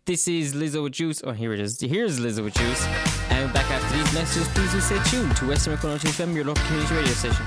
This 0.07 0.27
is 0.29 0.55
Lizzo 0.55 0.83
with 0.83 0.93
Juice. 0.93 1.21
Oh, 1.25 1.33
here 1.33 1.53
it 1.53 1.61
is. 1.61 1.81
Here's 1.81 2.21
Lizzo 2.21 2.45
with 2.45 2.55
Juice. 2.55 2.85
And 3.31 3.53
back 3.53 3.71
after 3.71 3.97
these 3.97 4.15
messages, 4.15 4.49
please 4.49 4.73
do 4.73 4.81
stay 4.81 4.99
tuned 5.11 5.37
to 5.37 5.49
Western 5.49 5.75
Mc 5.75 5.83
102 5.83 6.23
FM, 6.23 6.35
your 6.35 6.45
local 6.45 6.65
community 6.65 6.95
radio 6.95 7.13
station. 7.13 7.47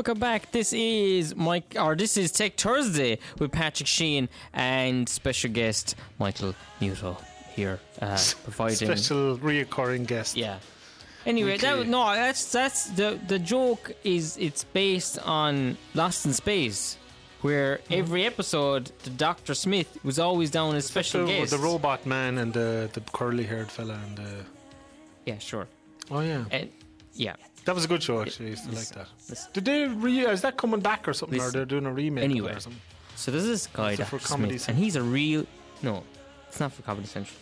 Welcome 0.00 0.18
back. 0.18 0.50
This 0.50 0.72
is 0.72 1.36
Mike, 1.36 1.76
or 1.78 1.94
this 1.94 2.16
is 2.16 2.32
Tech 2.32 2.56
Thursday 2.56 3.18
with 3.38 3.52
Patrick 3.52 3.86
Sheen 3.86 4.30
and 4.54 5.06
special 5.06 5.50
guest 5.50 5.94
Michael 6.18 6.54
Newto 6.80 7.18
here, 7.54 7.78
uh, 8.00 8.16
providing 8.44 8.76
Special 8.76 9.36
reoccurring 9.36 10.06
guest. 10.06 10.38
Yeah. 10.38 10.56
Anyway, 11.26 11.58
that, 11.58 11.76
Weekly. 11.76 11.90
no, 11.90 12.14
that's 12.14 12.50
that's 12.50 12.86
the 12.92 13.20
the 13.28 13.38
joke 13.38 13.92
is 14.02 14.38
it's 14.38 14.64
based 14.64 15.18
on 15.18 15.76
Lost 15.92 16.24
in 16.24 16.32
Space, 16.32 16.96
where 17.42 17.76
Mm-hmm. 17.84 17.92
every 17.92 18.24
episode 18.24 18.92
the 19.02 19.10
Doctor 19.10 19.52
Smith 19.52 19.98
was 20.02 20.18
always 20.18 20.50
down 20.50 20.76
as 20.76 20.86
special 20.86 21.26
the, 21.26 21.32
guest. 21.40 21.50
the 21.50 21.58
robot 21.58 22.06
man 22.06 22.38
and 22.38 22.54
the, 22.54 22.88
the 22.94 23.02
curly 23.12 23.44
haired 23.44 23.70
fella 23.70 24.00
and 24.06 24.16
the. 24.16 24.46
yeah, 25.26 25.36
sure. 25.36 25.66
Oh, 26.10 26.20
yeah. 26.20 26.44
And 26.50 26.70
yeah. 27.12 27.36
That 27.66 27.74
was 27.74 27.84
a 27.84 27.88
good 27.88 28.02
show, 28.02 28.22
actually. 28.22 28.46
I 28.46 28.50
used 28.50 28.64
to 28.68 28.74
like 28.74 28.88
that. 28.88 29.48
Did 29.52 29.64
they 29.64 29.86
re- 29.86 30.26
uh, 30.26 30.30
is 30.32 30.40
that 30.42 30.56
coming 30.56 30.80
back 30.80 31.06
or 31.06 31.12
something, 31.12 31.38
or 31.38 31.44
Listen. 31.44 31.58
they're 31.58 31.66
doing 31.66 31.86
a 31.86 31.92
remake 31.92 32.24
of 32.24 32.30
it 32.30 32.32
Anyway. 32.32 32.52
or 32.54 32.60
something? 32.60 32.80
So 33.16 33.30
there's 33.30 33.44
this 33.44 33.66
guy, 33.66 33.94
So 33.96 34.04
for 34.04 34.16
Dr. 34.18 34.28
Comedy 34.28 34.58
Smith, 34.58 34.68
and 34.70 34.78
he's 34.78 34.96
a 34.96 35.02
real 35.02 35.46
no, 35.82 36.02
it's 36.48 36.58
not 36.60 36.72
for 36.72 36.82
Comedy 36.82 37.06
Central. 37.06 37.36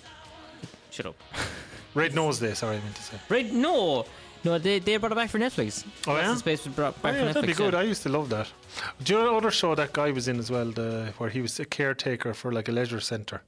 Shut 0.90 1.06
up. 1.06 1.16
Red 1.94 2.14
Nose 2.14 2.38
Day, 2.40 2.54
sorry, 2.54 2.76
I 2.76 2.80
meant 2.80 2.96
to 2.96 3.02
say. 3.02 3.16
Right? 3.28 3.52
No, 3.52 4.04
no, 4.44 4.58
they 4.58 4.78
they 4.80 4.96
brought 4.96 5.12
it 5.12 5.14
back 5.14 5.30
for 5.30 5.38
Netflix. 5.38 5.84
Oh, 6.06 6.12
Lost 6.12 6.24
yeah? 6.24 6.34
Space 6.36 6.64
was 6.64 6.74
brought 6.74 6.94
Oh, 6.98 7.02
back 7.02 7.14
yeah, 7.14 7.20
for 7.20 7.26
Netflix. 7.28 7.34
that'd 7.34 7.46
be 7.48 7.54
good. 7.54 7.72
yeah. 7.74 7.80
I 7.80 7.82
used 7.84 8.02
to 8.02 8.08
love 8.08 8.28
that. 8.30 8.48
Do 9.04 9.14
you 9.14 9.20
know 9.22 9.36
other 9.36 9.50
show 9.50 9.74
that 9.76 9.92
guy 9.92 10.10
was 10.10 10.26
in 10.28 10.38
as 10.38 10.50
well, 10.50 10.66
the 10.70 11.12
where 11.18 11.30
he 11.30 11.40
was 11.40 11.58
a 11.60 11.64
caretaker 11.64 12.34
for 12.34 12.50
like 12.52 12.68
a 12.68 12.72
leisure 12.72 13.00
centre? 13.00 13.42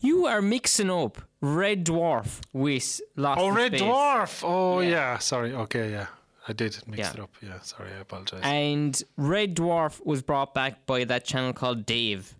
You 0.00 0.26
are 0.26 0.42
mixing 0.42 0.90
up 0.90 1.18
Red 1.54 1.84
Dwarf 1.86 2.40
with 2.52 3.00
Lost 3.14 3.40
Oh, 3.40 3.48
Red 3.50 3.72
Space. 3.72 3.82
Dwarf. 3.82 4.42
Oh, 4.44 4.80
Yeah. 4.80 4.88
yeah. 4.90 5.18
Sorry. 5.18 5.52
Okay, 5.52 5.90
yeah. 5.90 6.06
I 6.48 6.52
did 6.52 6.76
mix 6.86 6.98
Yeah. 6.98 7.12
it 7.12 7.20
up. 7.20 7.30
Yeah, 7.42 7.60
sorry. 7.60 7.90
I 7.92 8.00
apologize. 8.00 8.40
And 8.42 9.00
Red 9.16 9.54
Dwarf 9.56 10.04
was 10.04 10.22
brought 10.22 10.54
back 10.54 10.86
by 10.86 11.04
that 11.04 11.24
channel 11.24 11.52
called 11.52 11.86
Dave. 11.86 12.34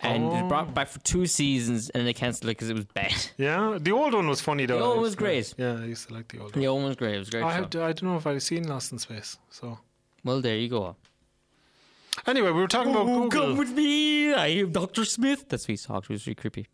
And 0.00 0.24
it 0.24 0.26
was 0.28 0.42
Oh. 0.44 0.48
brought 0.48 0.74
back 0.74 0.88
for 0.88 1.00
two 1.00 1.26
seasons 1.26 1.90
and 1.90 2.06
they 2.06 2.12
cancelled 2.12 2.44
it 2.44 2.54
because 2.58 2.70
it 2.70 2.74
was 2.76 2.84
bad. 2.86 3.14
yeah, 3.36 3.78
the 3.80 3.90
old 3.90 4.14
one 4.14 4.28
was 4.28 4.40
funny 4.40 4.64
though. 4.66 4.78
The 4.78 4.84
old 4.84 4.96
one 4.96 5.02
was 5.02 5.16
great. 5.16 5.52
Yeah, 5.56 5.74
I 5.80 5.84
used 5.86 6.06
to 6.08 6.14
like 6.14 6.28
the 6.28 6.38
old 6.38 6.52
one. 6.54 6.60
The 6.60 6.66
old 6.68 6.78
one 6.82 6.88
was 6.88 6.96
great. 6.96 7.14
It 7.16 7.18
was 7.18 7.30
great. 7.30 7.42
I, 7.42 7.52
had, 7.52 7.74
I 7.74 7.92
don't 7.92 8.02
know 8.04 8.16
if 8.16 8.26
I'd 8.26 8.40
seen 8.42 8.68
Lost 8.68 8.92
in 8.92 8.98
Space. 9.00 9.38
So 9.50 9.78
Well, 10.24 10.40
there 10.40 10.56
you 10.56 10.68
go. 10.68 10.94
anyway, 12.26 12.50
we 12.50 12.60
were 12.60 12.68
talking 12.68 12.92
about 12.92 13.06
Oh, 13.08 13.22
Google. 13.28 13.30
come 13.30 13.56
with 13.56 13.70
me. 13.72 14.32
I 14.34 14.46
am 14.48 14.70
Dr. 14.72 15.04
Smith. 15.04 15.48
That's 15.48 15.64
what 15.66 15.70
he 15.72 15.76
talked. 15.76 16.06
It 16.06 16.12
was 16.12 16.26
really 16.26 16.34
creepy. 16.36 16.66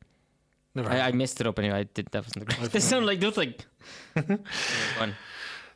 Never. 0.75 0.91
I, 0.91 1.01
I 1.09 1.13
messed 1.13 1.41
it 1.41 1.47
up 1.47 1.59
anyway. 1.59 1.81
I 1.81 1.83
did. 1.85 2.09
That 2.11 2.25
wasn't 2.25 2.49
the 2.49 2.55
great. 2.57 2.73
They 2.73 2.81
sound 2.81 3.07
like 3.07 3.21
nothing. 3.21 3.55
On. 5.01 5.15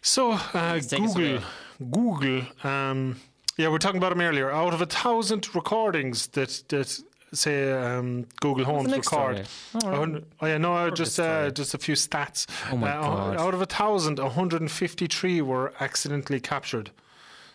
So 0.02 0.32
uh, 0.32 0.78
Google. 0.80 1.40
Google. 1.78 2.42
Um, 2.64 3.16
yeah, 3.56 3.68
we 3.68 3.74
are 3.76 3.78
talking 3.78 3.98
about 3.98 4.10
them 4.10 4.20
earlier. 4.20 4.50
Out 4.50 4.74
of 4.74 4.80
a 4.80 4.86
thousand 4.86 5.54
recordings 5.54 6.28
that 6.28 6.62
that 6.68 7.00
say 7.32 7.72
um, 7.72 8.26
Google 8.40 8.64
Homes 8.64 8.90
record. 8.92 9.46
Oh, 9.84 10.04
a 10.04 10.20
Oh 10.40 10.46
yeah, 10.46 10.58
no, 10.58 10.90
just 10.90 11.20
uh, 11.20 11.50
just 11.50 11.74
a 11.74 11.78
few 11.78 11.94
stats. 11.94 12.46
Oh 12.72 12.76
my 12.76 12.90
Uh, 12.90 13.02
God. 13.02 13.36
Out 13.36 13.54
of 13.54 13.60
a 13.62 13.66
thousand, 13.66 14.18
153 14.18 15.42
were 15.42 15.72
accidentally 15.80 16.40
captured. 16.40 16.90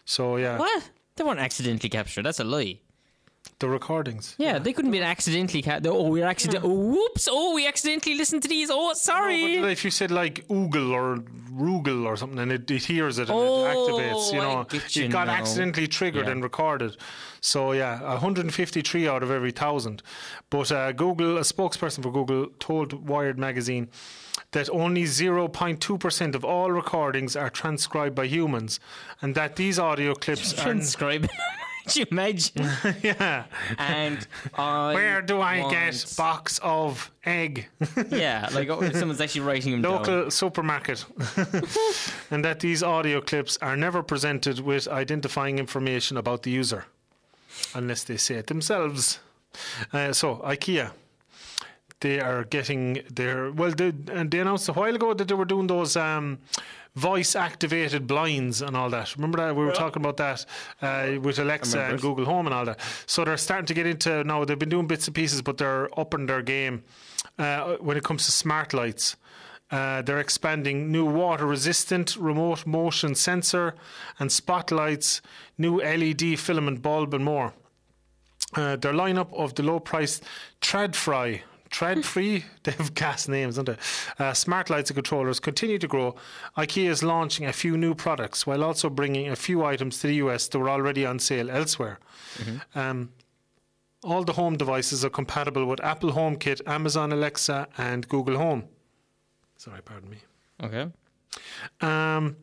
So 0.05 0.37
yeah, 0.37 0.57
What? 0.57 0.89
They 1.15 1.23
weren't 1.23 1.39
accidentally 1.39 1.89
captured. 1.89 2.23
That's 2.23 2.39
a 2.39 2.43
lie. 2.43 2.79
The 3.59 3.67
recordings. 3.69 4.35
Yeah, 4.37 4.59
they 4.59 4.73
couldn't 4.73 4.91
be 4.91 5.01
accidentally 5.01 5.61
captured. 5.61 5.89
Oh, 5.89 6.09
we're 6.09 6.25
accident. 6.25 6.63
Oh, 6.65 6.69
whoops! 6.73 7.27
Oh, 7.31 7.53
we 7.55 7.67
accidentally 7.67 8.15
listened 8.15 8.41
to 8.43 8.47
these. 8.49 8.69
Oh, 8.71 8.93
sorry. 8.93 9.59
But 9.61 9.71
if 9.71 9.85
you 9.85 9.91
said 9.91 10.11
like 10.11 10.45
Oogle 10.47 10.91
or 10.91 11.17
Roogle 11.51 12.05
or 12.05 12.17
something, 12.17 12.39
and 12.39 12.51
it, 12.51 12.69
it 12.69 12.83
hears 12.85 13.19
it 13.19 13.29
and 13.29 13.37
Oh, 13.37 13.65
it 13.65 13.75
activates, 13.75 14.33
you 14.33 14.39
know, 14.39 14.63
get 14.69 14.97
it 14.97 15.09
got 15.11 15.27
now. 15.27 15.33
accidentally 15.33 15.87
triggered 15.87 16.25
Yeah. 16.25 16.31
and 16.31 16.43
recorded. 16.43 16.97
So 17.41 17.71
yeah, 17.73 18.01
153 18.01 19.07
out 19.07 19.23
of 19.23 19.29
every 19.31 19.51
thousand. 19.51 20.01
But 20.49 20.71
uh, 20.71 20.91
Google, 20.93 21.37
a 21.37 21.41
spokesperson 21.41 22.01
for 22.03 22.11
Google, 22.11 22.47
told 22.59 23.07
Wired 23.07 23.37
magazine 23.37 23.89
that 24.51 24.69
only 24.69 25.03
0.2% 25.03 26.35
of 26.35 26.43
all 26.45 26.71
recordings 26.71 27.35
are 27.35 27.49
transcribed 27.49 28.15
by 28.15 28.25
humans, 28.27 28.79
and 29.21 29.35
that 29.35 29.55
these 29.57 29.77
audio 29.79 30.13
clips 30.15 30.53
are. 30.53 30.63
Transcribe. 30.63 31.29
Could 31.85 31.95
you 31.97 32.05
imagine? 32.11 32.63
yeah. 33.01 33.43
And 33.77 34.25
I 34.55 34.93
Where 34.93 35.21
do 35.21 35.41
I 35.41 35.57
get 35.69 35.93
want- 35.93 36.13
box 36.17 36.59
of 36.63 37.11
egg? 37.25 37.67
Yeah, 38.09 38.49
like 38.53 38.69
oh, 38.69 38.89
someone's 38.91 39.19
actually 39.21 39.41
writing 39.41 39.71
them 39.73 39.81
down. 39.81 39.91
local 39.93 40.31
supermarket 40.31 41.05
and 42.31 42.43
that 42.45 42.59
these 42.59 42.83
audio 42.83 43.21
clips 43.21 43.57
are 43.61 43.75
never 43.75 44.01
presented 44.03 44.59
with 44.59 44.87
identifying 44.87 45.59
information 45.59 46.17
about 46.17 46.43
the 46.43 46.51
user 46.51 46.85
unless 47.75 48.03
they 48.03 48.17
say 48.17 48.35
it 48.35 48.47
themselves 48.47 49.19
uh, 49.93 50.11
so 50.13 50.37
ikea 50.45 50.91
they 51.99 52.19
are 52.19 52.43
getting 52.45 53.01
their 53.13 53.51
well 53.51 53.71
they, 53.71 53.93
and 54.11 54.31
they 54.31 54.39
announced 54.39 54.67
a 54.69 54.73
while 54.73 54.95
ago 54.95 55.13
that 55.13 55.27
they 55.27 55.35
were 55.35 55.45
doing 55.45 55.67
those 55.67 55.95
um, 55.95 56.39
voice 56.95 57.35
activated 57.35 58.05
blinds 58.05 58.61
and 58.61 58.77
all 58.77 58.89
that 58.89 59.15
remember 59.15 59.37
that 59.39 59.55
we 59.55 59.65
were 59.65 59.71
talking 59.71 60.01
about 60.01 60.17
that 60.17 60.45
uh, 60.81 61.19
with 61.21 61.39
alexa 61.39 61.79
and 61.79 61.99
google 61.99 62.25
home 62.25 62.45
and 62.45 62.53
all 62.53 62.65
that 62.65 62.79
so 63.07 63.25
they're 63.25 63.35
starting 63.35 63.65
to 63.65 63.73
get 63.73 63.87
into 63.87 64.23
now 64.23 64.45
they've 64.45 64.59
been 64.59 64.69
doing 64.69 64.85
bits 64.85 65.07
and 65.07 65.15
pieces 65.15 65.41
but 65.41 65.57
they're 65.57 65.89
upping 65.99 66.27
their 66.27 66.43
game 66.43 66.83
uh, 67.39 67.75
when 67.77 67.97
it 67.97 68.03
comes 68.03 68.25
to 68.25 68.31
smart 68.31 68.73
lights 68.73 69.15
uh, 69.73 70.03
they're 70.03 70.19
expanding 70.19 70.91
new 70.91 71.03
water 71.03 71.47
resistant 71.47 72.15
remote 72.15 72.63
motion 72.67 73.15
sensor 73.15 73.73
and 74.19 74.31
spotlights, 74.31 75.19
new 75.57 75.81
LED 75.81 76.37
filament 76.37 76.83
bulb, 76.83 77.11
and 77.15 77.25
more. 77.25 77.55
Uh, 78.55 78.75
their 78.75 78.93
lineup 78.93 79.33
of 79.33 79.55
the 79.55 79.63
low 79.63 79.79
priced 79.79 80.23
Tradfri. 80.61 81.41
Tread 81.73 82.05
free, 82.05 82.45
they 82.63 82.71
have 82.73 82.93
gas 82.93 83.27
names, 83.27 83.55
don't 83.55 83.65
they? 83.65 83.77
Uh, 84.19 84.31
smart 84.33 84.69
lights 84.69 84.91
and 84.91 84.95
controllers 84.95 85.39
continue 85.39 85.79
to 85.79 85.87
grow. 85.87 86.15
IKEA 86.55 86.87
is 86.87 87.01
launching 87.01 87.47
a 87.47 87.51
few 87.51 87.75
new 87.75 87.95
products 87.95 88.45
while 88.45 88.63
also 88.63 88.91
bringing 88.91 89.27
a 89.29 89.35
few 89.35 89.65
items 89.65 89.99
to 89.99 90.07
the 90.07 90.15
US 90.25 90.47
that 90.47 90.59
were 90.59 90.69
already 90.69 91.03
on 91.03 91.17
sale 91.17 91.49
elsewhere. 91.49 91.97
Um, 92.75 93.09
all 94.03 94.23
the 94.23 94.33
home 94.33 94.55
devices 94.55 95.03
are 95.03 95.09
compatible 95.09 95.65
with 95.65 95.83
Apple 95.83 96.11
HomeKit, 96.11 96.61
Amazon 96.67 97.11
Alexa, 97.11 97.67
and 97.77 98.07
Google 98.07 98.37
Home. 98.37 98.65
Sorry, 99.57 99.81
pardon 99.81 100.11
me. 100.11 100.17
Okay. 100.61 100.91
Um, 101.81 102.35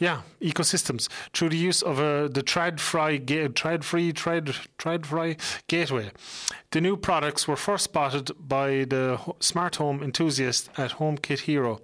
yeah, 0.00 0.22
ecosystems 0.40 1.08
through 1.32 1.50
the 1.50 1.56
use 1.56 1.82
of 1.82 1.98
uh, 1.98 2.28
the 2.28 2.42
Tradfri 2.42 3.24
ga- 3.24 3.48
TradFree 3.48 4.12
Trad 4.12 4.66
Tradfri 4.78 5.38
gateway. 5.68 6.10
The 6.70 6.80
new 6.80 6.96
products 6.96 7.46
were 7.48 7.56
first 7.56 7.84
spotted 7.84 8.30
by 8.38 8.84
the 8.84 9.16
ho- 9.20 9.36
smart 9.40 9.76
home 9.76 10.02
enthusiast 10.02 10.70
at 10.76 10.92
HomeKit 10.92 11.40
Hero. 11.40 11.80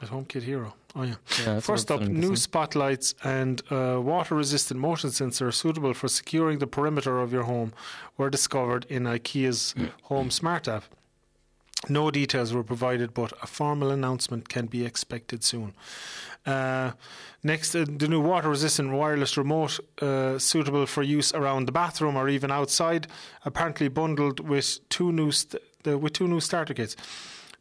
At 0.00 0.08
HomeKit 0.08 0.42
Hero. 0.42 0.74
Oh 0.96 1.02
yeah. 1.02 1.14
Yeah, 1.44 1.60
First 1.60 1.90
up, 1.90 2.00
new 2.02 2.34
spotlights 2.36 3.14
and 3.22 3.60
uh, 3.70 4.00
water-resistant 4.00 4.80
motion 4.80 5.10
sensor 5.10 5.52
suitable 5.52 5.92
for 5.94 6.08
securing 6.08 6.58
the 6.60 6.66
perimeter 6.66 7.18
of 7.20 7.32
your 7.32 7.42
home 7.44 7.72
were 8.16 8.30
discovered 8.30 8.86
in 8.88 9.04
IKEA's 9.04 9.74
Home 10.04 10.30
Smart 10.30 10.66
app. 10.66 10.84
No 11.88 12.10
details 12.10 12.52
were 12.52 12.64
provided, 12.64 13.14
but 13.14 13.32
a 13.42 13.46
formal 13.46 13.90
announcement 13.90 14.48
can 14.48 14.66
be 14.66 14.84
expected 14.84 15.44
soon. 15.44 15.74
Uh, 16.44 16.92
next, 17.42 17.74
uh, 17.74 17.84
the 17.88 18.08
new 18.08 18.20
water 18.20 18.48
resistant 18.48 18.92
wireless 18.92 19.36
remote 19.36 19.78
uh, 20.02 20.38
suitable 20.38 20.86
for 20.86 21.02
use 21.02 21.32
around 21.32 21.66
the 21.66 21.72
bathroom 21.72 22.16
or 22.16 22.28
even 22.28 22.50
outside, 22.50 23.06
apparently 23.44 23.88
bundled 23.88 24.40
with 24.40 24.80
two 24.88 25.12
new, 25.12 25.30
st- 25.30 25.62
the, 25.84 25.96
with 25.96 26.14
two 26.14 26.26
new 26.26 26.40
starter 26.40 26.74
kits. 26.74 26.96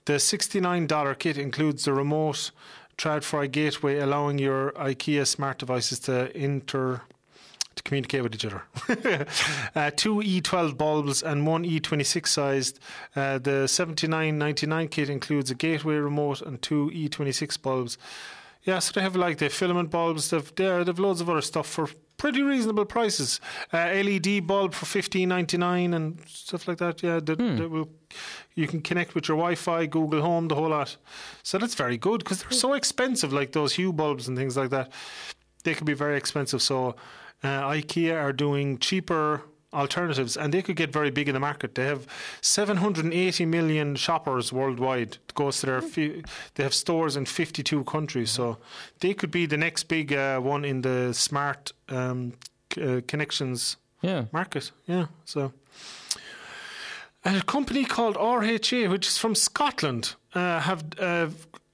The 0.06 0.14
$69 0.14 1.20
kit 1.20 1.38
includes 1.38 1.86
the 1.86 1.94
remote 1.94 2.52
Tradfri 2.98 3.52
gateway, 3.52 4.00
allowing 4.00 4.40
your 4.40 4.72
IKEA 4.72 5.28
smart 5.28 5.60
devices 5.60 6.00
to 6.00 6.36
inter 6.36 7.02
to 7.78 7.84
communicate 7.84 8.24
with 8.24 8.36
each 8.36 8.46
other. 8.46 8.63
uh, 9.76 9.92
two 9.96 10.16
E12 10.16 10.78
bulbs 10.78 11.23
and 11.23 11.48
one 11.48 11.63
E26 11.63 12.28
sized. 12.28 12.80
Uh, 13.15 13.38
the 13.38 13.65
79.99 13.65 14.92
kit 14.92 15.10
includes 15.10 15.50
a 15.50 15.56
gateway 15.56 15.96
remote 15.96 16.42
and 16.42 16.62
two 16.62 16.92
E26 16.94 17.62
bulbs. 17.62 17.98
Yeah, 18.63 18.80
so 18.80 18.92
they 18.94 19.02
have 19.02 19.15
like 19.15 19.38
the 19.38 19.50
filament 19.50 19.90
bulbs. 19.90 20.30
They've 20.30 20.56
they 20.56 20.84
they've 20.84 21.00
loads 21.00 21.21
of 21.21 21.30
other 21.30 21.42
stuff 21.42 21.67
for 21.67 21.88
pretty 22.17 22.42
reasonable 22.42 22.84
prices. 22.84 23.40
Uh, 23.71 23.78
LED 23.94 24.46
bulb 24.46 24.73
for 24.73 24.86
fifteen 24.86 25.30
ninety 25.30 25.58
nine 25.58 25.94
and 25.94 26.19
stuff 26.28 26.67
like 26.67 26.78
that. 26.80 27.02
Yeah, 27.02 27.21
that, 27.21 27.38
that 27.38 27.69
will 27.69 27.90
you 28.56 28.67
can 28.67 28.82
connect 28.82 29.15
with 29.15 29.30
your 29.30 29.38
Wi-Fi, 29.38 29.86
Google 29.86 30.21
Home, 30.21 30.50
the 30.50 30.56
whole 30.56 30.69
lot. 30.69 30.98
So 31.44 31.58
that's 31.58 31.75
very 31.75 31.98
good 31.98 32.19
because 32.19 32.42
they're 32.42 32.52
so 32.52 32.73
expensive, 32.73 33.32
like 33.32 33.54
those 33.54 33.73
Hue 33.73 33.94
bulbs 33.94 34.28
and 34.28 34.38
things 34.38 34.58
like 34.58 34.71
that. 34.71 34.92
They 35.63 35.73
can 35.73 35.86
be 35.86 35.94
very 35.94 36.17
expensive. 36.17 36.62
So 36.62 36.96
uh, 37.44 37.69
IKEA 37.69 38.15
are 38.21 38.33
doing 38.33 38.77
cheaper 38.79 39.42
alternatives, 39.73 40.38
and 40.38 40.54
they 40.54 40.62
could 40.62 40.75
get 40.77 40.92
very 40.94 41.12
big 41.12 41.27
in 41.27 41.33
the 41.33 41.40
market. 41.40 41.75
They 41.75 41.85
have 41.85 42.08
780 42.42 43.46
million 43.46 43.96
shoppers 43.96 44.52
worldwide. 44.54 45.17
It 45.27 45.33
goes 45.35 45.60
to 45.60 45.65
their 45.65 45.81
fi- 45.81 46.23
they 46.56 46.63
have 46.63 46.73
stores 46.73 47.15
in 47.17 47.25
52 47.25 47.83
countries, 47.83 48.31
so 48.31 48.58
they 49.02 49.13
could 49.13 49.29
be 49.31 49.46
the 49.46 49.58
next 49.58 49.83
big 49.90 50.13
uh, 50.13 50.40
one 50.40 50.65
in 50.65 50.81
the 50.81 51.13
smart 51.13 51.73
um, 51.90 52.33
c- 52.73 52.81
uh, 52.81 53.02
connections 53.08 53.77
Yeah. 54.02 54.25
market. 54.31 54.71
Yeah, 54.88 55.08
so 55.25 55.52
a 57.25 57.42
company 57.42 57.83
called 57.85 58.15
RHA, 58.15 58.90
which 58.90 59.08
is 59.08 59.17
from 59.17 59.35
Scotland, 59.35 60.15
uh, 60.33 60.60
have 60.62 60.83
uh, 61.00 61.27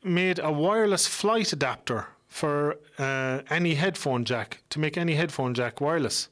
made 0.03 0.39
a 0.39 0.51
wireless 0.51 1.07
flight 1.07 1.53
adapter 1.53 2.07
for 2.34 2.80
uh, 2.98 3.42
any 3.52 3.76
headphone 3.76 4.26
jack 4.26 4.64
to 4.68 4.80
make 4.80 4.98
any 4.98 5.14
headphone 5.14 5.54
jack 5.54 5.80
wireless. 5.80 6.30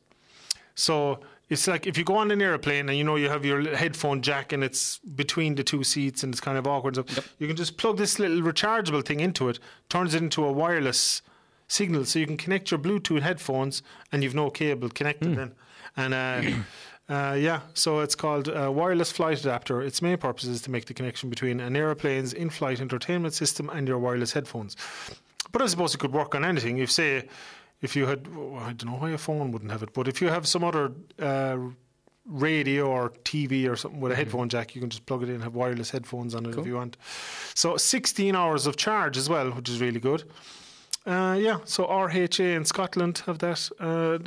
So 0.74 1.20
it's 1.47 1.68
like 1.68 1.86
if 1.86 1.95
you 1.95 2.04
go 2.04 2.16
on 2.16 2.32
an 2.32 2.41
airplane 2.41 2.89
and 2.89 2.97
you 2.97 3.04
know 3.04 3.18
you 3.18 3.30
have 3.30 3.45
your 3.45 3.76
headphone 3.76 4.24
jack 4.24 4.52
and 4.52 4.64
it's 4.64 4.97
between 4.97 5.54
the 5.54 5.64
two 5.64 5.84
seats 5.84 6.24
and 6.24 6.34
it's 6.34 6.41
kind 6.41 6.58
of 6.58 6.66
awkward. 6.66 6.95
So 6.95 7.06
you 7.38 7.45
can 7.45 7.56
just 7.56 7.78
plug 7.78 7.97
this 7.97 8.18
little 8.18 8.41
rechargeable 8.41 9.06
thing 9.06 9.20
into 9.20 9.47
it, 9.47 9.60
turns 9.89 10.16
it 10.16 10.24
into 10.24 10.43
a 10.43 10.52
wireless 10.52 11.22
signal, 11.68 12.06
so 12.06 12.18
you 12.18 12.26
can 12.26 12.36
connect 12.36 12.72
your 12.72 12.80
Bluetooth 12.80 13.22
headphones 13.22 13.84
and 14.12 14.24
you've 14.24 14.34
no 14.34 14.49
cable 14.49 14.89
connected 14.89 15.36
then. 15.36 15.52
And 15.95 16.16
uh, 16.16 16.64
uh, 17.14 17.36
yeah, 17.36 17.60
so 17.76 17.99
it's 17.99 18.16
called 18.16 18.47
a 18.47 18.72
wireless 18.72 19.12
flight 19.12 19.39
adapter. 19.41 19.84
Its 19.84 20.02
main 20.02 20.18
purpose 20.18 20.45
is 20.45 20.64
to 20.64 20.72
make 20.72 20.86
the 20.86 20.95
connection 20.95 21.30
between 21.30 21.60
an 21.60 21.76
aeroplane's 21.76 22.34
in-flight 22.34 22.82
entertainment 22.82 23.36
system 23.36 23.70
and 23.70 23.88
your 23.88 23.99
wireless 23.99 24.34
headphones. 24.34 24.76
But 25.51 25.61
I 25.61 25.67
suppose 25.67 25.93
it 25.93 25.99
could 25.99 26.13
work 26.13 26.35
on 26.35 26.45
anything. 26.45 26.77
If 26.77 26.91
say, 26.91 27.27
if 27.81 27.95
you 27.95 28.05
had, 28.05 28.27
I 28.27 28.73
don't 28.73 28.85
know 28.85 28.97
why 28.97 29.11
a 29.11 29.17
phone 29.17 29.51
wouldn't 29.51 29.71
have 29.71 29.83
it, 29.83 29.93
but 29.93 30.07
if 30.07 30.21
you 30.21 30.27
have 30.29 30.47
some 30.47 30.63
other 30.63 30.91
uh, 31.19 31.57
radio 32.25 32.87
or 32.87 33.09
TV 33.23 33.69
or 33.69 33.75
something 33.75 33.99
with 33.99 34.11
a 34.11 34.15
headphone 34.15 34.49
jack, 34.49 34.75
you 34.75 34.81
can 34.81 34.89
just 34.89 35.05
plug 35.05 35.23
it 35.23 35.29
in 35.29 35.35
and 35.35 35.43
have 35.43 35.55
wireless 35.55 35.89
headphones 35.89 36.35
on 36.35 36.45
it 36.45 36.57
if 36.57 36.65
you 36.65 36.75
want. 36.75 36.97
So 37.55 37.77
16 37.77 38.35
hours 38.35 38.67
of 38.67 38.77
charge 38.77 39.17
as 39.17 39.29
well, 39.29 39.51
which 39.51 39.69
is 39.69 39.81
really 39.81 39.99
good. 39.99 40.23
Uh, 41.05 41.35
yeah, 41.39 41.57
so 41.65 41.85
RHA 41.85 42.55
in 42.55 42.65
Scotland 42.65 43.23
have 43.25 43.39
that. 43.39 43.69
Uh, 43.79 44.19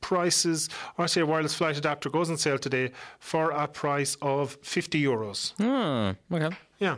prices, 0.00 0.68
RHA 0.98 1.24
wireless 1.26 1.54
flight 1.54 1.76
adapter 1.76 2.10
goes 2.10 2.30
on 2.30 2.36
sale 2.36 2.58
today 2.58 2.92
for 3.18 3.50
a 3.50 3.66
price 3.66 4.16
of 4.22 4.56
50 4.62 5.02
euros. 5.02 5.54
Hmm. 5.56 6.34
Okay. 6.34 6.54
Yeah. 6.78 6.96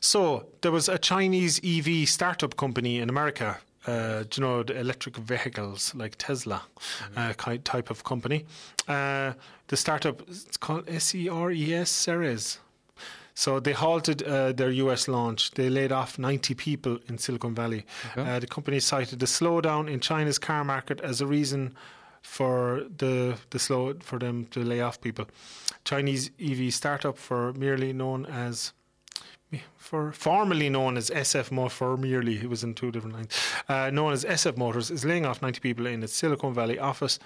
So 0.00 0.46
there 0.60 0.72
was 0.72 0.88
a 0.88 0.98
Chinese 0.98 1.60
EV 1.64 2.08
startup 2.08 2.56
company 2.56 2.98
in 2.98 3.08
America. 3.08 3.58
Uh, 3.86 4.24
you 4.34 4.40
know 4.40 4.62
the 4.62 4.78
electric 4.80 5.16
vehicles 5.16 5.94
like 5.94 6.16
Tesla 6.16 6.62
uh, 7.16 7.34
type 7.64 7.90
of 7.90 8.02
company? 8.02 8.46
Uh, 8.88 9.34
the 9.68 9.76
startup 9.76 10.22
it's 10.28 10.56
called 10.56 10.88
S 10.88 11.14
E 11.14 11.28
R 11.28 11.50
E 11.50 11.74
S 11.74 11.90
Seres. 11.90 12.58
So 13.34 13.58
they 13.60 13.72
halted 13.72 14.22
uh, 14.22 14.52
their 14.52 14.70
US 14.70 15.08
launch. 15.08 15.50
They 15.50 15.68
laid 15.68 15.90
off 15.90 16.18
90 16.18 16.54
people 16.54 16.98
in 17.08 17.18
Silicon 17.18 17.54
Valley. 17.54 17.84
Uh, 18.16 18.38
the 18.38 18.46
company 18.46 18.78
cited 18.78 19.18
the 19.18 19.26
slowdown 19.26 19.90
in 19.90 19.98
China's 19.98 20.38
car 20.38 20.64
market 20.64 21.00
as 21.00 21.20
a 21.20 21.26
reason 21.26 21.74
for 22.22 22.86
the 22.96 23.36
the 23.50 23.58
slow 23.58 23.94
for 24.00 24.18
them 24.18 24.46
to 24.46 24.60
lay 24.64 24.80
off 24.80 25.00
people. 25.00 25.26
Chinese 25.84 26.30
EV 26.40 26.72
startup 26.72 27.18
for 27.18 27.52
merely 27.52 27.92
known 27.92 28.24
as 28.24 28.72
for 29.84 30.12
formerly 30.12 30.68
known 30.70 30.96
as 30.96 31.10
SF 31.10 31.50
Mo 31.50 31.68
for 31.68 31.96
merely 31.98 32.36
it 32.44 32.48
was 32.48 32.64
in 32.64 32.72
two 32.74 32.90
different 32.90 33.14
lines 33.16 33.32
uh, 33.68 33.90
known 33.90 34.12
as 34.14 34.24
SF 34.24 34.56
Motors 34.56 34.90
is 34.90 35.04
laying 35.04 35.26
off 35.26 35.42
90 35.42 35.60
people 35.60 35.86
in 35.86 36.02
its 36.02 36.14
Silicon 36.14 36.54
Valley 36.54 36.78
office 36.78 37.18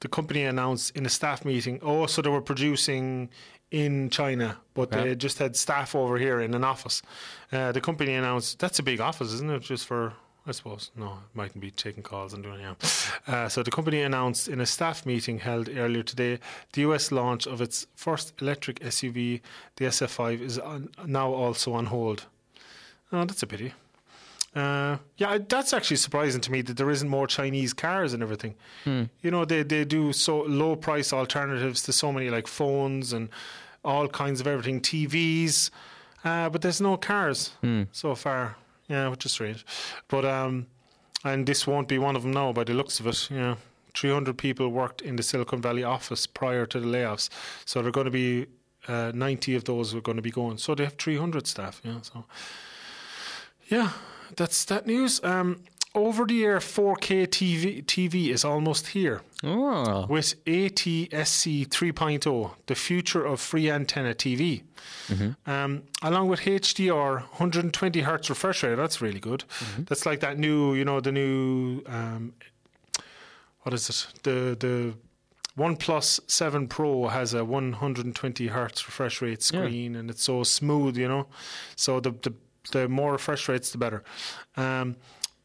the 0.00 0.08
company 0.08 0.42
announced 0.44 0.94
in 0.96 1.06
a 1.06 1.08
staff 1.08 1.44
meeting 1.46 1.78
oh 1.82 2.04
so 2.06 2.20
they 2.20 2.28
were 2.28 2.42
producing 2.52 3.30
in 3.70 4.10
China 4.10 4.58
but 4.74 4.92
Okay. 4.92 5.08
they 5.08 5.14
just 5.14 5.38
had 5.38 5.56
staff 5.56 5.94
over 5.94 6.18
here 6.18 6.40
in 6.40 6.52
an 6.54 6.62
office 6.64 7.00
uh, 7.52 7.72
the 7.72 7.80
company 7.80 8.12
announced 8.14 8.58
that's 8.58 8.78
a 8.78 8.82
big 8.82 9.00
office 9.00 9.32
isn't 9.32 9.50
it 9.50 9.62
just 9.62 9.86
for 9.86 10.12
I 10.48 10.52
suppose. 10.52 10.90
No 10.96 11.06
it 11.12 11.36
mightn't 11.36 11.60
be 11.60 11.70
taking 11.70 12.02
calls 12.02 12.32
and 12.32 12.42
doing 12.42 12.60
yeah 12.60 12.74
uh, 13.26 13.48
so 13.48 13.62
the 13.62 13.70
company 13.70 14.00
announced 14.02 14.48
in 14.48 14.60
a 14.60 14.66
staff 14.66 15.04
meeting 15.04 15.38
held 15.38 15.68
earlier 15.68 16.02
today 16.02 16.38
the 16.72 16.80
US 16.82 17.12
launch 17.12 17.46
of 17.46 17.60
its 17.60 17.86
first 17.94 18.40
electric 18.40 18.80
SUV 18.80 19.40
the 19.76 19.84
SF5 19.84 20.40
is 20.40 20.58
on, 20.58 20.88
now 21.06 21.32
also 21.32 21.72
on 21.74 21.86
hold. 21.86 22.24
Oh 23.12 23.24
that's 23.24 23.42
a 23.42 23.46
pity. 23.46 23.74
Uh, 24.56 24.96
yeah, 25.18 25.38
that's 25.46 25.72
actually 25.74 25.98
surprising 25.98 26.40
to 26.40 26.50
me 26.50 26.62
that 26.62 26.76
there 26.78 26.90
isn't 26.90 27.08
more 27.08 27.26
Chinese 27.26 27.72
cars 27.74 28.12
and 28.14 28.22
everything. 28.22 28.54
You 29.22 29.30
know, 29.30 29.44
they 29.44 29.62
they 29.62 29.84
do 29.84 30.12
so 30.12 30.40
low 30.42 30.74
price 30.74 31.12
alternatives 31.12 31.82
to 31.82 31.92
so 31.92 32.10
many 32.12 32.30
like 32.30 32.46
phones 32.48 33.12
and 33.12 33.28
all 33.84 34.08
kinds 34.08 34.40
of 34.40 34.46
everything, 34.46 34.80
TVs, 34.80 35.70
uh, 36.24 36.48
but 36.48 36.62
there's 36.62 36.80
no 36.80 36.96
cars 36.96 37.52
so 37.92 38.14
far. 38.14 38.56
Yeah, 38.88 39.08
which 39.08 39.26
is 39.26 39.32
strange. 39.32 39.64
But 40.08 40.24
um, 40.24 40.66
and 41.24 41.46
this 41.46 41.66
won't 41.66 41.88
be 41.88 41.98
one 41.98 42.16
of 42.16 42.22
them 42.22 42.32
now 42.32 42.52
by 42.52 42.64
the 42.64 42.74
looks 42.74 43.00
of 43.00 43.06
it. 43.06 43.30
Yeah. 43.30 43.56
300 43.94 44.38
people 44.38 44.68
worked 44.68 45.02
in 45.02 45.16
the 45.16 45.22
Silicon 45.22 45.60
Valley 45.60 45.82
office 45.82 46.26
prior 46.26 46.66
to 46.66 46.78
the 46.78 46.86
layoffs. 46.86 47.28
So 47.64 47.82
they're 47.82 47.90
going 47.90 48.04
to 48.04 48.10
be 48.10 48.46
uh, 48.86 49.12
90 49.14 49.56
of 49.56 49.64
those 49.64 49.94
are 49.94 50.00
going 50.00 50.16
to 50.16 50.22
be 50.22 50.30
going. 50.30 50.58
So 50.58 50.74
they 50.74 50.84
have 50.84 50.94
300 50.94 51.46
staff. 51.46 51.80
Yeah. 51.84 52.00
So 52.02 52.24
yeah, 53.68 53.90
that's 54.36 54.64
that 54.66 54.86
news. 54.86 55.22
Um, 55.24 55.64
over 55.94 56.24
the 56.26 56.44
air 56.44 56.58
4K 56.58 57.26
TV, 57.26 57.84
TV 57.84 58.28
is 58.30 58.44
almost 58.44 58.88
here 58.88 59.22
Oh. 59.42 60.06
with 60.08 60.34
ATSC 60.44 61.66
3.0, 61.68 62.50
the 62.66 62.74
future 62.74 63.24
of 63.24 63.40
free 63.40 63.70
antenna 63.70 64.14
TV. 64.14 64.62
Um, 65.46 65.82
along 66.02 66.28
with 66.28 66.40
HDR 66.40 67.20
120 67.38 68.00
hertz 68.02 68.28
refresh 68.28 68.62
rate, 68.62 68.76
that's 68.76 69.00
really 69.00 69.20
good. 69.20 69.44
That's 69.78 70.04
like 70.06 70.20
that 70.20 70.38
new, 70.38 70.74
you 70.74 70.84
know, 70.84 71.00
the 71.00 71.12
new, 71.12 71.82
um, 71.86 72.34
what 73.62 73.74
is 73.74 73.88
it? 73.90 74.22
The 74.22 74.56
the 74.58 74.94
OnePlus 75.56 76.20
7 76.30 76.68
Pro 76.68 77.08
has 77.08 77.34
a 77.34 77.44
120 77.44 78.46
hertz 78.48 78.86
refresh 78.86 79.20
rate 79.22 79.42
screen, 79.42 79.96
and 79.96 80.08
it's 80.10 80.22
so 80.22 80.44
smooth, 80.44 80.96
you 80.96 81.08
know. 81.08 81.26
So 81.74 82.00
the 82.00 82.10
the, 82.12 82.32
the 82.72 82.88
more 82.88 83.12
refresh 83.12 83.48
rates, 83.48 83.70
the 83.72 83.78
better. 83.78 84.04
Um, 84.56 84.96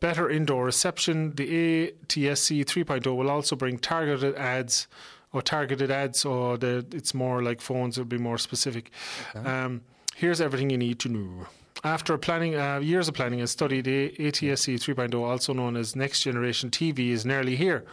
better 0.04 0.30
indoor 0.30 0.66
reception. 0.66 1.34
The 1.36 1.94
ATSC 2.06 2.66
3.0 2.66 3.16
will 3.16 3.30
also 3.30 3.56
bring 3.56 3.80
targeted 3.80 4.36
ads 4.36 4.88
or 5.32 5.42
targeted 5.42 5.90
ads, 5.90 6.26
or 6.26 6.58
the 6.58 6.86
it's 6.92 7.14
more 7.14 7.42
like 7.42 7.62
phones. 7.62 7.98
It'll 7.98 8.16
be 8.18 8.18
more 8.18 8.38
specific. 8.38 8.92
Um, 9.34 9.82
here's 10.14 10.42
everything 10.42 10.70
you 10.70 10.78
need 10.78 11.00
to 11.00 11.10
know. 11.10 11.48
After 11.86 12.18
planning 12.18 12.54
uh, 12.56 12.80
years 12.80 13.08
of 13.08 13.14
planning 13.14 13.40
and 13.40 13.50
study, 13.50 13.80
the 13.80 14.10
ATSC 14.20 14.76
3.0, 14.76 15.16
also 15.24 15.54
known 15.54 15.78
as 15.78 15.96
Next 15.96 16.22
Generation 16.22 16.70
TV, 16.70 17.12
is 17.12 17.26
nearly 17.26 17.56
here. 17.56 17.86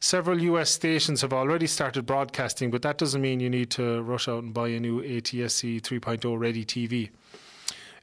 Several 0.00 0.40
US 0.40 0.70
stations 0.70 1.20
have 1.20 1.34
already 1.34 1.66
started 1.66 2.06
broadcasting, 2.06 2.70
but 2.70 2.80
that 2.80 2.96
doesn't 2.96 3.20
mean 3.20 3.40
you 3.40 3.50
need 3.50 3.70
to 3.72 4.02
rush 4.02 4.26
out 4.26 4.42
and 4.42 4.54
buy 4.54 4.68
a 4.68 4.80
new 4.80 5.02
ATSC 5.02 5.82
3.0 5.82 6.38
ready 6.38 6.64
TV. 6.64 7.10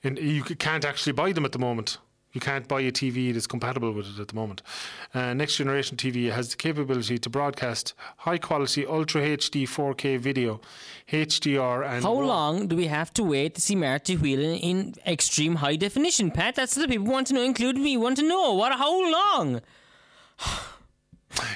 And 0.03 0.19
you 0.19 0.43
can't 0.43 0.85
actually 0.85 1.13
buy 1.13 1.31
them 1.31 1.45
at 1.45 1.51
the 1.51 1.59
moment. 1.59 1.97
You 2.33 2.41
can't 2.41 2.67
buy 2.67 2.81
a 2.81 2.91
TV 2.91 3.31
that's 3.31 3.45
compatible 3.45 3.91
with 3.91 4.07
it 4.07 4.19
at 4.19 4.27
the 4.27 4.35
moment. 4.35 4.63
Uh, 5.13 5.33
Next 5.35 5.55
Generation 5.57 5.97
TV 5.97 6.31
has 6.31 6.49
the 6.49 6.57
capability 6.57 7.19
to 7.19 7.29
broadcast 7.29 7.93
high 8.17 8.39
quality 8.39 8.85
Ultra 8.87 9.21
HD 9.21 9.63
4K 9.63 10.19
video, 10.19 10.59
HDR, 11.09 11.87
and 11.87 12.03
How 12.03 12.13
long 12.13 12.67
do 12.67 12.75
we 12.75 12.87
have 12.87 13.13
to 13.13 13.23
wait 13.23 13.53
to 13.55 13.61
see 13.61 13.75
Marty 13.75 14.15
Whelan 14.15 14.55
in 14.55 14.95
extreme 15.05 15.55
high 15.55 15.75
definition, 15.75 16.31
Pat? 16.31 16.55
That's 16.55 16.75
what 16.75 16.81
the 16.81 16.87
people 16.87 17.11
want 17.11 17.27
to 17.27 17.35
know, 17.35 17.43
including 17.43 17.83
me, 17.83 17.97
want 17.97 18.17
to 18.17 18.23
know. 18.23 18.53
What? 18.53 18.73
How 18.73 19.11
long? 19.11 19.61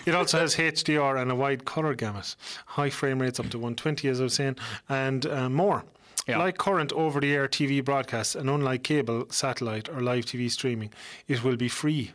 It 0.05 0.15
also 0.15 0.39
has 0.39 0.55
HDR 0.55 1.21
and 1.21 1.31
a 1.31 1.35
wide 1.35 1.65
color 1.65 1.93
gamut, 1.93 2.35
high 2.65 2.89
frame 2.89 3.21
rates 3.21 3.39
up 3.39 3.49
to 3.49 3.57
120, 3.57 4.07
as 4.07 4.19
I 4.19 4.23
was 4.23 4.33
saying, 4.33 4.55
and 4.89 5.25
uh, 5.25 5.49
more. 5.49 5.83
Yeah. 6.27 6.39
Like 6.39 6.57
current 6.57 6.91
over 6.93 7.19
the 7.21 7.33
air 7.33 7.47
TV 7.47 7.83
broadcasts, 7.83 8.35
and 8.35 8.49
unlike 8.49 8.83
cable, 8.83 9.27
satellite, 9.29 9.87
or 9.89 10.01
live 10.01 10.25
TV 10.25 10.51
streaming, 10.51 10.91
it 11.27 11.43
will 11.43 11.55
be 11.55 11.69
free. 11.69 12.11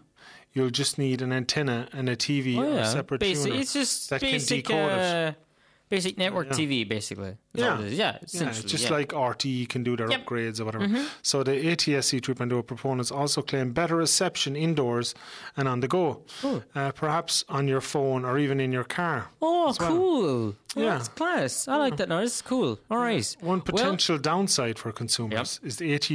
You'll 0.53 0.71
just 0.71 0.99
need 0.99 1.23
an 1.23 1.33
antenna 1.33 1.89
and 1.93 2.09
a 2.11 2.17
TV 2.17 2.59
Oh, 2.59 2.77
or 2.77 2.79
a 2.81 2.87
separate 2.87 3.21
Basic, 3.21 3.47
tuner 3.47 3.61
it's 3.61 3.73
just 3.73 4.11
that 4.11 4.21
basic, 4.21 4.67
can 4.67 4.77
decode 4.77 4.93
it. 4.99 4.99
Uh, 4.99 5.33
basic 5.95 6.15
network 6.17 6.47
Yeah. 6.49 6.59
TV, 6.61 6.89
basically. 6.89 7.33
Yeah. 7.55 7.79
yeah, 7.81 7.89
Yeah, 8.03 8.19
it's 8.23 8.63
just 8.75 8.85
yeah. 8.89 8.97
like 8.99 9.11
RT 9.31 9.45
can 9.73 9.83
do 9.89 9.93
their 9.97 10.09
Yep. 10.11 10.21
Mm-hmm. 10.21 10.35
upgrades 10.35 10.59
or 10.61 10.65
whatever. 10.65 10.87
So 11.23 11.43
the 11.49 11.53
ATSC 11.71 12.21
3.0 12.21 12.63
proponents 12.73 13.11
also 13.21 13.43
claim 13.43 13.73
better 13.81 13.97
reception 13.97 14.57
indoors 14.57 15.15
and 15.57 15.69
on 15.69 15.81
the 15.81 15.89
go, 15.89 16.05
uh, 16.75 16.93
perhaps 17.03 17.45
on 17.49 17.69
your 17.69 17.81
phone 17.93 18.25
or 18.29 18.39
even 18.39 18.59
in 18.61 18.73
your 18.73 18.85
car. 18.99 19.19
Oh, 19.43 19.75
well. 19.79 19.89
cool. 19.89 20.55
Yeah. 20.75 20.97
that's 20.97 21.09
class. 21.09 21.69
I 21.69 21.77
like 21.77 21.97
that. 21.99 22.09
No, 22.09 22.19
is 22.21 22.41
cool. 22.43 22.79
All 22.91 22.99
right. 22.99 23.37
One 23.41 23.59
Well- 23.59 23.61
potential 23.71 24.17
downside 24.19 24.77
for 24.79 24.91
consumers 24.93 25.61
is 25.63 25.77
the 25.77 25.93
AT, 25.95 26.09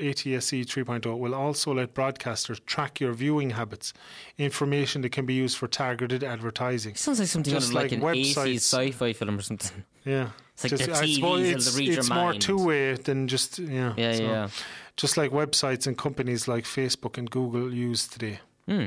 ATSC 0.00 0.64
3.0 0.66 1.18
will 1.18 1.34
also 1.34 1.74
let 1.74 1.94
broadcasters 1.94 2.64
track 2.66 3.00
your 3.00 3.12
viewing 3.12 3.50
habits, 3.50 3.92
information 4.38 5.02
that 5.02 5.12
can 5.12 5.26
be 5.26 5.34
used 5.34 5.56
for 5.56 5.66
targeted 5.68 6.22
advertising. 6.22 6.94
Sounds 6.94 7.18
like 7.18 7.28
something 7.28 7.52
out 7.52 7.56
Just 7.56 7.68
of 7.68 7.74
like, 7.74 7.84
like 7.90 7.92
an 7.92 8.00
websites. 8.02 8.34
80s 8.34 8.56
sci-fi 8.56 9.12
film 9.12 9.38
or 9.38 9.42
something. 9.42 9.84
Yeah. 10.04 10.30
It's 10.54 10.64
like 10.64 10.70
Just- 10.70 10.86
their 10.86 10.94
I 10.94 11.04
TVs 11.04 11.14
suppose 11.16 11.48
it's, 11.48 11.76
read 11.76 11.98
it's 11.98 12.10
more 12.10 12.32
two 12.34 12.64
way 12.64 12.94
than 12.94 13.28
just, 13.28 13.58
yeah. 13.58 13.92
Yeah, 13.96 14.12
so 14.14 14.22
yeah. 14.22 14.48
Just 14.96 15.16
like 15.16 15.30
websites 15.30 15.86
and 15.86 15.96
companies 15.98 16.48
like 16.48 16.64
Facebook 16.64 17.18
and 17.18 17.30
Google 17.30 17.72
use 17.74 18.06
today. 18.08 18.40
Hmm. 18.66 18.86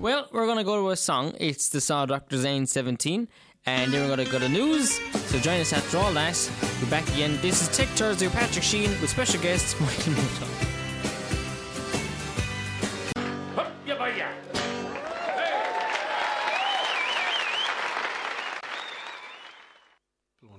Well, 0.00 0.28
we're 0.32 0.46
going 0.46 0.58
to 0.58 0.64
go 0.64 0.82
to 0.82 0.90
a 0.90 0.96
song. 0.96 1.34
It's 1.38 1.68
the 1.68 1.80
Saw 1.80 2.04
Doctors' 2.04 2.44
N17. 2.44 3.28
And 3.66 3.92
then 3.92 4.00
we're 4.08 4.16
going 4.16 4.26
to 4.26 4.32
go 4.32 4.38
to 4.38 4.48
news. 4.48 4.98
So 5.30 5.38
join 5.38 5.60
us 5.60 5.72
after 5.72 5.98
all 5.98 6.12
that. 6.14 6.50
We're 6.82 6.90
back 6.90 7.06
again. 7.10 7.38
This 7.42 7.60
is 7.62 7.76
Tech 7.76 7.88
Thursday 7.88 8.26
with 8.26 8.34
Patrick 8.34 8.64
Sheen 8.64 8.90
with 9.00 9.10
special 9.10 9.40
guest 9.42 9.78
Michael 9.80 10.12
Moulton. 10.14 10.48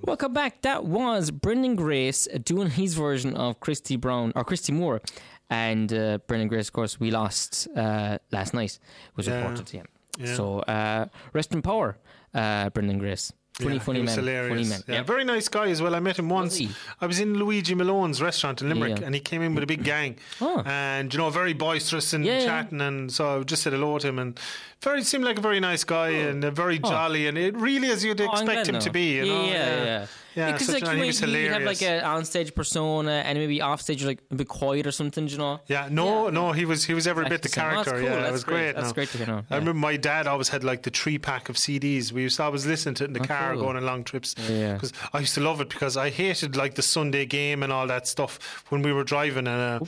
Welcome 0.02 0.34
back. 0.34 0.62
That 0.62 0.86
was 0.86 1.32
Brendan 1.32 1.76
Grace 1.76 2.28
doing 2.44 2.70
his 2.72 2.94
version 2.96 3.36
of 3.36 3.60
Christy 3.60 3.96
Brown 3.96 4.34
or 4.36 4.44
Christy 4.44 4.72
Moore, 4.74 5.02
and 5.50 5.92
uh, 5.94 6.18
Brendan 6.28 6.48
Grace, 6.50 6.68
of 6.68 6.74
course, 6.74 7.00
we 7.00 7.12
lost 7.12 7.68
uh, 7.76 8.18
last 8.32 8.54
night. 8.54 8.80
Was 9.16 9.28
Yeah. 9.28 9.38
reported 9.38 9.66
to 9.68 9.78
him. 9.78 9.86
Yeah. 10.20 10.36
So 10.36 10.60
uh, 10.60 11.06
rest 11.34 11.54
in 11.54 11.62
power, 11.62 11.98
uh, 12.34 12.70
Brendan 12.70 13.00
Grace. 13.00 13.32
Funny, 13.54 13.74
Yeah, 13.76 13.80
funny 13.82 14.02
man. 14.04 14.16
hilarious. 14.16 14.50
Funny 14.50 14.70
man. 14.70 14.84
Yeah, 14.88 14.96
Yeah. 14.96 15.04
very 15.04 15.26
nice 15.26 15.50
guy 15.50 15.68
as 15.68 15.82
well. 15.82 15.94
I 15.94 16.00
met 16.00 16.18
him 16.18 16.30
once. 16.30 16.62
I 17.02 17.06
was 17.06 17.20
in 17.20 17.34
Luigi 17.34 17.76
Malone's 17.76 18.22
restaurant 18.22 18.62
in 18.62 18.70
Limerick, 18.70 19.00
Yeah. 19.00 19.06
and 19.06 19.14
he 19.14 19.20
came 19.20 19.42
in 19.42 19.54
with 19.54 19.64
a 19.66 19.68
big 19.68 19.84
gang, 19.84 20.16
Oh. 20.42 20.64
and 20.66 21.14
you 21.14 21.18
know, 21.18 21.30
very 21.30 21.52
boisterous 21.52 22.14
and 22.14 22.24
chatting. 22.26 22.80
And 22.80 23.12
so 23.12 23.40
I 23.40 23.44
just 23.44 23.64
said 23.64 23.74
hello 23.74 23.98
to 24.00 24.08
him, 24.08 24.18
and 24.20 24.40
very 24.82 25.04
seemed 25.04 25.26
like 25.26 25.38
a 25.38 25.42
very 25.42 25.60
nice 25.60 25.84
guy 25.84 26.10
and 26.10 26.46
uh, 26.46 26.52
very 26.52 26.80
jolly, 26.80 27.28
and 27.28 27.38
it 27.38 27.54
really 27.58 27.90
as 27.90 28.06
you'd 28.06 28.22
Oh, 28.22 28.32
expect 28.32 28.68
him 28.70 28.76
now. 28.76 28.80
to 28.80 28.92
be. 28.92 29.16
You 29.18 29.26
yeah, 29.26 29.34
know? 29.34 29.46
yeah, 29.46 29.84
yeah. 29.84 30.06
Yeah, 30.36 30.52
because 30.52 30.68
such 30.68 30.82
like 30.84 30.92
a- 30.92 30.96
you, 30.96 31.02
he 31.04 31.08
was 31.08 31.22
might- 31.22 31.30
you 31.30 31.50
have 31.50 31.62
hilarious. 31.62 31.82
like 31.82 31.90
a 31.90 32.04
onstage 32.04 32.54
persona, 32.56 33.12
and 33.26 33.38
maybe 33.38 33.62
offstage 33.62 34.02
you're 34.02 34.10
like 34.12 34.20
a 34.32 34.36
bit 34.36 34.48
quiet 34.48 34.86
or 34.88 34.92
something. 34.92 35.28
You 35.28 35.38
know. 35.38 35.60
Yeah, 35.68 35.88
no, 35.92 36.30
no, 36.30 36.52
he 36.52 36.66
was 36.66 36.86
he 36.86 36.94
was 36.94 37.08
every 37.08 37.28
bit 37.28 37.42
the 37.42 37.48
Excellent. 37.50 37.68
Oh, 37.80 37.84
character. 37.84 37.92
cool. 37.92 38.10
Yeah, 38.10 38.16
That's 38.18 38.30
it 38.30 38.32
was 38.32 38.44
great. 38.44 38.58
great. 38.58 38.76
That's 38.76 38.88
no. 38.90 38.94
great 38.94 39.10
to 39.10 39.18
hear 39.18 39.28
now. 39.28 39.44
I 39.50 39.56
remember 39.56 39.74
my 39.80 39.98
dad 39.98 40.28
always 40.28 40.50
had 40.50 40.64
like 40.64 40.84
the 40.84 40.92
three 40.92 41.18
pack 41.18 41.50
of 41.50 41.56
CDs. 41.56 42.12
We 42.12 42.22
used 42.24 42.38
to 42.38 42.44
always 42.44 42.66
listen 42.66 42.94
to 42.96 43.04
it 43.06 43.08
in 43.08 43.14
the 43.14 43.20
car 43.22 43.54
cool. 43.54 43.64
going 43.64 43.78
on 43.78 43.86
long 43.86 44.04
trips. 44.04 44.36
Yeah. 44.50 44.74
Because 44.74 44.94
I 45.14 45.20
used 45.20 45.34
to 45.36 45.42
love 45.42 45.62
it 45.62 45.70
because 45.70 45.98
I 45.98 46.10
hated 46.10 46.56
like 46.56 46.76
the 46.76 46.82
Sunday 46.84 47.26
game 47.26 47.64
and 47.64 47.74
all 47.74 47.88
that 47.88 48.08
stuff 48.08 48.64
when 48.70 48.82
we 48.82 48.94
were 48.94 49.04
driving 49.04 49.48
and 49.48 49.82
uh, 49.84 49.86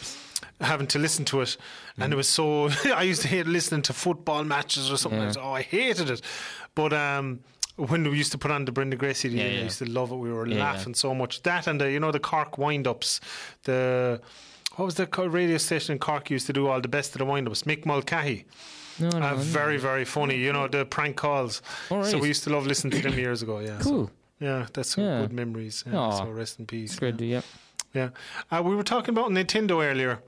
having 0.60 0.88
to 0.88 1.00
listen 1.00 1.24
to 1.26 1.42
it. 1.42 1.58
Mm. 2.00 2.04
And 2.06 2.14
it 2.14 2.16
was 2.16 2.28
so 2.30 2.70
I 2.96 3.04
used 3.04 3.22
to 3.22 3.28
hate 3.28 3.46
listening 3.48 3.84
to 3.84 3.94
football 3.94 4.44
matches 4.44 4.92
or 4.92 4.98
something. 4.98 5.20
Yeah. 5.20 5.26
like 5.28 5.36
that. 5.36 5.42
Oh, 5.42 5.52
I 5.54 5.62
hated 5.62 6.10
it. 6.10 6.22
But 6.74 6.94
um. 6.94 7.42
When 7.90 8.04
we 8.10 8.18
used 8.18 8.32
to 8.34 8.38
put 8.38 8.52
on 8.52 8.66
the 8.66 8.72
Brenda 8.72 8.96
Gracie, 8.96 9.30
CD, 9.30 9.42
Yeah, 9.42 9.60
I 9.62 9.64
used 9.64 9.80
to 9.80 9.86
love 9.90 10.12
it. 10.12 10.16
We 10.18 10.32
were 10.32 10.48
Yeah, 10.48 10.56
yeah. 10.58 10.64
laughing 10.64 10.94
so 10.94 11.16
much. 11.16 11.42
That 11.44 11.68
and 11.68 11.80
the 11.82 11.90
you 11.92 12.00
know 12.00 12.12
the 12.12 12.20
Cork 12.20 12.58
wind 12.58 12.88
ups, 12.88 13.20
the 13.64 14.22
what 14.76 14.86
was 14.86 14.96
the 14.96 15.08
radio 15.30 15.58
station 15.58 15.94
in 15.94 16.00
Cork 16.00 16.30
used 16.30 16.48
to 16.48 16.54
do 16.54 16.68
all 16.68 16.80
the 16.80 16.88
best 16.88 17.14
of 17.16 17.20
the 17.20 17.26
wind 17.26 17.48
ups? 17.48 17.64
Mick 17.64 17.86
Mulcahy. 17.86 18.46
No, 19.00 19.10
no, 19.10 19.18
Uh, 19.18 19.32
no. 19.32 19.36
very, 19.38 19.78
very 19.78 20.06
funny. 20.06 20.36
You 20.38 20.54
know, 20.54 20.68
the 20.68 20.86
prank 20.86 21.16
calls. 21.16 21.62
All 21.90 22.04
So 22.04 22.20
we 22.20 22.28
used 22.28 22.44
to 22.44 22.50
love 22.52 22.66
listening 22.68 23.02
to 23.02 23.10
them 23.10 23.18
years 23.20 23.42
ago. 23.42 23.60
Yeah. 23.60 23.80
so- 23.80 23.90
Cool. 23.90 24.12
yeah, 24.40 24.68
that's 24.74 24.90
some 24.96 25.04
Yeah. 25.04 25.22
good 25.22 25.34
memories. 25.34 25.84
Yeah, 25.88 26.12
so 26.18 26.26
rest 26.30 26.60
in 26.60 26.66
peace. 26.68 26.92
It's 26.92 27.00
great. 27.00 27.18
to- 27.18 27.26
Yeah. 27.26 27.42
Yeah. 27.94 28.10
Uh, 28.52 28.62
we 28.64 28.76
were 28.76 28.84
talking 28.84 29.14
about 29.18 29.32
Nintendo 29.32 29.84
earlier. 29.84 30.20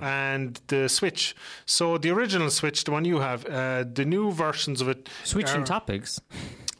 And 0.00 0.60
the 0.68 0.88
Switch. 0.88 1.34
So 1.66 1.98
the 1.98 2.10
original 2.10 2.50
Switch, 2.50 2.84
the 2.84 2.90
one 2.92 3.04
you 3.04 3.20
have, 3.20 3.44
uh, 3.46 3.84
the 3.92 4.04
new 4.04 4.32
versions 4.32 4.80
of 4.80 4.88
it. 4.88 5.08
Switching 5.24 5.62
are- 5.62 5.66
topics 5.66 6.20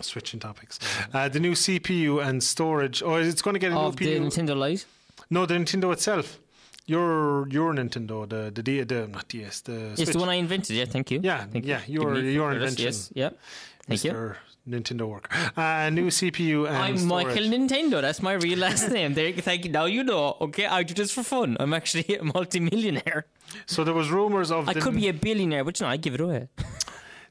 Switching 0.02 0.40
topics. 0.40 0.78
Uh, 1.12 1.28
the 1.28 1.38
new 1.40 1.52
CPU 1.52 2.26
and 2.26 2.42
storage. 2.42 3.02
Oh, 3.02 3.16
it's 3.16 3.42
going 3.42 3.52
to 3.54 3.60
get 3.60 3.72
a 3.72 3.76
of 3.78 4.00
new 4.00 4.06
the. 4.20 4.26
Nintendo 4.30 4.56
Lite. 4.56 4.86
no, 5.28 5.44
the 5.44 5.54
Nintendo 5.54 5.92
itself. 5.92 6.38
Your 6.86 7.46
your 7.50 7.72
Nintendo, 7.74 8.28
the 8.28 8.50
the, 8.52 8.62
D, 8.62 8.82
the 8.82 9.06
not 9.06 9.28
DS, 9.28 9.60
the 9.60 9.90
It's 9.92 10.02
Switch. 10.02 10.12
the 10.12 10.18
one 10.18 10.28
I 10.28 10.34
invented. 10.34 10.76
Yeah, 10.76 10.86
thank 10.86 11.10
you. 11.10 11.20
Yeah, 11.22 11.44
Thank 11.46 11.64
yeah, 11.66 11.80
you. 11.86 12.00
your- 12.02 12.18
your 12.18 12.52
invention. 12.52 12.84
Yes. 12.84 13.10
Yep. 13.14 13.38
Thank 13.86 14.04
you. 14.04 14.34
Nintendo 14.68 15.08
work. 15.08 15.26
Uh, 15.56 15.88
new 15.90 16.08
CPU 16.10 16.66
and 16.68 16.76
I'm 16.76 16.98
storage. 16.98 17.26
Michael 17.26 17.44
Nintendo. 17.50 18.00
That's 18.02 18.22
my 18.22 18.34
real 18.34 18.58
last 18.58 18.88
name. 18.96 19.14
There, 19.14 19.32
thank 19.32 19.64
you. 19.64 19.70
Now 19.72 19.86
you 19.86 20.04
know. 20.04 20.36
Okay, 20.40 20.66
I 20.66 20.82
do 20.82 20.94
this 20.94 21.10
for 21.12 21.22
fun. 21.22 21.56
I'm 21.58 21.72
actually 21.72 22.16
a 22.16 22.22
multimillionaire. 22.24 23.26
So 23.66 23.84
there 23.84 23.94
was 23.94 24.10
rumors 24.10 24.50
of 24.50 24.68
I 24.68 24.74
could 24.74 24.94
be 24.94 25.08
a 25.08 25.12
billionaire, 25.14 25.64
but 25.64 25.80
you 25.80 25.86
know, 25.86 25.90
I 25.92 25.96
give 25.96 26.14
it 26.14 26.20
away. 26.20 26.48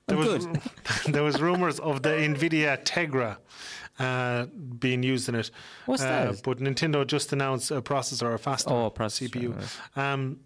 there 0.08 0.18
I'm 0.18 0.26
was 0.26 0.48
there 1.08 1.24
was 1.24 1.40
rumors 1.40 1.80
of 1.80 2.02
the 2.02 2.10
Nvidia 2.10 2.84
Tegra 2.84 3.38
uh, 4.00 4.46
being 4.80 5.04
used 5.04 5.30
in 5.30 5.36
it. 5.36 5.52
What's 5.86 6.02
uh, 6.04 6.32
that? 6.32 6.44
But 6.44 6.60
Nintendo 6.60 7.06
just 7.06 7.34
announced 7.34 7.72
a 7.72 7.82
processor, 7.82 8.34
a 8.34 8.38
faster 8.38 8.72
Oh, 8.72 8.90
processor, 8.92 9.30
CPU. 9.30 9.98
Um, 9.98 10.40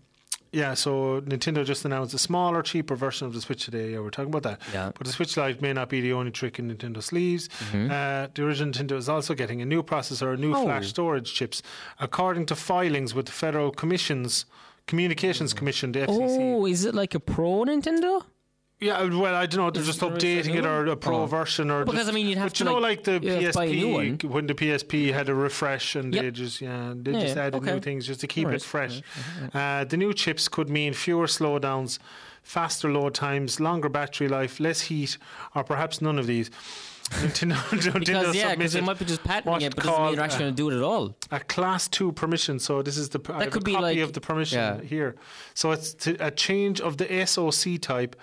yeah, 0.51 0.75
so 0.75 1.19
Nintendo 1.21 1.65
just 1.65 1.83
announced 1.83 2.13
a 2.13 2.19
smaller, 2.19 2.61
cheaper 2.61 2.95
version 2.95 3.25
of 3.25 3.33
the 3.33 3.41
Switch 3.41 3.65
today. 3.65 3.93
Yeah, 3.93 4.01
we're 4.01 4.11
talking 4.11 4.29
about 4.31 4.43
that. 4.43 4.61
Yeah. 4.71 4.91
But 4.95 5.07
the 5.07 5.13
Switch 5.13 5.35
Lite 5.35 5.63
may 5.63 5.73
not 5.73 5.89
be 5.89 5.99
the 5.99 6.13
only 6.13 6.29
trick 6.29 6.59
in 6.59 6.69
Nintendo's 6.69 7.05
sleeves. 7.07 7.49
Uh, 7.73 8.27
the 8.35 8.43
original 8.45 8.71
Nintendo 8.71 8.95
is 8.97 9.09
also 9.09 9.33
getting 9.33 9.63
a 9.63 9.65
new 9.65 9.81
processor, 9.81 10.37
new 10.37 10.51
Mm-hmm. 10.51 10.55
Oh. 10.61 10.65
flash 10.65 10.89
storage 10.89 11.33
chips, 11.33 11.63
according 11.99 12.45
to 12.47 12.55
filings 12.55 13.15
with 13.15 13.25
the 13.25 13.31
Federal 13.31 13.71
Commission's 13.71 14.45
Communications 14.85 15.53
Commission, 15.53 15.91
the 15.91 16.01
FCC. 16.01 16.53
Oh, 16.55 16.65
is 16.67 16.85
it 16.85 16.93
like 16.93 17.15
a 17.15 17.19
pro 17.19 17.63
Nintendo? 17.63 18.23
Yeah, 18.83 19.03
well, 19.05 19.35
I 19.35 19.45
don't 19.45 19.61
know. 19.63 19.69
They're 19.71 19.81
Is 19.81 19.87
just 19.87 19.99
there 20.01 20.09
a 20.09 20.13
updating 20.13 20.55
it 20.55 20.65
or 20.65 20.85
a 20.87 20.95
pro 20.95 21.21
Oh. 21.23 21.25
version 21.25 21.71
or 21.71 21.85
Because, 21.85 22.01
just- 22.01 22.09
I 22.09 22.13
mean, 22.13 22.27
you'd 22.27 22.37
have 22.37 22.49
but 22.51 22.55
to, 22.57 22.63
you 22.63 22.69
know, 22.69 22.77
like, 22.77 22.97
like 23.07 23.21
the 23.21 23.25
you 23.27 23.31
have 23.45 23.53
to 23.53 23.59
buy 23.59 23.65
a 23.65 23.71
new 23.73 24.17
PSP 24.17 24.23
when 24.29 24.47
the 24.47 24.53
PSP 24.55 25.11
had 25.13 25.29
a 25.29 25.35
refresh 25.35 25.95
and 25.95 26.13
they 26.13 26.23
Yep. 26.25 26.33
just 26.33 26.61
yeah 26.61 26.93
they 26.95 27.11
Yeah, 27.11 27.19
just 27.21 27.35
yeah, 27.35 27.43
added 27.45 27.63
new 27.63 27.79
things 27.79 28.05
just 28.07 28.19
to 28.21 28.27
keep 28.27 28.45
Alright, 28.45 28.61
it 28.61 28.65
fresh. 28.65 29.01
Uh, 29.53 29.83
the 29.85 29.97
new 29.97 30.13
chips 30.13 30.47
could 30.47 30.69
mean 30.69 30.93
fewer 30.93 31.27
slowdowns, 31.27 31.99
faster 32.43 32.91
load 32.91 33.13
times, 33.13 33.59
longer 33.59 33.89
battery 33.89 34.27
life, 34.27 34.59
less 34.59 34.81
heat, 34.81 35.17
or 35.55 35.63
perhaps 35.63 36.01
none 36.01 36.19
of 36.19 36.27
these. 36.27 36.49
Nintendo, 37.13 37.55
Nintendo 37.55 37.99
Because 37.99 38.35
yeah, 38.35 38.55
because 38.55 38.73
they 38.73 38.79
submitted 38.79 38.85
might 38.85 38.99
be 38.99 39.05
just 39.05 39.23
patenting 39.23 39.51
what's 39.51 39.65
it, 39.65 39.75
but 39.75 39.83
doesn't 39.83 39.91
mean 39.91 40.03
called, 40.05 40.17
they're 40.17 40.23
actually 40.23 40.35
uh, 40.37 40.39
going 40.47 40.55
to 40.55 40.63
do 40.63 40.69
it 40.71 40.77
at 40.77 40.83
all. 40.83 41.15
a 41.31 41.39
class 41.41 41.87
two 41.89 42.11
permission. 42.13 42.59
So 42.59 42.81
this 42.81 42.97
is 42.97 43.09
the 43.09 43.19
I 43.33 43.43
have 43.43 43.51
could 43.51 43.61
a 43.63 43.65
be 43.65 43.73
copy 43.73 43.83
like- 43.83 43.97
of 43.99 44.13
the 44.13 44.21
permission 44.21 44.57
yeah. 44.59 44.81
here. 44.81 45.15
So 45.53 45.71
it's 45.71 45.93
to, 45.95 46.15
a 46.25 46.31
change 46.31 46.79
of 46.81 46.97
the 46.97 47.25
SOC 47.25 47.77
type, 47.81 48.15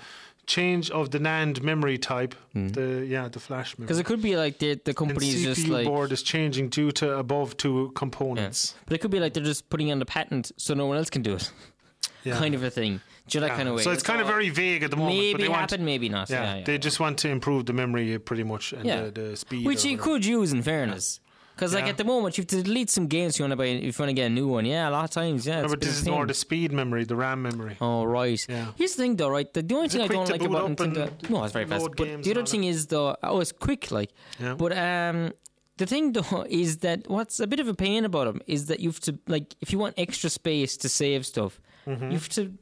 change 0.56 0.90
of 0.90 1.10
the 1.14 1.18
NAND 1.18 1.62
memory 1.62 1.96
type. 1.98 2.34
Hmm. 2.52 2.68
The 2.78 3.06
yeah, 3.14 3.28
the 3.28 3.40
flash 3.40 3.68
memory. 3.78 3.86
Because 3.86 4.00
it 4.02 4.06
could 4.10 4.22
be 4.22 4.34
like 4.44 4.58
the 4.58 4.74
the 4.74 4.90
and 4.90 4.96
company 4.96 5.28
is 5.30 5.40
CPU 5.42 5.54
just 5.54 5.68
like, 5.68 5.86
board 5.86 6.10
is 6.12 6.22
changing 6.22 6.68
due 6.70 6.90
to 7.00 7.06
above 7.24 7.56
two 7.56 7.76
yeah. 7.78 7.98
components. 8.02 8.74
but 8.86 8.94
it 8.96 9.00
could 9.02 9.10
be 9.16 9.20
like 9.20 9.32
they're 9.34 9.50
just 9.54 9.70
putting 9.70 9.90
on 9.92 9.98
the 9.98 10.06
patent 10.16 10.50
so 10.56 10.74
no 10.74 10.86
one 10.86 10.96
else 10.98 11.10
can 11.10 11.22
do 11.22 11.34
it, 11.34 11.52
Yeah. 12.24 12.36
kind 12.38 12.54
of 12.54 12.62
a 12.64 12.70
thing. 12.70 13.00
Do 13.28 13.38
you 13.38 13.40
know 13.40 13.46
that 13.46 13.52
Yeah. 13.52 13.56
kind 13.58 13.68
of 13.68 13.74
way? 13.76 13.82
So 13.82 13.92
it's 13.92 14.02
kind 14.02 14.20
of 14.20 14.26
very 14.26 14.50
vague 14.50 14.82
at 14.82 14.90
the 14.90 14.96
moment. 14.96 15.16
but 15.16 15.22
maybe 15.22 15.42
they 15.44 15.48
want, 15.48 15.70
happen, 15.70 15.84
maybe 15.84 16.08
not. 16.08 16.28
Yeah, 16.30 16.42
Yeah, 16.42 16.56
yeah. 16.58 16.64
they 16.64 16.78
just 16.78 16.98
want 17.00 17.16
to 17.18 17.28
improve 17.28 17.62
the 17.66 17.72
memory 17.72 18.18
pretty 18.18 18.44
much 18.52 18.72
and 18.72 18.84
Yeah. 18.84 19.04
the, 19.04 19.10
the 19.20 19.36
speed. 19.36 19.64
Which 19.66 19.84
or 19.84 19.88
you 19.92 19.98
could 19.98 20.24
use 20.26 20.52
in 20.52 20.62
fairness. 20.62 21.20
Because 21.60 21.74
like 21.74 21.84
at 21.88 21.98
the 21.98 22.04
moment 22.04 22.38
you 22.38 22.42
have 22.42 22.48
to 22.48 22.62
delete 22.62 22.88
some 22.88 23.06
games 23.06 23.38
you 23.38 23.42
want 23.42 23.52
to 23.52 23.56
buy 23.56 23.66
if 23.66 23.98
you 23.98 24.02
want 24.02 24.08
to 24.08 24.14
get 24.14 24.26
a 24.26 24.30
new 24.30 24.48
one. 24.48 24.64
Yeah, 24.64 24.88
a 24.88 24.92
lot 24.96 25.04
of 25.04 25.10
times. 25.10 25.46
Yeah, 25.46 25.60
No, 25.60 25.68
but 25.68 25.80
this 25.82 25.98
is 26.00 26.08
more 26.08 26.24
the 26.26 26.32
speed 26.32 26.72
memory, 26.72 27.04
the 27.04 27.16
RAM 27.16 27.42
memory. 27.42 27.76
Oh 27.82 28.04
right. 28.04 28.40
Yeah. 28.48 28.68
Here's 28.76 28.94
the 28.94 29.02
thing 29.02 29.16
though, 29.16 29.28
right? 29.28 29.52
The, 29.52 29.60
the 29.62 29.74
only 29.74 29.86
Is 29.88 29.92
thing 29.92 30.00
I 30.00 30.06
don't 30.08 30.30
like 30.30 30.42
about 30.42 30.70
Nintendo. 30.70 31.28
No, 31.28 31.44
it's 31.44 31.52
very 31.52 31.66
fast. 31.66 31.86
But 31.96 32.22
the 32.22 32.30
other 32.30 32.46
thing 32.46 32.64
is 32.64 32.86
though, 32.86 33.14
oh, 33.22 33.40
it's 33.40 33.52
quick, 33.52 33.90
like. 33.90 34.10
Yeah. 34.38 34.54
But 34.54 34.72
um, 34.76 35.32
the 35.76 35.84
thing 35.84 36.12
though 36.16 36.46
is 36.48 36.78
that 36.78 37.08
what's 37.10 37.40
a 37.40 37.46
bit 37.46 37.60
of 37.60 37.68
a 37.68 37.74
pain 37.74 38.06
about 38.06 38.24
them 38.24 38.40
is 38.46 38.66
that 38.66 38.80
you 38.80 38.88
have 38.88 39.00
to 39.00 39.18
like 39.28 39.54
if 39.60 39.70
you 39.72 39.78
want 39.78 39.94
extra 39.98 40.30
space 40.30 40.76
to 40.78 40.88
save 40.88 41.26
stuff, 41.26 41.60
Mm-hmm. 41.86 42.04
you 42.10 42.18
have 42.18 42.28
to 42.30 42.52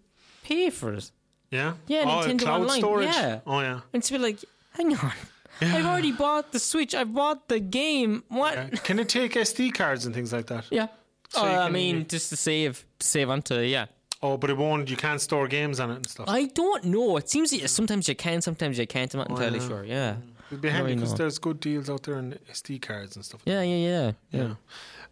pay 0.43 0.71
for 0.71 0.93
it. 0.95 1.11
Yeah. 1.51 1.75
Yeah, 1.87 2.03
oh, 2.07 2.27
Nintendo 2.27 2.39
cloud 2.43 2.61
Online, 2.63 2.79
storage. 2.81 3.07
yeah. 3.15 3.41
Oh 3.47 3.61
yeah. 3.61 3.81
And 3.93 4.03
to 4.03 4.13
be 4.13 4.19
like, 4.19 4.39
hang 4.77 4.97
on, 4.97 5.13
I've 5.61 5.87
already 5.87 6.13
bought 6.13 6.53
the 6.53 6.59
Switch. 6.59 6.95
I've 6.95 7.13
bought 7.15 7.49
the 7.49 7.61
game. 7.61 8.25
What? 8.29 8.55
Yeah. 8.55 8.69
Can 8.85 8.99
it 8.99 9.09
take 9.09 9.33
SD 9.33 9.75
cards 9.75 10.07
and 10.07 10.15
things 10.15 10.33
like 10.33 10.47
that? 10.47 10.65
Yeah. 10.71 10.89
So 11.31 11.43
oh, 11.43 11.45
you 11.45 11.59
I 11.59 11.65
can- 11.65 11.73
mean, 11.73 12.07
just 12.07 12.31
to 12.31 12.37
save, 12.37 12.85
to 12.99 13.07
save 13.07 13.31
onto, 13.31 13.61
yeah. 13.61 13.87
Oh, 14.23 14.37
but 14.37 14.51
it 14.51 14.57
won't. 14.57 14.91
You 14.91 14.97
can't 14.97 15.21
store 15.21 15.47
games 15.47 15.79
on 15.79 15.91
it 15.91 15.97
and 15.97 16.07
stuff. 16.09 16.29
I 16.29 16.47
don't 16.47 16.85
know. 16.85 17.17
It 17.19 17.31
seems 17.31 17.53
that 17.53 17.69
sometimes 17.69 18.09
you 18.09 18.17
can, 18.17 18.41
sometimes 18.41 18.79
you 18.79 18.87
can't. 18.87 19.13
I'm 19.15 19.19
not 19.19 19.31
oh, 19.31 19.35
entirely 19.35 19.61
yeah. 19.61 19.69
sure. 19.69 19.85
Yeah. 19.85 20.17
It'd 20.51 20.63
be 20.63 20.71
handy 20.71 20.95
because 20.95 21.15
there's 21.15 21.39
good 21.39 21.61
deals 21.61 21.91
out 21.91 22.03
there 22.05 22.19
in 22.19 22.39
SD 22.51 22.81
cards 22.81 23.17
and 23.17 23.25
stuff. 23.25 23.43
Yeah, 23.45 23.63
yeah, 23.63 23.77
yeah. 23.77 24.13
Yeah. 24.31 24.55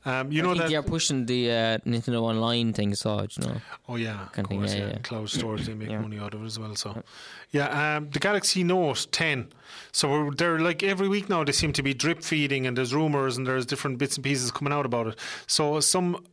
Um, 0.06 0.30
you 0.30 0.40
I 0.42 0.46
know 0.46 0.54
that. 0.54 0.68
they 0.68 0.76
are 0.76 0.82
pushing 0.82 1.26
the 1.26 1.50
uh, 1.50 1.78
Nintendo 1.84 2.22
Online 2.22 2.72
thing, 2.72 2.94
so 2.94 3.20
you 3.22 3.46
know. 3.46 3.56
Oh 3.88 3.96
yeah, 3.96 4.22
of 4.26 4.32
kind 4.32 4.46
of 4.46 4.50
thing, 4.50 4.60
course, 4.60 4.74
yeah, 4.74 4.80
yeah, 4.80 4.86
yeah. 4.92 4.98
Cloud 4.98 5.28
storage, 5.28 5.66
they 5.66 5.74
make 5.74 5.90
Yeah. 5.90 6.00
money 6.00 6.18
out 6.18 6.32
of 6.32 6.42
it 6.42 6.46
as 6.46 6.58
well. 6.58 6.76
So, 6.76 7.02
yeah, 7.50 7.96
um, 7.96 8.08
the 8.10 8.20
Galaxy 8.20 8.62
Note 8.62 9.08
10. 9.10 9.48
So 9.92 10.08
we're, 10.08 10.30
they're 10.30 10.60
like 10.60 10.82
every 10.84 11.08
week 11.08 11.28
now. 11.28 11.42
They 11.44 11.52
seem 11.52 11.72
to 11.72 11.82
be 11.82 11.92
drip 11.92 12.22
feeding, 12.22 12.66
and 12.66 12.78
there's 12.78 12.94
rumors 12.94 13.36
and 13.36 13.46
there's 13.46 13.66
different 13.66 13.98
bits 13.98 14.16
and 14.16 14.22
pieces 14.24 14.50
coming 14.52 14.72
out 14.72 14.86
about 14.86 15.08
it. 15.08 15.18
So 15.48 15.80
some 15.80 16.24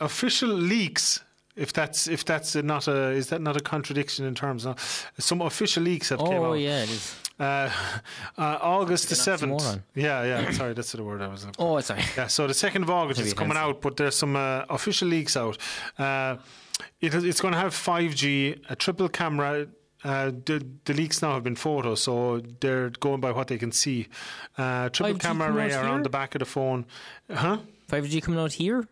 official 0.00 0.48
leaks. 0.48 1.20
If 1.58 1.72
that's 1.72 2.06
if 2.06 2.24
that's 2.24 2.54
not 2.54 2.86
a 2.86 3.10
is 3.10 3.28
that 3.30 3.40
not 3.42 3.56
a 3.56 3.60
contradiction 3.60 4.24
in 4.24 4.34
terms 4.34 4.64
of 4.64 5.10
some 5.18 5.42
official 5.42 5.82
leaks 5.82 6.10
have 6.10 6.20
came 6.20 6.42
out. 6.42 6.44
Oh 6.44 6.52
yeah, 6.54 6.82
it 6.84 6.90
is. 6.90 7.16
Uh, 7.38 7.70
uh, 8.36 8.58
August 8.60 9.08
the 9.08 9.14
seventh. 9.14 9.80
Yeah, 9.94 10.24
yeah. 10.24 10.50
Sorry, 10.52 10.72
that's 10.74 10.92
the 10.92 11.04
word 11.04 11.22
I 11.22 11.28
was. 11.28 11.44
looking. 11.46 11.64
Oh, 11.64 11.78
sorry. 11.80 12.02
Yeah, 12.16 12.26
so 12.26 12.46
the 12.46 12.54
second 12.54 12.82
of 12.82 12.90
August 12.90 13.20
is 13.20 13.32
coming 13.34 13.56
out, 13.56 13.80
but 13.80 13.96
there's 13.96 14.16
some 14.16 14.34
uh, 14.34 14.64
official 14.68 15.08
leaks 15.08 15.36
out. 15.36 15.56
Uh, 15.98 16.36
it, 17.00 17.14
it's 17.14 17.40
going 17.40 17.54
to 17.54 17.58
have 17.60 17.72
5G, 17.74 18.60
a 18.68 18.76
triple 18.76 19.08
camera. 19.08 19.68
Uh, 20.04 20.30
the, 20.44 20.64
the 20.84 20.94
leaks 20.94 21.22
now 21.22 21.34
have 21.34 21.44
been 21.44 21.56
photos, 21.56 22.02
so 22.02 22.40
they're 22.60 22.90
going 22.90 23.20
by 23.20 23.30
what 23.32 23.48
they 23.48 23.58
can 23.58 23.72
see. 23.72 24.08
Uh, 24.56 24.88
triple 24.88 25.14
5G 25.14 25.20
camera 25.20 25.52
array 25.52 25.72
around 25.72 26.04
the 26.04 26.08
back 26.10 26.34
of 26.34 26.40
the 26.40 26.44
phone, 26.44 26.86
huh? 27.30 27.58
5G 27.88 28.22
coming 28.22 28.40
out 28.40 28.52
here. 28.52 28.86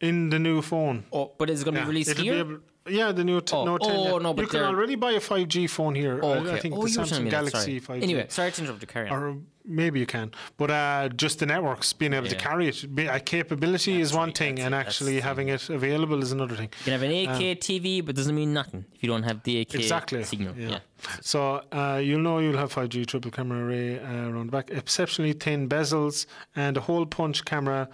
In 0.00 0.30
the 0.30 0.38
new 0.38 0.62
phone. 0.62 1.04
Oh, 1.12 1.32
but 1.38 1.50
it's 1.50 1.64
going 1.64 1.74
to 1.74 1.80
Yeah, 1.80 1.84
be 1.86 1.88
released 1.90 2.10
it'll 2.10 2.24
here? 2.24 2.34
be 2.34 2.40
able- 2.40 2.60
yeah, 2.88 3.12
the 3.12 3.22
new 3.24 3.40
t- 3.42 3.54
Oh, 3.54 3.64
Note 3.66 3.82
10. 3.82 3.90
oh, 3.94 4.12
yeah. 4.16 4.18
no, 4.22 4.32
but 4.32 4.42
you 4.42 4.48
can 4.48 4.62
already 4.62 4.94
buy 4.94 5.10
a 5.12 5.20
5G 5.20 5.68
phone 5.68 5.94
here. 5.94 6.20
oh, 6.22 6.30
I- 6.32 6.36
okay. 6.38 6.52
I 6.52 6.58
think 6.60 6.74
oh, 6.74 6.84
the 6.84 6.90
you 6.90 7.00
were 7.00 7.04
telling 7.06 7.26
Samsung 7.26 7.30
Galaxy 7.30 7.80
sorry. 7.80 7.98
5G. 8.00 8.02
Anyway, 8.02 8.26
sorry 8.30 8.52
to 8.52 8.60
interrupt. 8.62 8.86
Carry 8.88 9.08
on. 9.10 9.22
or 9.22 9.36
maybe 9.66 10.00
you 10.00 10.06
can. 10.06 10.30
But 10.56 10.70
uh, 10.70 11.08
just 11.10 11.40
the 11.40 11.46
networks 11.46 11.92
being 11.92 12.14
able 12.14 12.28
to 12.28 12.36
carry 12.36 12.68
it, 12.68 12.94
be, 12.94 13.04
a 13.06 13.20
capability 13.20 14.00
is 14.00 14.10
That's 14.10 14.16
one 14.16 14.28
right, 14.28 14.38
thing, 14.38 14.60
and 14.60 14.72
it, 14.74 14.78
actually 14.78 15.20
having 15.20 15.48
it 15.48 15.68
available 15.68 16.22
is 16.22 16.32
another 16.32 16.54
thing. 16.56 16.70
You 16.78 16.84
can 16.84 16.92
have 16.92 17.02
an 17.02 17.10
8K 17.10 17.56
TV, 17.58 18.06
but 18.06 18.14
doesn't 18.14 18.34
mean 18.34 18.54
nothing 18.54 18.86
if 18.94 19.02
you 19.02 19.08
don't 19.10 19.24
have 19.24 19.42
the 19.42 19.56
8K 19.66 19.74
Exactly. 19.74 20.22
signal. 20.24 20.54
Yeah. 20.56 20.68
Yeah. 20.70 20.78
So 21.20 21.60
uh, 21.72 22.00
you'll 22.02 22.20
know 22.22 22.38
you'll 22.38 22.56
have 22.56 22.72
5G 22.72 23.04
triple 23.06 23.30
camera 23.32 23.66
array 23.66 23.98
uh, 23.98 24.30
around 24.30 24.46
the 24.46 24.52
back, 24.52 24.70
exceptionally 24.70 25.32
thin 25.34 25.68
bezels, 25.68 26.24
and 26.56 26.76
a 26.78 26.80
hole 26.80 27.04
punch 27.04 27.44
camera 27.44 27.88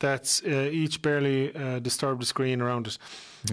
that's 0.00 0.42
uh, 0.44 0.68
each 0.72 1.02
barely 1.02 1.54
uh, 1.54 1.78
disturb 1.78 2.20
the 2.20 2.26
screen 2.26 2.60
around 2.60 2.86
it. 2.86 2.98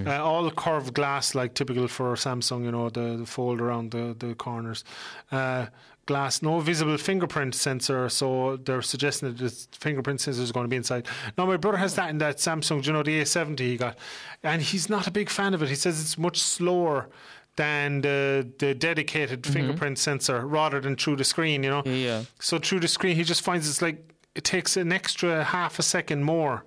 Uh, 0.08 0.24
all 0.24 0.50
curved 0.52 0.94
glass, 0.94 1.36
like 1.36 1.54
typical 1.54 1.88
for 1.88 2.14
Samsung, 2.16 2.64
you 2.64 2.72
know, 2.72 2.90
the, 2.90 3.18
the 3.18 3.26
fold 3.26 3.60
around 3.60 3.92
the, 3.92 4.16
the 4.18 4.34
corners. 4.36 4.84
Uh, 5.32 5.66
glass, 6.06 6.42
no 6.42 6.60
visible 6.60 6.98
fingerprint 6.98 7.54
sensor, 7.56 8.10
so 8.10 8.58
they're 8.58 8.82
suggesting 8.82 9.34
that 9.34 9.38
the 9.38 9.78
fingerprint 9.78 10.22
sensor 10.22 10.42
is 10.42 10.52
going 10.52 10.64
to 10.64 10.70
be 10.70 10.76
inside. 10.76 11.08
Now, 11.38 11.46
my 11.46 11.58
brother 11.58 11.78
has 11.78 11.96
that 11.96 12.10
in 12.10 12.18
that 12.20 12.38
Samsung, 12.38 12.82
do 12.82 12.88
you 12.88 12.94
know, 12.94 13.04
the 13.04 13.22
A70 13.22 13.60
he 13.60 13.78
got, 13.78 13.98
and 14.44 14.62
he's 14.62 14.90
not 14.90 15.08
a 15.08 15.12
big 15.12 15.30
fan 15.30 15.54
of 15.54 15.62
it. 15.62 15.70
He 15.70 15.76
says 15.76 16.00
it's 16.02 16.18
much 16.18 16.40
slower 16.40 17.10
than 17.58 18.02
the, 18.02 18.50
the 18.60 18.74
dedicated 18.74 19.46
fingerprint 19.46 20.00
sensor 20.00 20.46
rather 20.48 20.80
than 20.80 20.96
through 20.96 21.18
the 21.18 21.24
screen, 21.24 21.64
you 21.64 21.70
know. 21.70 21.84
Yeah. 21.86 22.24
So 22.40 22.60
through 22.60 22.80
the 22.80 22.88
screen, 22.88 23.16
he 23.16 23.24
just 23.24 23.42
finds 23.42 23.70
it's 23.70 23.82
like 23.82 24.04
it 24.36 24.44
takes 24.44 24.78
an 24.78 24.92
extra 24.92 25.44
half 25.44 25.80
a 25.80 25.84
second 25.84 26.24
more, 26.24 26.64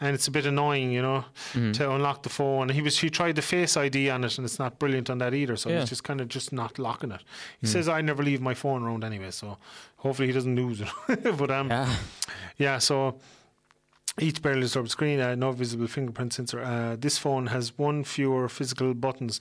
and 0.00 0.14
it's 0.14 0.28
a 0.28 0.30
bit 0.30 0.44
annoying, 0.46 0.92
you 0.92 1.00
know, 1.00 1.24
Mm-hmm. 1.54 1.72
to 1.72 1.90
unlock 1.92 2.22
the 2.22 2.28
phone. 2.28 2.68
He 2.68 2.82
was 2.82 2.98
he 2.98 3.08
tried 3.10 3.36
the 3.36 3.42
Face 3.42 3.76
ID 3.76 4.10
on 4.10 4.24
it, 4.24 4.36
and 4.38 4.44
it's 4.44 4.58
not 4.58 4.78
brilliant 4.78 5.08
on 5.10 5.18
that 5.18 5.32
either. 5.34 5.56
So 5.56 5.70
Yeah. 5.70 5.76
Mm. 5.76 5.80
he's 5.80 5.88
just 5.88 6.04
kind 6.04 6.20
of 6.20 6.28
just 6.28 6.52
not 6.52 6.78
locking 6.78 7.12
it. 7.12 7.22
He 7.60 7.66
says 7.66 7.88
I 7.88 8.00
never 8.02 8.22
leave 8.22 8.40
my 8.42 8.54
phone 8.54 8.82
around 8.82 9.04
anyway, 9.04 9.30
so 9.30 9.56
hopefully 9.96 10.28
he 10.28 10.34
doesn't 10.34 10.54
lose 10.56 10.80
it. 10.82 10.88
but 11.38 11.50
um, 11.50 11.70
Yeah. 11.70 11.94
yeah, 12.58 12.78
so 12.78 13.18
each 14.20 14.40
barely 14.42 14.60
disturbed 14.62 14.90
screen, 14.90 15.20
uh, 15.20 15.34
no 15.34 15.52
visible 15.52 15.86
fingerprint 15.86 16.32
sensor. 16.32 16.62
Uh, 16.62 16.96
this 16.98 17.18
phone 17.18 17.46
has 17.48 17.76
one 17.78 18.04
fewer 18.04 18.48
physical 18.48 18.94
buttons 18.94 19.40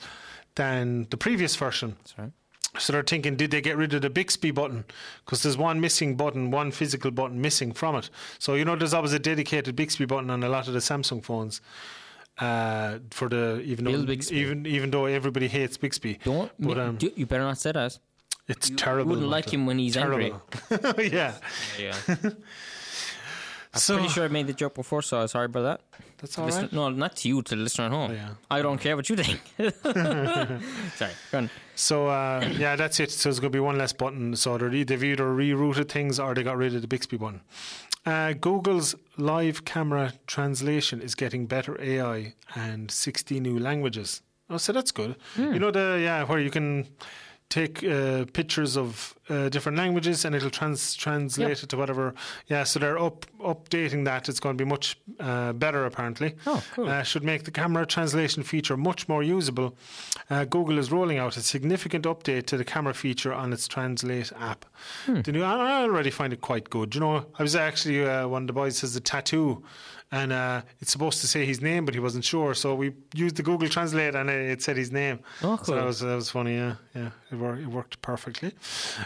than 0.55 1.07
the 1.09 1.17
previous 1.17 1.55
version. 1.57 1.95
Sorry. 2.05 2.31
So 2.79 2.93
they're 2.93 3.03
thinking, 3.03 3.35
did 3.35 3.51
they 3.51 3.61
get 3.61 3.77
rid 3.77 3.93
of 3.93 4.01
the 4.01 4.09
Bixby 4.09 4.51
button? 4.51 4.85
Because 5.25 5.43
there's 5.43 5.57
one 5.57 5.79
missing 5.81 6.15
button, 6.15 6.51
one 6.51 6.71
physical 6.71 7.11
button 7.11 7.41
missing 7.41 7.71
from 7.71 7.95
it. 7.95 8.09
So 8.39 8.55
you 8.55 8.65
know, 8.65 8.75
there's 8.75 8.93
always 8.93 9.13
a 9.13 9.19
dedicated 9.19 9.75
Bixby 9.75 10.05
button 10.05 10.29
on 10.29 10.43
a 10.43 10.49
lot 10.49 10.67
of 10.67 10.73
the 10.73 10.79
Samsung 10.79 11.23
phones. 11.23 11.61
Uh, 12.37 12.99
for 13.11 13.29
the 13.29 13.61
even 13.61 13.85
Bill 13.85 13.99
though 14.01 14.05
Bixby. 14.07 14.35
even 14.37 14.65
even 14.65 14.91
though 14.91 15.05
everybody 15.05 15.47
hates 15.47 15.77
Bixby, 15.77 16.19
Don't. 16.23 16.51
But, 16.59 16.77
um, 16.77 16.97
do, 16.97 17.09
you 17.15 17.25
better 17.25 17.43
not 17.43 17.57
say 17.57 17.71
that. 17.71 17.97
it's 18.49 18.69
You 18.69 18.75
terrible. 18.75 19.11
wouldn't 19.11 19.29
like 19.29 19.53
him 19.53 19.65
when 19.65 19.79
he's 19.79 19.93
terrible. 19.93 20.41
yeah. 20.97 21.35
Yeah. 21.79 21.95
I'm 23.75 23.79
So 23.81 23.95
pretty 23.97 24.09
sure 24.09 24.23
I 24.23 24.27
made 24.29 24.47
the 24.47 24.53
joke 24.53 24.73
before, 24.73 25.01
so 25.01 25.19
I'm 25.19 25.27
sorry 25.27 25.45
about 25.45 25.63
that. 25.63 25.81
that's 26.17 26.37
all 26.39 26.47
right. 26.47 26.71
No, 26.71 26.89
not 26.89 27.17
to 27.17 27.27
you, 27.27 27.41
to 27.41 27.55
the 27.55 27.61
listener 27.61 27.85
at 27.85 27.91
home. 27.91 28.11
Oh, 28.11 28.13
yeah. 28.13 28.29
I 28.49 28.61
don't 28.61 28.79
care 28.79 28.95
what 28.95 29.09
you 29.09 29.15
think. 29.17 29.41
sorry. 30.95 31.11
Go 31.31 31.37
on. 31.39 31.49
So 31.75 32.07
uh, 32.07 32.49
yeah, 32.57 32.75
that's 32.75 32.99
it. 32.99 33.11
So 33.11 33.29
there's 33.29 33.39
going 33.39 33.51
to 33.51 33.55
be 33.55 33.59
one 33.59 33.77
less 33.77 33.93
button. 33.93 34.35
So 34.35 34.57
they're, 34.57 34.69
they've 34.69 35.03
either 35.03 35.25
rerouted 35.25 35.89
things 35.89 36.19
or 36.19 36.33
they 36.33 36.43
got 36.43 36.57
rid 36.57 36.73
of 36.75 36.81
the 36.81 36.87
Bixby 36.87 37.17
button. 37.17 37.41
Uh, 38.05 38.33
Google's 38.33 38.95
live 39.17 39.65
camera 39.65 40.13
translation 40.27 41.01
is 41.01 41.15
getting 41.15 41.47
better 41.47 41.75
AI 41.81 42.35
and 42.55 42.89
60 42.91 43.39
new 43.39 43.57
languages. 43.59 44.21
Oh, 44.49 44.57
so 44.57 44.71
that's 44.71 44.91
good. 44.91 45.15
You 45.37 45.57
know 45.59 45.71
the 45.71 45.99
yeah 46.01 46.23
where 46.23 46.39
you 46.39 46.51
can 46.51 46.87
take 47.49 47.83
uh, 47.83 48.25
pictures 48.33 48.75
of 48.75 49.15
uh, 49.29 49.49
different 49.49 49.77
languages 49.77 50.25
and 50.25 50.35
it'll 50.35 50.49
trans- 50.49 50.95
translate 50.95 51.49
Yep. 51.49 51.63
it 51.63 51.69
to 51.69 51.77
whatever. 51.77 52.13
Yeah, 52.47 52.63
so 52.63 52.79
they're 52.79 52.97
up 52.99 53.25
updating 53.39 54.03
that. 54.05 54.27
It's 54.27 54.39
going 54.39 54.57
to 54.57 54.63
be 54.63 54.67
much 54.69 54.97
uh, 55.19 55.53
better 55.53 55.85
apparently. 55.85 56.35
Oh, 56.47 56.63
cool. 56.73 56.89
Uh, 56.89 57.03
should 57.03 57.23
make 57.23 57.43
the 57.43 57.51
camera 57.51 57.85
translation 57.85 58.43
feature 58.43 58.75
much 58.75 59.07
more 59.07 59.21
usable. 59.23 59.75
Uh, 60.29 60.45
Google 60.45 60.77
is 60.79 60.91
rolling 60.91 61.17
out 61.19 61.37
a 61.37 61.41
significant 61.41 62.05
update 62.05 62.45
to 62.47 62.57
the 62.57 62.65
camera 62.65 62.93
feature 62.93 63.33
on 63.33 63.53
its 63.53 63.67
Translate 63.67 64.31
app. 64.39 64.65
Hmm. 65.05 65.21
The 65.21 65.31
new, 65.31 65.43
I 65.43 65.83
already 65.83 66.09
find 66.11 66.33
it 66.33 66.41
quite 66.41 66.69
good. 66.69 66.95
You 66.95 67.01
know, 67.01 67.25
I 67.37 67.43
was 67.43 67.55
actually 67.55 68.05
uh, 68.05 68.27
one 68.27 68.43
of 68.43 68.47
the 68.47 68.53
boys 68.53 68.81
has 68.81 68.95
a 68.95 68.99
tattoo, 69.01 69.63
and 70.11 70.31
uh, 70.31 70.61
it's 70.79 70.91
supposed 70.91 71.19
to 71.21 71.27
say 71.27 71.45
his 71.45 71.61
name, 71.61 71.83
but 71.83 71.93
he 71.93 71.99
wasn't 71.99 72.23
sure, 72.23 72.53
so 72.53 72.75
we 72.75 72.93
used 73.13 73.35
the 73.35 73.43
Google 73.43 73.67
Translate, 73.67 74.15
and 74.15 74.29
it 74.29 74.49
it 74.51 74.61
said 74.61 74.77
his 74.77 74.91
name. 74.91 75.19
Oh, 75.41 75.57
cool. 75.57 75.65
So 75.65 75.75
that 75.75 75.85
was 75.85 75.99
that 75.99 76.15
was 76.15 76.29
funny. 76.29 76.55
Yeah, 76.55 76.75
yeah, 76.93 77.09
it, 77.31 77.35
wor- 77.35 77.57
it 77.57 77.67
worked 77.67 78.01
perfectly. 78.01 78.53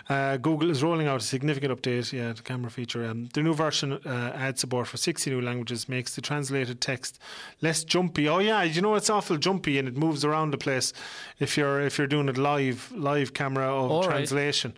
Uh, 0.10 0.38
Google 0.38 0.70
is 0.70 0.84
rolling 0.84 1.08
out 1.08 1.22
a 1.22 1.24
significant 1.24 1.72
update. 1.74 2.12
Yeah, 2.12 2.34
the 2.34 2.42
camera 2.44 2.70
feature. 2.70 3.06
Um, 3.10 3.30
the 3.34 3.42
new 3.42 3.54
version 3.54 3.94
uh, 4.06 4.32
adds 4.36 4.60
support 4.62 4.88
for 4.88 4.98
60 4.98 5.30
new 5.32 5.42
languages, 5.42 5.88
makes 5.88 6.16
the 6.16 6.22
translated 6.22 6.82
text 6.82 7.18
less 7.62 7.84
jumpy. 7.84 8.28
Oh 8.28 8.40
yeah, 8.40 8.64
you 8.64 8.82
know 8.82 8.96
it's 8.96 9.10
awful 9.10 9.38
jumpy 9.38 9.80
and 9.80 9.88
it 9.88 9.96
moves 9.98 10.26
around 10.26 10.52
the 10.52 10.58
place 10.58 10.94
if 11.40 11.58
you're 11.58 11.80
if 11.82 11.98
you're 11.98 12.08
doing 12.08 12.28
it 12.30 12.38
live 12.38 12.92
live 12.96 13.34
camera 13.34 13.66
of 13.74 13.90
All 13.90 14.02
right. 14.02 14.10
translation. 14.12 14.74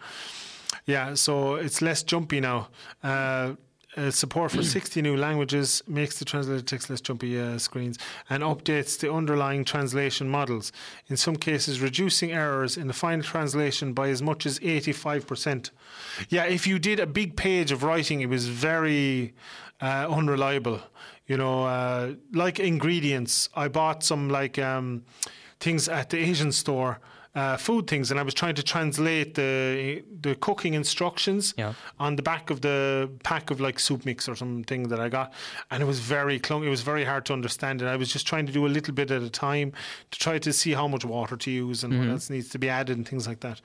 Yeah, 0.86 1.16
so 1.16 1.56
it's 1.56 1.82
less 1.82 2.04
jumpy 2.04 2.40
now. 2.40 2.70
Uh, 3.04 3.54
uh, 3.98 4.12
support 4.12 4.52
for 4.52 4.64
60 4.78 5.02
new 5.02 5.18
languages 5.18 5.84
makes 5.88 6.20
the 6.20 6.26
translated 6.26 6.68
text 6.68 6.90
less 6.90 7.02
jumpy 7.02 7.40
uh, 7.40 7.58
screens 7.58 7.98
and 8.30 8.44
updates 8.44 8.98
the 9.00 9.12
underlying 9.12 9.66
translation 9.66 10.30
models. 10.30 10.72
In 11.08 11.18
some 11.18 11.36
cases, 11.36 11.82
reducing 11.82 12.32
errors 12.32 12.78
in 12.78 12.88
the 12.88 12.94
final 12.94 13.24
translation 13.24 13.94
by 13.94 14.10
as 14.10 14.22
much 14.22 14.46
as 14.46 14.60
85%. 14.60 15.72
Yeah, 16.30 16.46
if 16.46 16.66
you 16.68 16.80
did 16.80 17.00
a 17.00 17.08
big 17.08 17.36
page 17.36 17.72
of 17.72 17.84
writing, 17.84 18.22
it 18.22 18.30
was 18.30 18.48
very 18.48 19.34
uh, 19.82 20.08
unreliable. 20.10 20.82
You 21.28 21.38
know, 21.38 21.64
uh, 21.66 22.14
like 22.34 22.60
ingredients, 22.60 23.50
I 23.56 23.68
bought 23.68 24.04
some 24.04 24.30
like 24.30 24.60
um, 24.60 25.04
things 25.60 25.88
at 25.88 26.10
the 26.10 26.18
Asian 26.18 26.52
store. 26.52 27.00
Uh, 27.34 27.56
food 27.56 27.88
things, 27.88 28.12
and 28.12 28.20
I 28.20 28.24
was 28.24 28.34
trying 28.34 28.56
to 28.56 28.64
translate 28.64 29.36
the 29.36 30.04
the 30.22 30.36
cooking 30.36 30.74
instructions 30.74 31.54
Yeah. 31.58 31.74
on 31.98 32.18
the 32.18 32.22
back 32.22 32.50
of 32.50 32.60
the 32.60 33.10
pack 33.24 33.52
of 33.52 33.62
like 33.62 33.80
soup 33.80 34.06
mix 34.06 34.28
or 34.28 34.36
something 34.36 34.90
that 34.90 35.00
I 35.00 35.08
got, 35.08 35.32
and 35.70 35.82
it 35.82 35.86
was 35.86 36.00
very 36.02 36.42
clunky. 36.42 36.66
It 36.66 36.70
was 36.70 36.82
very 36.82 37.06
hard 37.06 37.24
to 37.28 37.34
understand, 37.34 37.82
and 37.82 37.90
I 37.90 37.96
was 37.96 38.12
just 38.12 38.28
trying 38.28 38.48
to 38.48 38.52
do 38.52 38.66
a 38.66 38.72
little 38.78 38.94
bit 38.94 39.12
at 39.12 39.22
a 39.22 39.30
time 39.30 39.72
to 40.12 40.20
try 40.20 40.40
to 40.40 40.52
see 40.52 40.74
how 40.74 40.90
much 40.90 41.06
water 41.06 41.38
to 41.38 41.50
use 41.50 41.86
and 41.86 41.98
what 41.98 42.10
else 42.10 42.30
needs 42.30 42.50
to 42.50 42.60
be 42.60 42.68
added 42.68 42.98
and 42.98 43.08
things 43.08 43.28
like 43.30 43.40
that. 43.40 43.62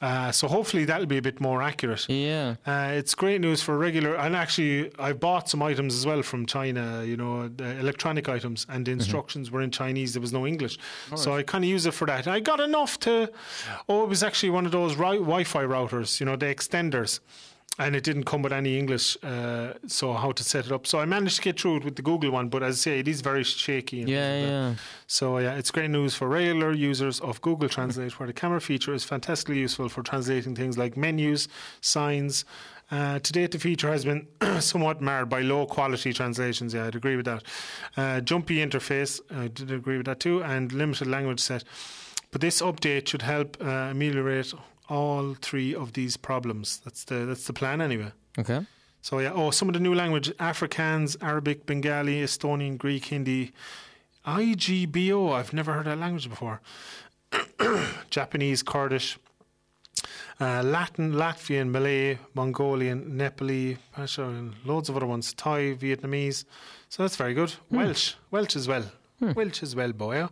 Uh, 0.00 0.32
so 0.32 0.48
hopefully 0.48 0.84
that'll 0.86 1.06
be 1.06 1.18
a 1.18 1.22
bit 1.22 1.40
more 1.40 1.62
accurate. 1.62 2.08
Yeah. 2.08 2.56
Uh, 2.66 2.90
it's 2.92 3.14
great 3.14 3.40
news 3.40 3.62
for 3.62 3.76
regular, 3.76 4.14
and 4.16 4.34
actually, 4.34 4.90
I 4.98 5.12
bought 5.12 5.48
some 5.50 5.62
items 5.62 5.94
as 5.94 6.06
well 6.06 6.22
from 6.22 6.46
China. 6.46 7.04
You 7.04 7.16
know, 7.18 7.50
electronic 7.58 8.28
items, 8.28 8.64
and 8.68 8.86
the 8.86 8.92
instructions 8.92 9.50
were 9.50 9.60
in 9.60 9.70
Chinese. 9.70 10.14
There 10.14 10.22
was 10.22 10.32
no 10.32 10.46
English, 10.46 10.78
so 11.16 11.34
I 11.34 11.42
kind 11.42 11.64
of 11.64 11.68
use 11.70 11.84
it 11.86 11.92
for 11.94 12.06
that. 12.06 12.26
I 12.26 12.40
got 12.40 12.60
enough 12.60 12.98
to. 13.00 13.30
Oh, 13.88 14.02
it 14.04 14.08
was 14.08 14.22
actually 14.22 14.50
one 14.50 14.64
of 14.66 14.72
those 14.72 14.94
ri- 14.96 15.18
Wi-Fi 15.18 15.64
routers. 15.64 16.18
You 16.20 16.26
know, 16.26 16.36
the 16.36 16.46
extenders. 16.46 17.20
And 17.80 17.96
it 17.96 18.04
didn't 18.04 18.24
come 18.24 18.42
with 18.42 18.52
any 18.52 18.78
English. 18.78 19.16
Uh, 19.22 19.72
so 19.86 20.12
how 20.12 20.32
to 20.32 20.44
set 20.44 20.66
it 20.66 20.72
up? 20.72 20.86
So 20.86 21.00
I 21.00 21.06
managed 21.06 21.36
to 21.36 21.42
get 21.42 21.58
through 21.58 21.78
it 21.78 21.84
with 21.84 21.96
the 21.96 22.02
Google 22.02 22.30
one, 22.30 22.50
but 22.50 22.62
as 22.62 22.74
I 22.74 22.78
say, 22.78 22.98
it 22.98 23.08
is 23.08 23.22
very 23.22 23.42
shaky. 23.42 23.96
Yeah, 23.96 24.04
things 24.04 24.10
like 24.12 24.18
that. 24.18 24.48
yeah. 24.50 24.74
So 25.06 25.38
yeah, 25.38 25.54
it's 25.54 25.70
great 25.70 25.90
news 25.90 26.14
for 26.14 26.28
regular 26.28 26.72
users 26.72 27.20
of 27.20 27.40
Google 27.40 27.70
Translate, 27.70 28.20
where 28.20 28.26
the 28.26 28.34
camera 28.34 28.60
feature 28.60 28.92
is 28.92 29.04
fantastically 29.04 29.58
useful 29.58 29.88
for 29.88 30.02
translating 30.02 30.54
things 30.54 30.76
like 30.76 30.96
menus, 30.96 31.48
signs. 31.80 32.44
Uh, 32.90 33.18
to 33.20 33.32
date, 33.32 33.52
the 33.52 33.58
feature 33.58 33.90
has 33.90 34.04
been 34.04 34.26
somewhat 34.60 35.00
marred 35.00 35.30
by 35.30 35.40
low 35.40 35.64
quality 35.64 36.12
translations. 36.12 36.74
Yeah, 36.74 36.86
I'd 36.86 36.96
agree 36.96 37.16
with 37.16 37.26
that. 37.26 37.42
Uh, 37.96 38.20
jumpy 38.20 38.56
interface, 38.56 39.20
I 39.34 39.48
did 39.48 39.70
agree 39.70 39.96
with 39.96 40.06
that 40.06 40.20
too, 40.20 40.42
and 40.42 40.70
limited 40.72 41.06
language 41.06 41.40
set. 41.40 41.64
But 42.30 42.42
this 42.42 42.60
update 42.60 43.08
should 43.08 43.22
help 43.22 43.56
uh, 43.60 43.90
ameliorate 43.90 44.52
all 44.90 45.34
three 45.34 45.74
of 45.74 45.92
these 45.94 46.16
problems. 46.16 46.80
That's 46.84 47.04
the 47.04 47.26
that's 47.26 47.44
the 47.46 47.52
plan 47.52 47.80
anyway. 47.80 48.12
Okay. 48.38 48.66
So 49.02 49.18
yeah, 49.18 49.32
oh, 49.34 49.50
some 49.50 49.68
of 49.68 49.74
the 49.74 49.80
new 49.80 49.94
language: 49.94 50.30
Afrikaans, 50.36 51.16
Arabic, 51.22 51.64
Bengali, 51.64 52.22
Estonian, 52.22 52.76
Greek, 52.76 53.06
Hindi, 53.06 53.52
IGBO. 54.26 55.32
I've 55.32 55.52
never 55.52 55.72
heard 55.72 55.86
that 55.86 55.98
language 55.98 56.28
before. 56.28 56.60
Japanese, 58.10 58.62
Kurdish, 58.62 59.18
uh, 60.40 60.62
Latin, 60.62 61.12
Latvian, 61.12 61.70
Malay, 61.70 62.18
Mongolian, 62.34 63.16
Nepali, 63.16 63.78
and 63.96 64.54
loads 64.64 64.88
of 64.88 64.96
other 64.96 65.06
ones. 65.06 65.32
Thai, 65.34 65.74
Vietnamese. 65.74 66.44
So 66.88 67.02
that's 67.02 67.16
very 67.16 67.34
good. 67.34 67.54
Welsh, 67.70 68.14
Welsh 68.30 68.56
as 68.56 68.66
well. 68.66 68.84
Welsh 69.20 69.62
as 69.62 69.76
well, 69.76 69.92
boy. 69.92 70.26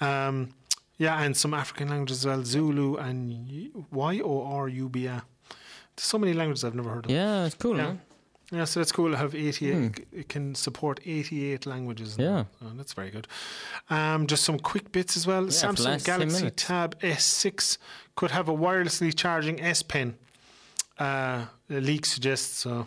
Um, 0.00 0.50
yeah, 0.98 1.20
and 1.22 1.36
some 1.36 1.54
African 1.54 1.88
languages 1.88 2.18
as 2.20 2.26
well. 2.26 2.44
Zulu 2.44 2.96
and 2.96 3.70
Y 3.90 4.20
O 4.20 4.46
R 4.46 4.68
U 4.68 4.88
B 4.88 5.06
A. 5.06 5.22
There's 5.96 6.06
so 6.06 6.18
many 6.18 6.32
languages 6.32 6.64
I've 6.64 6.74
never 6.74 6.90
heard 6.90 7.04
of. 7.06 7.10
Yeah, 7.10 7.46
it's 7.46 7.54
cool. 7.54 7.76
Yeah. 7.76 7.84
man. 7.84 8.00
Yeah, 8.52 8.64
so 8.64 8.78
that's 8.80 8.92
cool 8.92 9.10
to 9.10 9.16
have 9.16 9.34
88. 9.34 10.06
It 10.12 10.28
can 10.28 10.54
support 10.54 11.00
88 11.04 11.66
languages. 11.66 12.16
Hmm. 12.16 12.22
Yeah. 12.22 12.44
Oh, 12.62 12.72
that's 12.76 12.92
very 12.92 13.10
good. 13.10 13.26
Um, 13.90 14.26
just 14.26 14.44
some 14.44 14.58
quick 14.58 14.92
bits 14.92 15.16
as 15.16 15.26
well. 15.26 15.44
the 15.44 15.50
Samsung 15.50 16.04
Galaxy. 16.04 16.50
Tab 16.50 16.98
S6 17.00 17.78
could 18.16 18.30
have 18.30 18.48
a 18.48 18.52
wirelessly 18.54 19.14
charging 19.16 19.60
S 19.60 19.82
Pen. 19.82 20.16
Uh, 20.98 21.46
a 21.70 21.80
leak 21.80 22.06
suggests 22.06 22.58
so. 22.58 22.86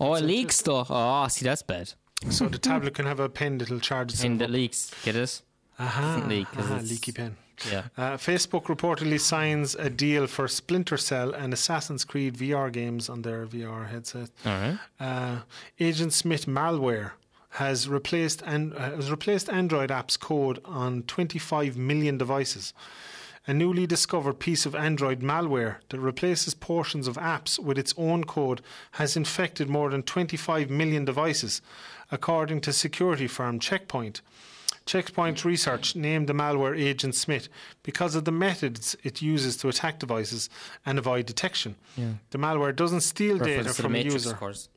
Oh, 0.00 0.14
it 0.14 0.24
leaks 0.24 0.62
though. 0.62 0.84
Oh, 0.88 1.28
see, 1.28 1.44
that's 1.44 1.62
bad. 1.62 1.92
So 2.30 2.48
the 2.48 2.58
tablet 2.70 2.94
can 2.94 3.06
have 3.06 3.20
a 3.20 3.28
pen 3.28 3.58
that'll 3.58 3.80
charge 3.80 4.12
itself. 4.12 4.26
And 4.30 4.42
up. 4.42 4.50
leaks. 4.50 4.90
Get 5.04 5.14
it? 5.16 5.42
Aha, 5.78 6.00
doesn't 6.14 6.28
leak 6.28 6.46
'cause 6.52 6.70
aha, 6.70 6.80
leaky 6.82 7.12
pen. 7.12 7.36
Yeah. 7.70 7.84
Uh, 7.96 8.16
Facebook 8.18 8.64
reportedly 8.64 9.18
signs 9.18 9.74
a 9.74 9.88
deal 9.88 10.26
for 10.26 10.46
Splinter 10.46 10.98
Cell 10.98 11.32
and 11.32 11.54
Assassin's 11.54 12.04
Creed 12.04 12.36
VR 12.36 12.70
games 12.70 13.08
on 13.08 13.22
their 13.22 13.46
VR 13.46 13.86
headset. 13.88 14.30
All 14.44 14.52
right. 14.52 14.78
uh, 15.00 15.36
Agent 15.80 16.12
Smith 16.12 16.44
malware 16.46 17.12
has 17.50 17.88
replaced 17.88 18.42
and 18.42 18.74
uh, 18.74 18.90
has 18.96 19.10
replaced 19.10 19.48
Android 19.48 19.88
apps 19.90 20.18
code 20.20 20.60
on 20.66 21.02
25 21.04 21.76
million 21.78 22.18
devices. 22.18 22.74
A 23.46 23.54
newly 23.54 23.86
discovered 23.86 24.34
piece 24.40 24.66
of 24.66 24.74
Android 24.74 25.20
malware 25.20 25.76
that 25.88 26.00
replaces 26.00 26.52
portions 26.52 27.06
of 27.06 27.16
apps 27.16 27.58
with 27.58 27.78
its 27.78 27.94
own 27.96 28.24
code 28.24 28.60
has 28.92 29.16
infected 29.16 29.68
more 29.70 29.88
than 29.88 30.02
25 30.02 30.68
million 30.68 31.04
devices, 31.04 31.62
according 32.10 32.60
to 32.62 32.72
security 32.72 33.28
firm 33.28 33.58
Checkpoint. 33.60 34.20
Checkpoint 34.86 35.44
Research 35.44 35.96
named 35.96 36.28
the 36.28 36.32
malware 36.32 36.78
Agent 36.78 37.14
Smith 37.14 37.48
because 37.82 38.14
of 38.14 38.24
the 38.24 38.32
methods 38.32 38.96
it 39.02 39.20
uses 39.20 39.56
to 39.58 39.68
attack 39.68 39.98
devices 39.98 40.48
and 40.86 40.98
avoid 40.98 41.26
detection. 41.26 41.74
Yeah. 41.96 42.12
The 42.30 42.38
malware 42.38 42.74
doesn't 42.74 43.00
steal 43.02 43.38
data 43.38 43.50
Reference 43.58 43.76
to 43.76 43.82
the 43.82 43.82
from 43.82 43.92
a 43.92 43.98
Matrix, 43.98 44.14
user. 44.14 44.30
of 44.30 44.38
course. 44.38 44.68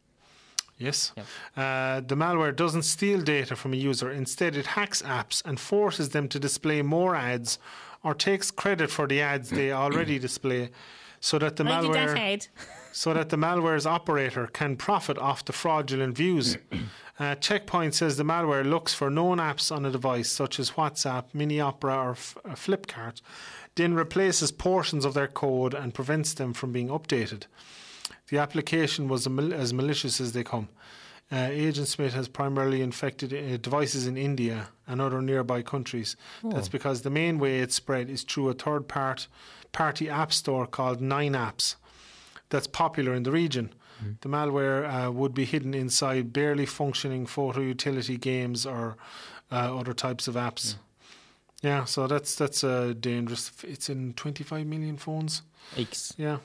Yes. 0.80 1.12
Uh, 1.56 2.00
the 2.02 2.16
malware 2.16 2.56
doesn't 2.56 2.84
steal 2.84 3.22
data 3.22 3.56
from 3.56 3.74
a 3.74 3.76
user. 3.76 4.10
Instead, 4.10 4.56
it 4.56 4.66
hacks 4.66 5.02
apps 5.02 5.42
and 5.46 5.60
forces 5.60 6.10
them 6.10 6.28
to 6.30 6.40
display 6.40 6.82
more 6.82 7.16
ads 7.16 7.60
or 8.04 8.14
takes 8.14 8.50
credit 8.50 8.90
for 8.90 9.06
the 9.06 9.22
ads 9.22 9.50
they 9.50 9.72
already 9.72 10.18
display 10.18 10.72
so 11.20 11.38
that 11.38 11.58
the 11.58 11.64
malware 11.66 12.50
so 13.00 13.14
that 13.14 13.30
the 13.30 13.38
malware's 13.38 13.86
operator 13.86 14.46
can 14.48 14.76
profit 14.76 15.18
off 15.18 15.46
the 15.46 15.54
fraudulent 15.54 16.18
views. 16.18 16.58
Uh, 17.18 17.34
Checkpoint 17.36 17.96
says 17.96 18.18
the 18.18 18.26
malware 18.26 18.70
looks 18.70 18.94
for 18.94 19.10
known 19.10 19.38
apps 19.38 19.74
on 19.74 19.86
a 19.86 19.90
device 19.90 20.30
such 20.30 20.60
as 20.60 20.72
WhatsApp, 20.72 21.24
Mini 21.34 21.62
Opera, 21.62 21.96
or 21.96 22.12
F- 22.12 22.38
uh, 22.44 22.50
Flipkart, 22.56 23.22
then 23.76 23.94
replaces 23.94 24.52
portions 24.52 25.06
of 25.06 25.14
their 25.14 25.30
code 25.30 25.74
and 25.74 25.94
prevents 25.94 26.34
them 26.34 26.52
from 26.52 26.74
being 26.74 26.90
updated. 26.90 27.44
The 28.28 28.38
application 28.38 29.08
was 29.08 29.30
mal- 29.30 29.54
as 29.54 29.74
malicious 29.74 30.20
as 30.20 30.34
they 30.34 30.44
come. 30.44 30.68
Uh, 31.32 31.48
Agent 31.52 31.88
Smith 31.88 32.14
has 32.14 32.28
primarily 32.28 32.82
infected 32.82 33.34
uh, 33.34 33.56
devices 33.56 34.08
in 34.08 34.18
India 34.18 34.68
and 34.86 35.00
other 35.00 35.22
nearby 35.22 35.62
countries. 35.62 36.18
That's 36.44 36.68
because 36.68 37.04
the 37.04 37.10
main 37.10 37.40
way 37.40 37.60
it's 37.62 37.76
spread 37.76 38.10
is 38.10 38.24
through 38.24 38.50
a 38.50 38.54
third 38.54 38.90
part, 38.90 39.28
party 39.72 40.10
app 40.10 40.34
store 40.34 40.68
called 40.68 41.00
Nine 41.00 41.32
Apps 41.34 41.76
that's 42.50 42.68
popular 42.68 43.14
in 43.14 43.24
the 43.24 43.32
region. 43.32 43.74
The 44.22 44.30
malware 44.30 45.08
uh, 45.08 45.12
would 45.12 45.34
be 45.34 45.46
hidden 45.46 45.74
inside 45.74 46.32
barely 46.32 46.66
functioning 46.66 47.26
photo 47.26 47.60
utility 47.60 48.18
games 48.18 48.66
or 48.66 48.96
uh, 49.52 49.78
other 49.78 49.94
types 49.94 50.28
of 50.28 50.36
apps. 50.36 50.76
Yeah, 51.62 51.84
so 51.84 52.08
that's 52.08 52.36
that's 52.36 52.64
uh, 52.64 52.94
dangerous. 53.00 53.52
It's 53.64 53.90
in 53.90 54.14
25 54.14 54.66
million 54.66 54.98
phones. 54.98 55.42
Yeah. 56.18 56.38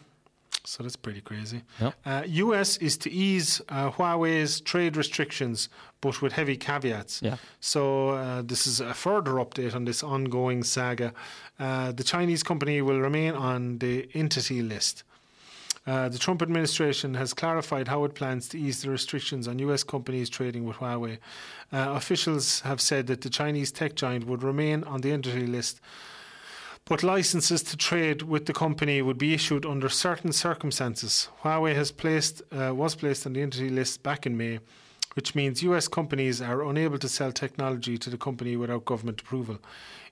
So 0.66 0.82
that's 0.82 0.96
pretty 0.96 1.20
crazy. 1.20 1.62
Yep. 1.80 1.94
Uh, 2.07 2.22
US 2.26 2.78
is 2.78 2.96
to 2.98 3.11
ease 3.11 3.61
uh, 3.68 3.90
Huawei's 3.90 4.62
trade 4.62 4.96
restrictions, 4.96 5.68
but 6.00 6.22
with 6.22 6.32
heavy 6.32 6.57
caveats. 6.57 7.20
Yeah. 7.22 7.36
So 7.61 8.11
uh, 8.11 8.42
this 8.42 8.66
is 8.66 8.80
a 8.80 8.94
further 8.94 9.32
update 9.32 9.74
on 9.74 9.84
this 9.84 10.02
ongoing 10.02 10.64
saga. 10.64 11.12
Uh, 11.61 11.92
the 11.92 12.02
Chinese 12.02 12.42
company 12.42 12.80
will 12.80 12.98
remain 12.98 13.34
on 13.34 13.78
the 13.78 14.09
entity 14.14 14.62
list. 14.62 15.05
Uh, 15.87 16.09
the 16.09 16.18
Trump 16.18 16.41
administration 16.41 17.14
has 17.14 17.35
clarified 17.35 17.89
how 17.89 18.05
it 18.05 18.14
plans 18.14 18.49
to 18.49 18.59
ease 18.59 18.80
the 18.82 18.91
restrictions 18.91 19.47
on 19.47 19.59
US 19.59 19.85
companies 19.85 20.30
trading 20.30 20.64
with 20.64 20.78
Huawei. 20.78 21.18
Uh, 21.72 21.93
officials 21.95 22.61
have 22.61 22.80
said 22.80 23.07
that 23.09 23.20
the 23.20 23.28
Chinese 23.28 23.70
tech 23.70 23.95
giant 23.95 24.26
would 24.26 24.43
remain 24.43 24.82
on 24.85 25.03
the 25.03 25.12
entity 25.12 25.47
list, 25.47 25.80
but 26.87 27.03
licenses 27.03 27.62
to 27.64 27.76
trade 27.76 28.22
with 28.22 28.47
the 28.47 28.55
company 28.55 29.03
would 29.03 29.18
be 29.18 29.35
issued 29.35 29.66
under 29.66 29.91
certain 29.91 30.32
circumstances. 30.32 31.28
Huawei 31.43 31.74
has 31.74 31.93
placed 31.93 32.41
uh, 32.51 32.74
was 32.74 32.95
placed 32.95 33.26
on 33.26 33.35
the 33.35 33.43
entity 33.43 33.68
list 33.68 34.03
back 34.03 34.24
in 34.24 34.39
May, 34.39 34.61
which 35.12 35.35
means 35.35 35.62
US 35.62 35.87
companies 35.87 36.41
are 36.41 36.64
unable 36.64 36.99
to 36.99 37.11
sell 37.11 37.30
technology 37.30 37.99
to 37.99 38.09
the 38.09 38.18
company 38.18 38.57
without 38.57 38.87
government 38.87 39.20
approval. 39.20 39.59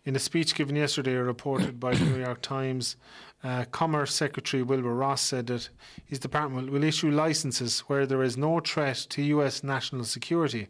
In 0.05 0.17
a 0.17 0.19
speech 0.19 0.57
given 0.57 0.75
yesterday, 0.75 1.15
reported 1.15 1.79
by 1.79 1.95
the 1.95 2.05
New 2.05 2.19
York 2.19 2.43
Times, 2.43 2.97
uh, 3.45 3.67
Commerce 3.71 4.13
Secretary 4.13 4.63
Wilbur 4.63 4.95
Ross 4.95 5.23
said 5.23 5.47
that 5.47 5.69
his 6.05 6.19
department 6.19 6.73
will 6.73 6.83
issue 6.83 7.11
licenses 7.11 7.81
where 7.87 8.05
there 8.05 8.25
is 8.25 8.37
no 8.37 8.59
threat 8.59 8.97
to 9.11 9.23
US 9.23 9.63
national 9.63 10.03
security. 10.03 10.67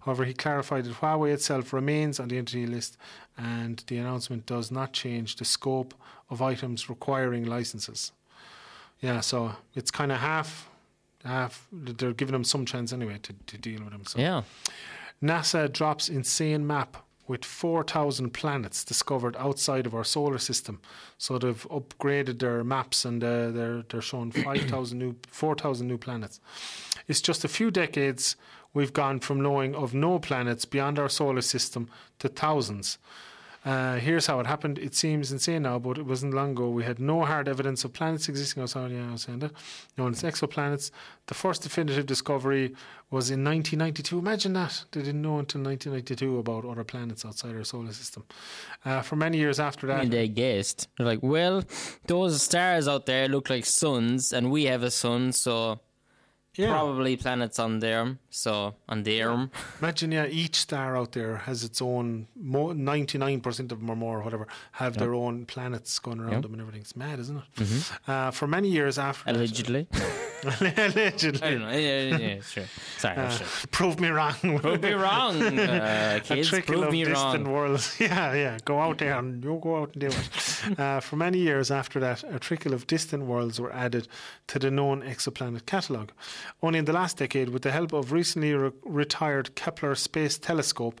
However, 0.00 0.24
he 0.24 0.32
clarified 0.32 0.84
that 0.84 0.94
Huawei 0.94 1.32
itself 1.32 1.72
remains 1.72 2.20
on 2.20 2.28
the 2.28 2.38
entity 2.38 2.66
list 2.66 2.96
and 3.36 3.82
the 3.88 3.98
announcement 3.98 4.46
does 4.46 4.70
not 4.70 4.92
change 4.92 5.36
the 5.36 5.44
scope 5.44 5.92
of 6.30 6.40
items 6.40 6.88
requiring 6.88 7.46
licenses. 7.46 8.12
Yeah, 9.00 9.20
so 9.20 9.56
it's 9.74 9.90
kind 9.90 10.12
of 10.12 10.18
half, 10.18 10.70
half. 11.24 11.66
They're 11.72 12.12
giving 12.12 12.32
them 12.32 12.44
some 12.44 12.64
chance 12.64 12.92
anyway 12.92 13.18
to, 13.24 13.32
to 13.32 13.58
deal 13.58 13.80
with 13.80 13.90
them. 13.90 14.04
So. 14.06 14.20
Yeah. 14.20 14.42
NASA 15.20 15.72
drops 15.72 16.08
insane 16.08 16.64
map 16.64 16.96
with 17.28 17.44
4,000 17.44 18.30
planets 18.30 18.82
discovered 18.82 19.36
outside 19.36 19.86
of 19.86 19.94
our 19.94 20.02
solar 20.02 20.38
system. 20.38 20.80
So 21.18 21.38
they've 21.38 21.68
upgraded 21.68 22.38
their 22.38 22.64
maps 22.64 23.04
and 23.04 23.22
uh, 23.22 23.50
they're 23.50 23.82
they're 23.88 24.00
showing 24.00 24.32
5,000 24.32 24.98
new 24.98 25.14
4,000 25.28 25.86
new 25.86 25.98
planets. 25.98 26.40
It's 27.06 27.20
just 27.20 27.44
a 27.44 27.48
few 27.48 27.70
decades 27.70 28.34
we've 28.74 28.92
gone 28.92 29.20
from 29.20 29.40
knowing 29.40 29.74
of 29.74 29.94
no 29.94 30.18
planets 30.18 30.64
beyond 30.64 30.98
our 30.98 31.08
solar 31.08 31.42
system 31.42 31.88
to 32.18 32.28
thousands. 32.28 32.98
Uh, 33.68 33.96
here's 33.96 34.26
how 34.26 34.40
it 34.40 34.46
happened. 34.46 34.78
It 34.78 34.94
seems 34.94 35.30
insane 35.30 35.62
now, 35.64 35.78
but 35.78 35.98
it 35.98 36.06
wasn't 36.06 36.32
long 36.32 36.52
ago. 36.52 36.70
We 36.70 36.84
had 36.84 36.98
no 36.98 37.26
hard 37.26 37.48
evidence 37.48 37.84
of 37.84 37.92
planets 37.92 38.26
existing 38.26 38.62
outside. 38.62 38.92
Was 38.92 39.22
saying. 39.22 39.50
Known 39.98 40.12
as 40.12 40.22
exoplanets. 40.22 40.90
The 41.26 41.34
first 41.34 41.64
definitive 41.64 42.06
discovery 42.06 42.74
was 43.10 43.30
in 43.30 43.44
1992. 43.44 44.18
Imagine 44.18 44.54
that. 44.54 44.84
They 44.92 45.02
didn't 45.02 45.20
know 45.20 45.38
until 45.38 45.60
1992 45.60 46.38
about 46.38 46.64
other 46.64 46.82
planets 46.82 47.26
outside 47.26 47.54
our 47.56 47.64
solar 47.64 47.92
system. 47.92 48.24
Uh, 48.86 49.02
for 49.02 49.16
many 49.16 49.36
years 49.36 49.60
after 49.60 49.86
that, 49.88 50.00
And 50.00 50.12
they 50.14 50.28
guessed. 50.28 50.88
They're 50.96 51.06
like, 51.06 51.22
well, 51.22 51.62
those 52.06 52.40
stars 52.40 52.88
out 52.88 53.04
there 53.04 53.28
look 53.28 53.50
like 53.50 53.66
suns, 53.66 54.32
and 54.32 54.50
we 54.50 54.64
have 54.64 54.82
a 54.82 54.90
sun, 54.90 55.32
so 55.32 55.78
Yeah. 56.58 56.70
probably 56.72 57.16
planets 57.16 57.58
on 57.58 57.78
there. 57.78 58.18
So 58.30 58.74
on 58.88 59.04
there, 59.04 59.48
Imagine, 59.80 60.12
yeah, 60.12 60.26
each 60.26 60.56
star 60.56 60.96
out 60.96 61.12
there 61.12 61.36
has 61.48 61.62
its 61.64 61.80
own. 61.80 62.26
Ninety-nine 62.36 63.40
percent 63.40 63.72
of 63.72 63.78
them 63.80 63.90
or 63.90 63.96
more, 63.96 64.18
or 64.18 64.22
whatever, 64.22 64.46
have 64.72 64.96
their 64.98 65.14
own 65.14 65.46
planets 65.46 65.98
going 65.98 66.20
around 66.20 66.42
them 66.44 66.52
and 66.52 66.60
everything. 66.60 66.82
It's 66.82 66.96
mad, 66.96 67.18
isn't 67.20 67.36
it? 67.58 67.92
Uh, 68.06 68.30
for 68.32 68.46
many 68.46 68.68
years 68.68 68.98
after, 68.98 69.30
allegedly. 69.30 69.86
allegedly, 70.62 71.42
I 71.42 71.50
don't 71.50 71.62
know. 71.62 71.70
Yeah, 71.70 72.00
yeah, 72.02 72.16
yeah, 72.18 72.40
sure. 72.42 72.64
Sorry, 72.98 73.16
Uh, 73.16 73.30
sure. 73.30 73.46
prove 73.70 74.00
me 74.00 74.08
wrong. 74.08 74.34
Prove 74.60 74.82
me 74.82 74.92
wrong, 74.92 75.42
uh, 75.42 76.20
kids. 76.22 76.50
Prove 76.50 76.90
me 76.92 77.04
distant 77.04 77.44
wrong. 77.46 77.52
worlds. 77.54 77.96
Yeah, 78.00 78.34
yeah. 78.34 78.58
Go 78.64 78.78
out 78.80 78.98
there 78.98 79.18
and 79.18 79.42
you 79.42 79.58
go 79.62 79.82
out 79.82 79.90
and 79.94 80.00
do 80.00 80.06
it. 80.08 80.78
uh, 80.78 81.00
for 81.00 81.16
many 81.16 81.38
years 81.38 81.70
after 81.70 81.98
that, 82.00 82.22
a 82.32 82.38
trickle 82.38 82.74
of 82.74 82.86
distant 82.86 83.24
worlds 83.24 83.60
were 83.60 83.72
added 83.72 84.08
to 84.48 84.58
the 84.58 84.70
known 84.70 85.02
exoplanet 85.02 85.66
catalogue. 85.66 86.12
Only 86.62 86.78
in 86.78 86.84
the 86.84 86.92
last 86.92 87.16
decade, 87.18 87.48
with 87.50 87.62
the 87.62 87.70
help 87.70 87.92
of 87.92 88.12
recently 88.12 88.52
re- 88.54 88.70
retired 88.84 89.54
Kepler 89.54 89.94
Space 89.94 90.38
Telescope, 90.38 91.00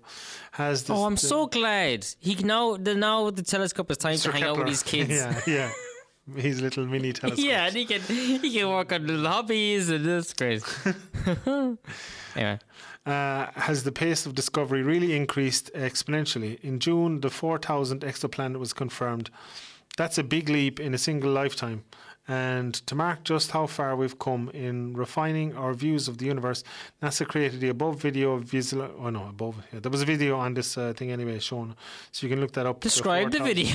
has 0.52 0.82
this, 0.84 0.90
Oh, 0.96 1.04
I'm 1.04 1.16
so 1.16 1.46
glad. 1.46 2.06
He 2.20 2.34
now 2.36 2.76
the 2.76 2.94
now 2.94 3.30
the 3.30 3.42
telescope 3.42 3.90
is 3.90 3.96
time 3.98 4.16
Sir 4.16 4.30
to 4.30 4.36
hang 4.36 4.44
out 4.44 4.58
with 4.58 4.68
his 4.68 4.82
kids. 4.82 5.10
yeah, 5.10 5.40
yeah. 5.46 5.70
His 6.36 6.60
little 6.60 6.84
mini 6.86 7.12
telescope. 7.12 7.44
Yeah, 7.48 7.66
and 7.66 7.74
he 7.76 7.84
can 7.86 8.00
he 8.02 8.52
can 8.58 8.68
work 8.68 8.92
on 8.92 9.06
little 9.06 9.26
hobbies 9.26 9.88
and 9.88 10.04
that's 10.04 10.34
great. 10.34 10.62
anyway, 12.36 12.58
uh, 13.06 13.46
has 13.54 13.84
the 13.84 13.92
pace 13.92 14.26
of 14.26 14.34
discovery 14.34 14.82
really 14.82 15.16
increased 15.16 15.70
exponentially. 15.74 16.62
In 16.62 16.78
June, 16.80 17.20
the 17.20 17.30
4,000 17.30 18.00
exoplanet 18.02 18.58
was 18.58 18.72
confirmed. 18.72 19.30
That's 19.96 20.18
a 20.18 20.22
big 20.22 20.48
leap 20.48 20.78
in 20.78 20.94
a 20.94 20.98
single 20.98 21.32
lifetime. 21.32 21.84
And 22.30 22.74
to 22.86 22.94
mark 22.94 23.24
just 23.24 23.50
how 23.52 23.66
far 23.66 23.96
we've 23.96 24.18
come 24.18 24.50
in 24.52 24.92
refining 24.92 25.56
our 25.56 25.72
views 25.72 26.08
of 26.08 26.18
the 26.18 26.26
universe, 26.26 26.62
NASA 27.02 27.26
created 27.26 27.60
the 27.60 27.70
above 27.70 28.00
video 28.02 28.32
of 28.34 28.44
visual. 28.44 28.90
Oh 29.00 29.08
no, 29.08 29.28
above. 29.28 29.56
Yeah, 29.72 29.80
there 29.80 29.90
was 29.90 30.02
a 30.02 30.04
video 30.04 30.36
on 30.38 30.52
this 30.52 30.76
uh, 30.76 30.92
thing 30.94 31.10
anyway 31.10 31.38
shown, 31.38 31.74
so 32.12 32.26
you 32.26 32.30
can 32.30 32.40
look 32.40 32.52
that 32.52 32.66
up. 32.66 32.80
describe 32.80 33.30
the 33.32 33.42
video. 33.42 33.74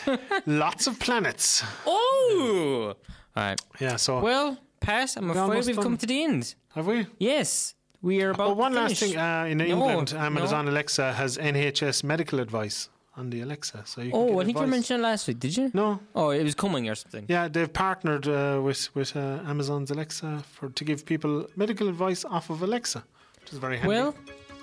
Lots 0.46 0.86
of 0.88 0.98
planets. 0.98 1.62
Oh, 1.86 2.94
all 3.36 3.42
right. 3.42 3.60
Yeah. 3.80 3.96
So 3.96 4.20
Well, 4.20 4.58
Pat, 4.80 5.16
I'm 5.16 5.30
afraid 5.30 5.64
we've 5.66 5.76
done. 5.76 5.84
come 5.84 5.96
to 5.98 6.06
the 6.06 6.24
end. 6.24 6.54
have 6.74 6.86
we? 6.88 7.06
Yes, 7.18 7.74
we 8.00 8.20
are 8.22 8.30
about. 8.30 8.48
Oh, 8.50 8.54
one 8.54 8.72
to 8.72 8.80
last 8.80 8.96
thing. 8.96 9.16
Uh, 9.16 9.44
in 9.48 9.58
No, 9.58 9.64
England, 9.64 10.12
no. 10.14 10.18
Amazon 10.20 10.66
Alexa 10.66 11.12
has 11.12 11.38
NHS 11.38 12.02
medical 12.02 12.40
advice 12.40 12.88
on 13.16 13.30
the 13.30 13.40
Alexa, 13.42 13.82
so 13.84 14.00
you 14.02 14.10
Oh, 14.14 14.40
I 14.40 14.44
think 14.44 14.58
you 14.58 14.66
mentioned 14.66 15.02
last 15.02 15.28
week. 15.28 15.38
Did 15.38 15.56
you? 15.56 15.70
No, 15.74 16.00
Oh, 16.14 16.30
it 16.30 16.42
was 16.42 16.54
coming 16.54 16.88
or 16.88 16.94
something. 16.94 17.26
yeah, 17.28 17.48
they've 17.48 17.72
partnered 17.72 18.26
uh, 18.26 18.60
with 18.62 18.88
with 18.94 19.14
uh, 19.16 19.40
Amazon's 19.46 19.90
Alexa 19.90 20.42
for 20.54 20.70
to 20.70 20.84
give 20.84 21.04
people 21.04 21.46
medical 21.56 21.88
advice 21.88 22.24
off 22.24 22.50
of 22.50 22.62
Alexa, 22.62 23.04
which 23.40 23.52
is 23.52 23.58
very 23.58 23.76
handy. 23.76 23.88
Well, 23.88 24.14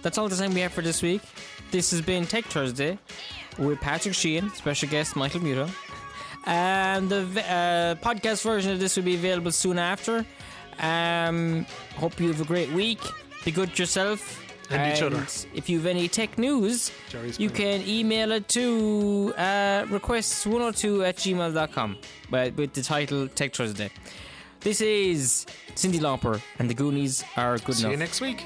that's 0.02 0.18
all 0.18 0.30
the 0.30 0.36
time 0.36 0.54
we 0.54 0.62
have 0.62 0.72
for 0.74 0.82
this 0.82 1.02
week. 1.02 1.22
This 1.72 1.92
has 1.92 2.02
been 2.02 2.26
Tech 2.26 2.46
Thursday 2.46 2.98
with 3.58 3.80
Patrick 3.82 4.16
Sheehan, 4.16 4.50
special 4.56 4.90
guest 4.90 5.16
Michael 5.16 5.42
Muto. 5.42 5.70
And 6.46 7.10
the 7.10 7.22
uh, 7.22 7.96
podcast 8.04 8.44
version 8.44 8.72
of 8.72 8.80
this 8.80 8.96
will 8.96 9.04
be 9.04 9.16
available 9.16 9.52
soon 9.52 9.78
after. 9.78 10.26
Um, 10.80 11.66
hope 11.98 12.20
you 12.20 12.30
have 12.30 12.42
a 12.42 12.46
great 12.46 12.72
week. 12.72 13.02
Be 13.46 13.52
good 13.52 13.76
to 13.76 13.84
yourself. 13.84 14.42
And 14.72 14.94
each 14.96 15.02
other. 15.02 15.26
If 15.54 15.70
you 15.70 15.78
have 15.78 15.88
any 15.88 16.08
tech 16.08 16.38
news, 16.38 16.92
you 17.38 17.50
can 17.50 17.82
email 17.88 18.32
it 18.32 18.48
to 18.50 19.34
uh, 19.38 19.86
requests102 19.86 21.08
at 21.08 21.16
gmail.com 21.18 21.98
with, 22.32 22.56
with 22.56 22.74
the 22.74 22.82
title 22.84 23.28
Tech 23.28 23.54
Thursday. 23.56 23.90
This 24.62 24.82
is 24.82 25.46
Cyndi 25.76 26.00
Lauper, 26.00 26.42
and 26.60 26.70
the 26.70 26.74
Goonies 26.74 27.24
are 27.38 27.58
good 27.60 27.76
See 27.76 27.82
enough. 27.88 27.90
See 27.90 27.92
you 27.92 27.98
next 27.98 28.22
week. 28.22 28.46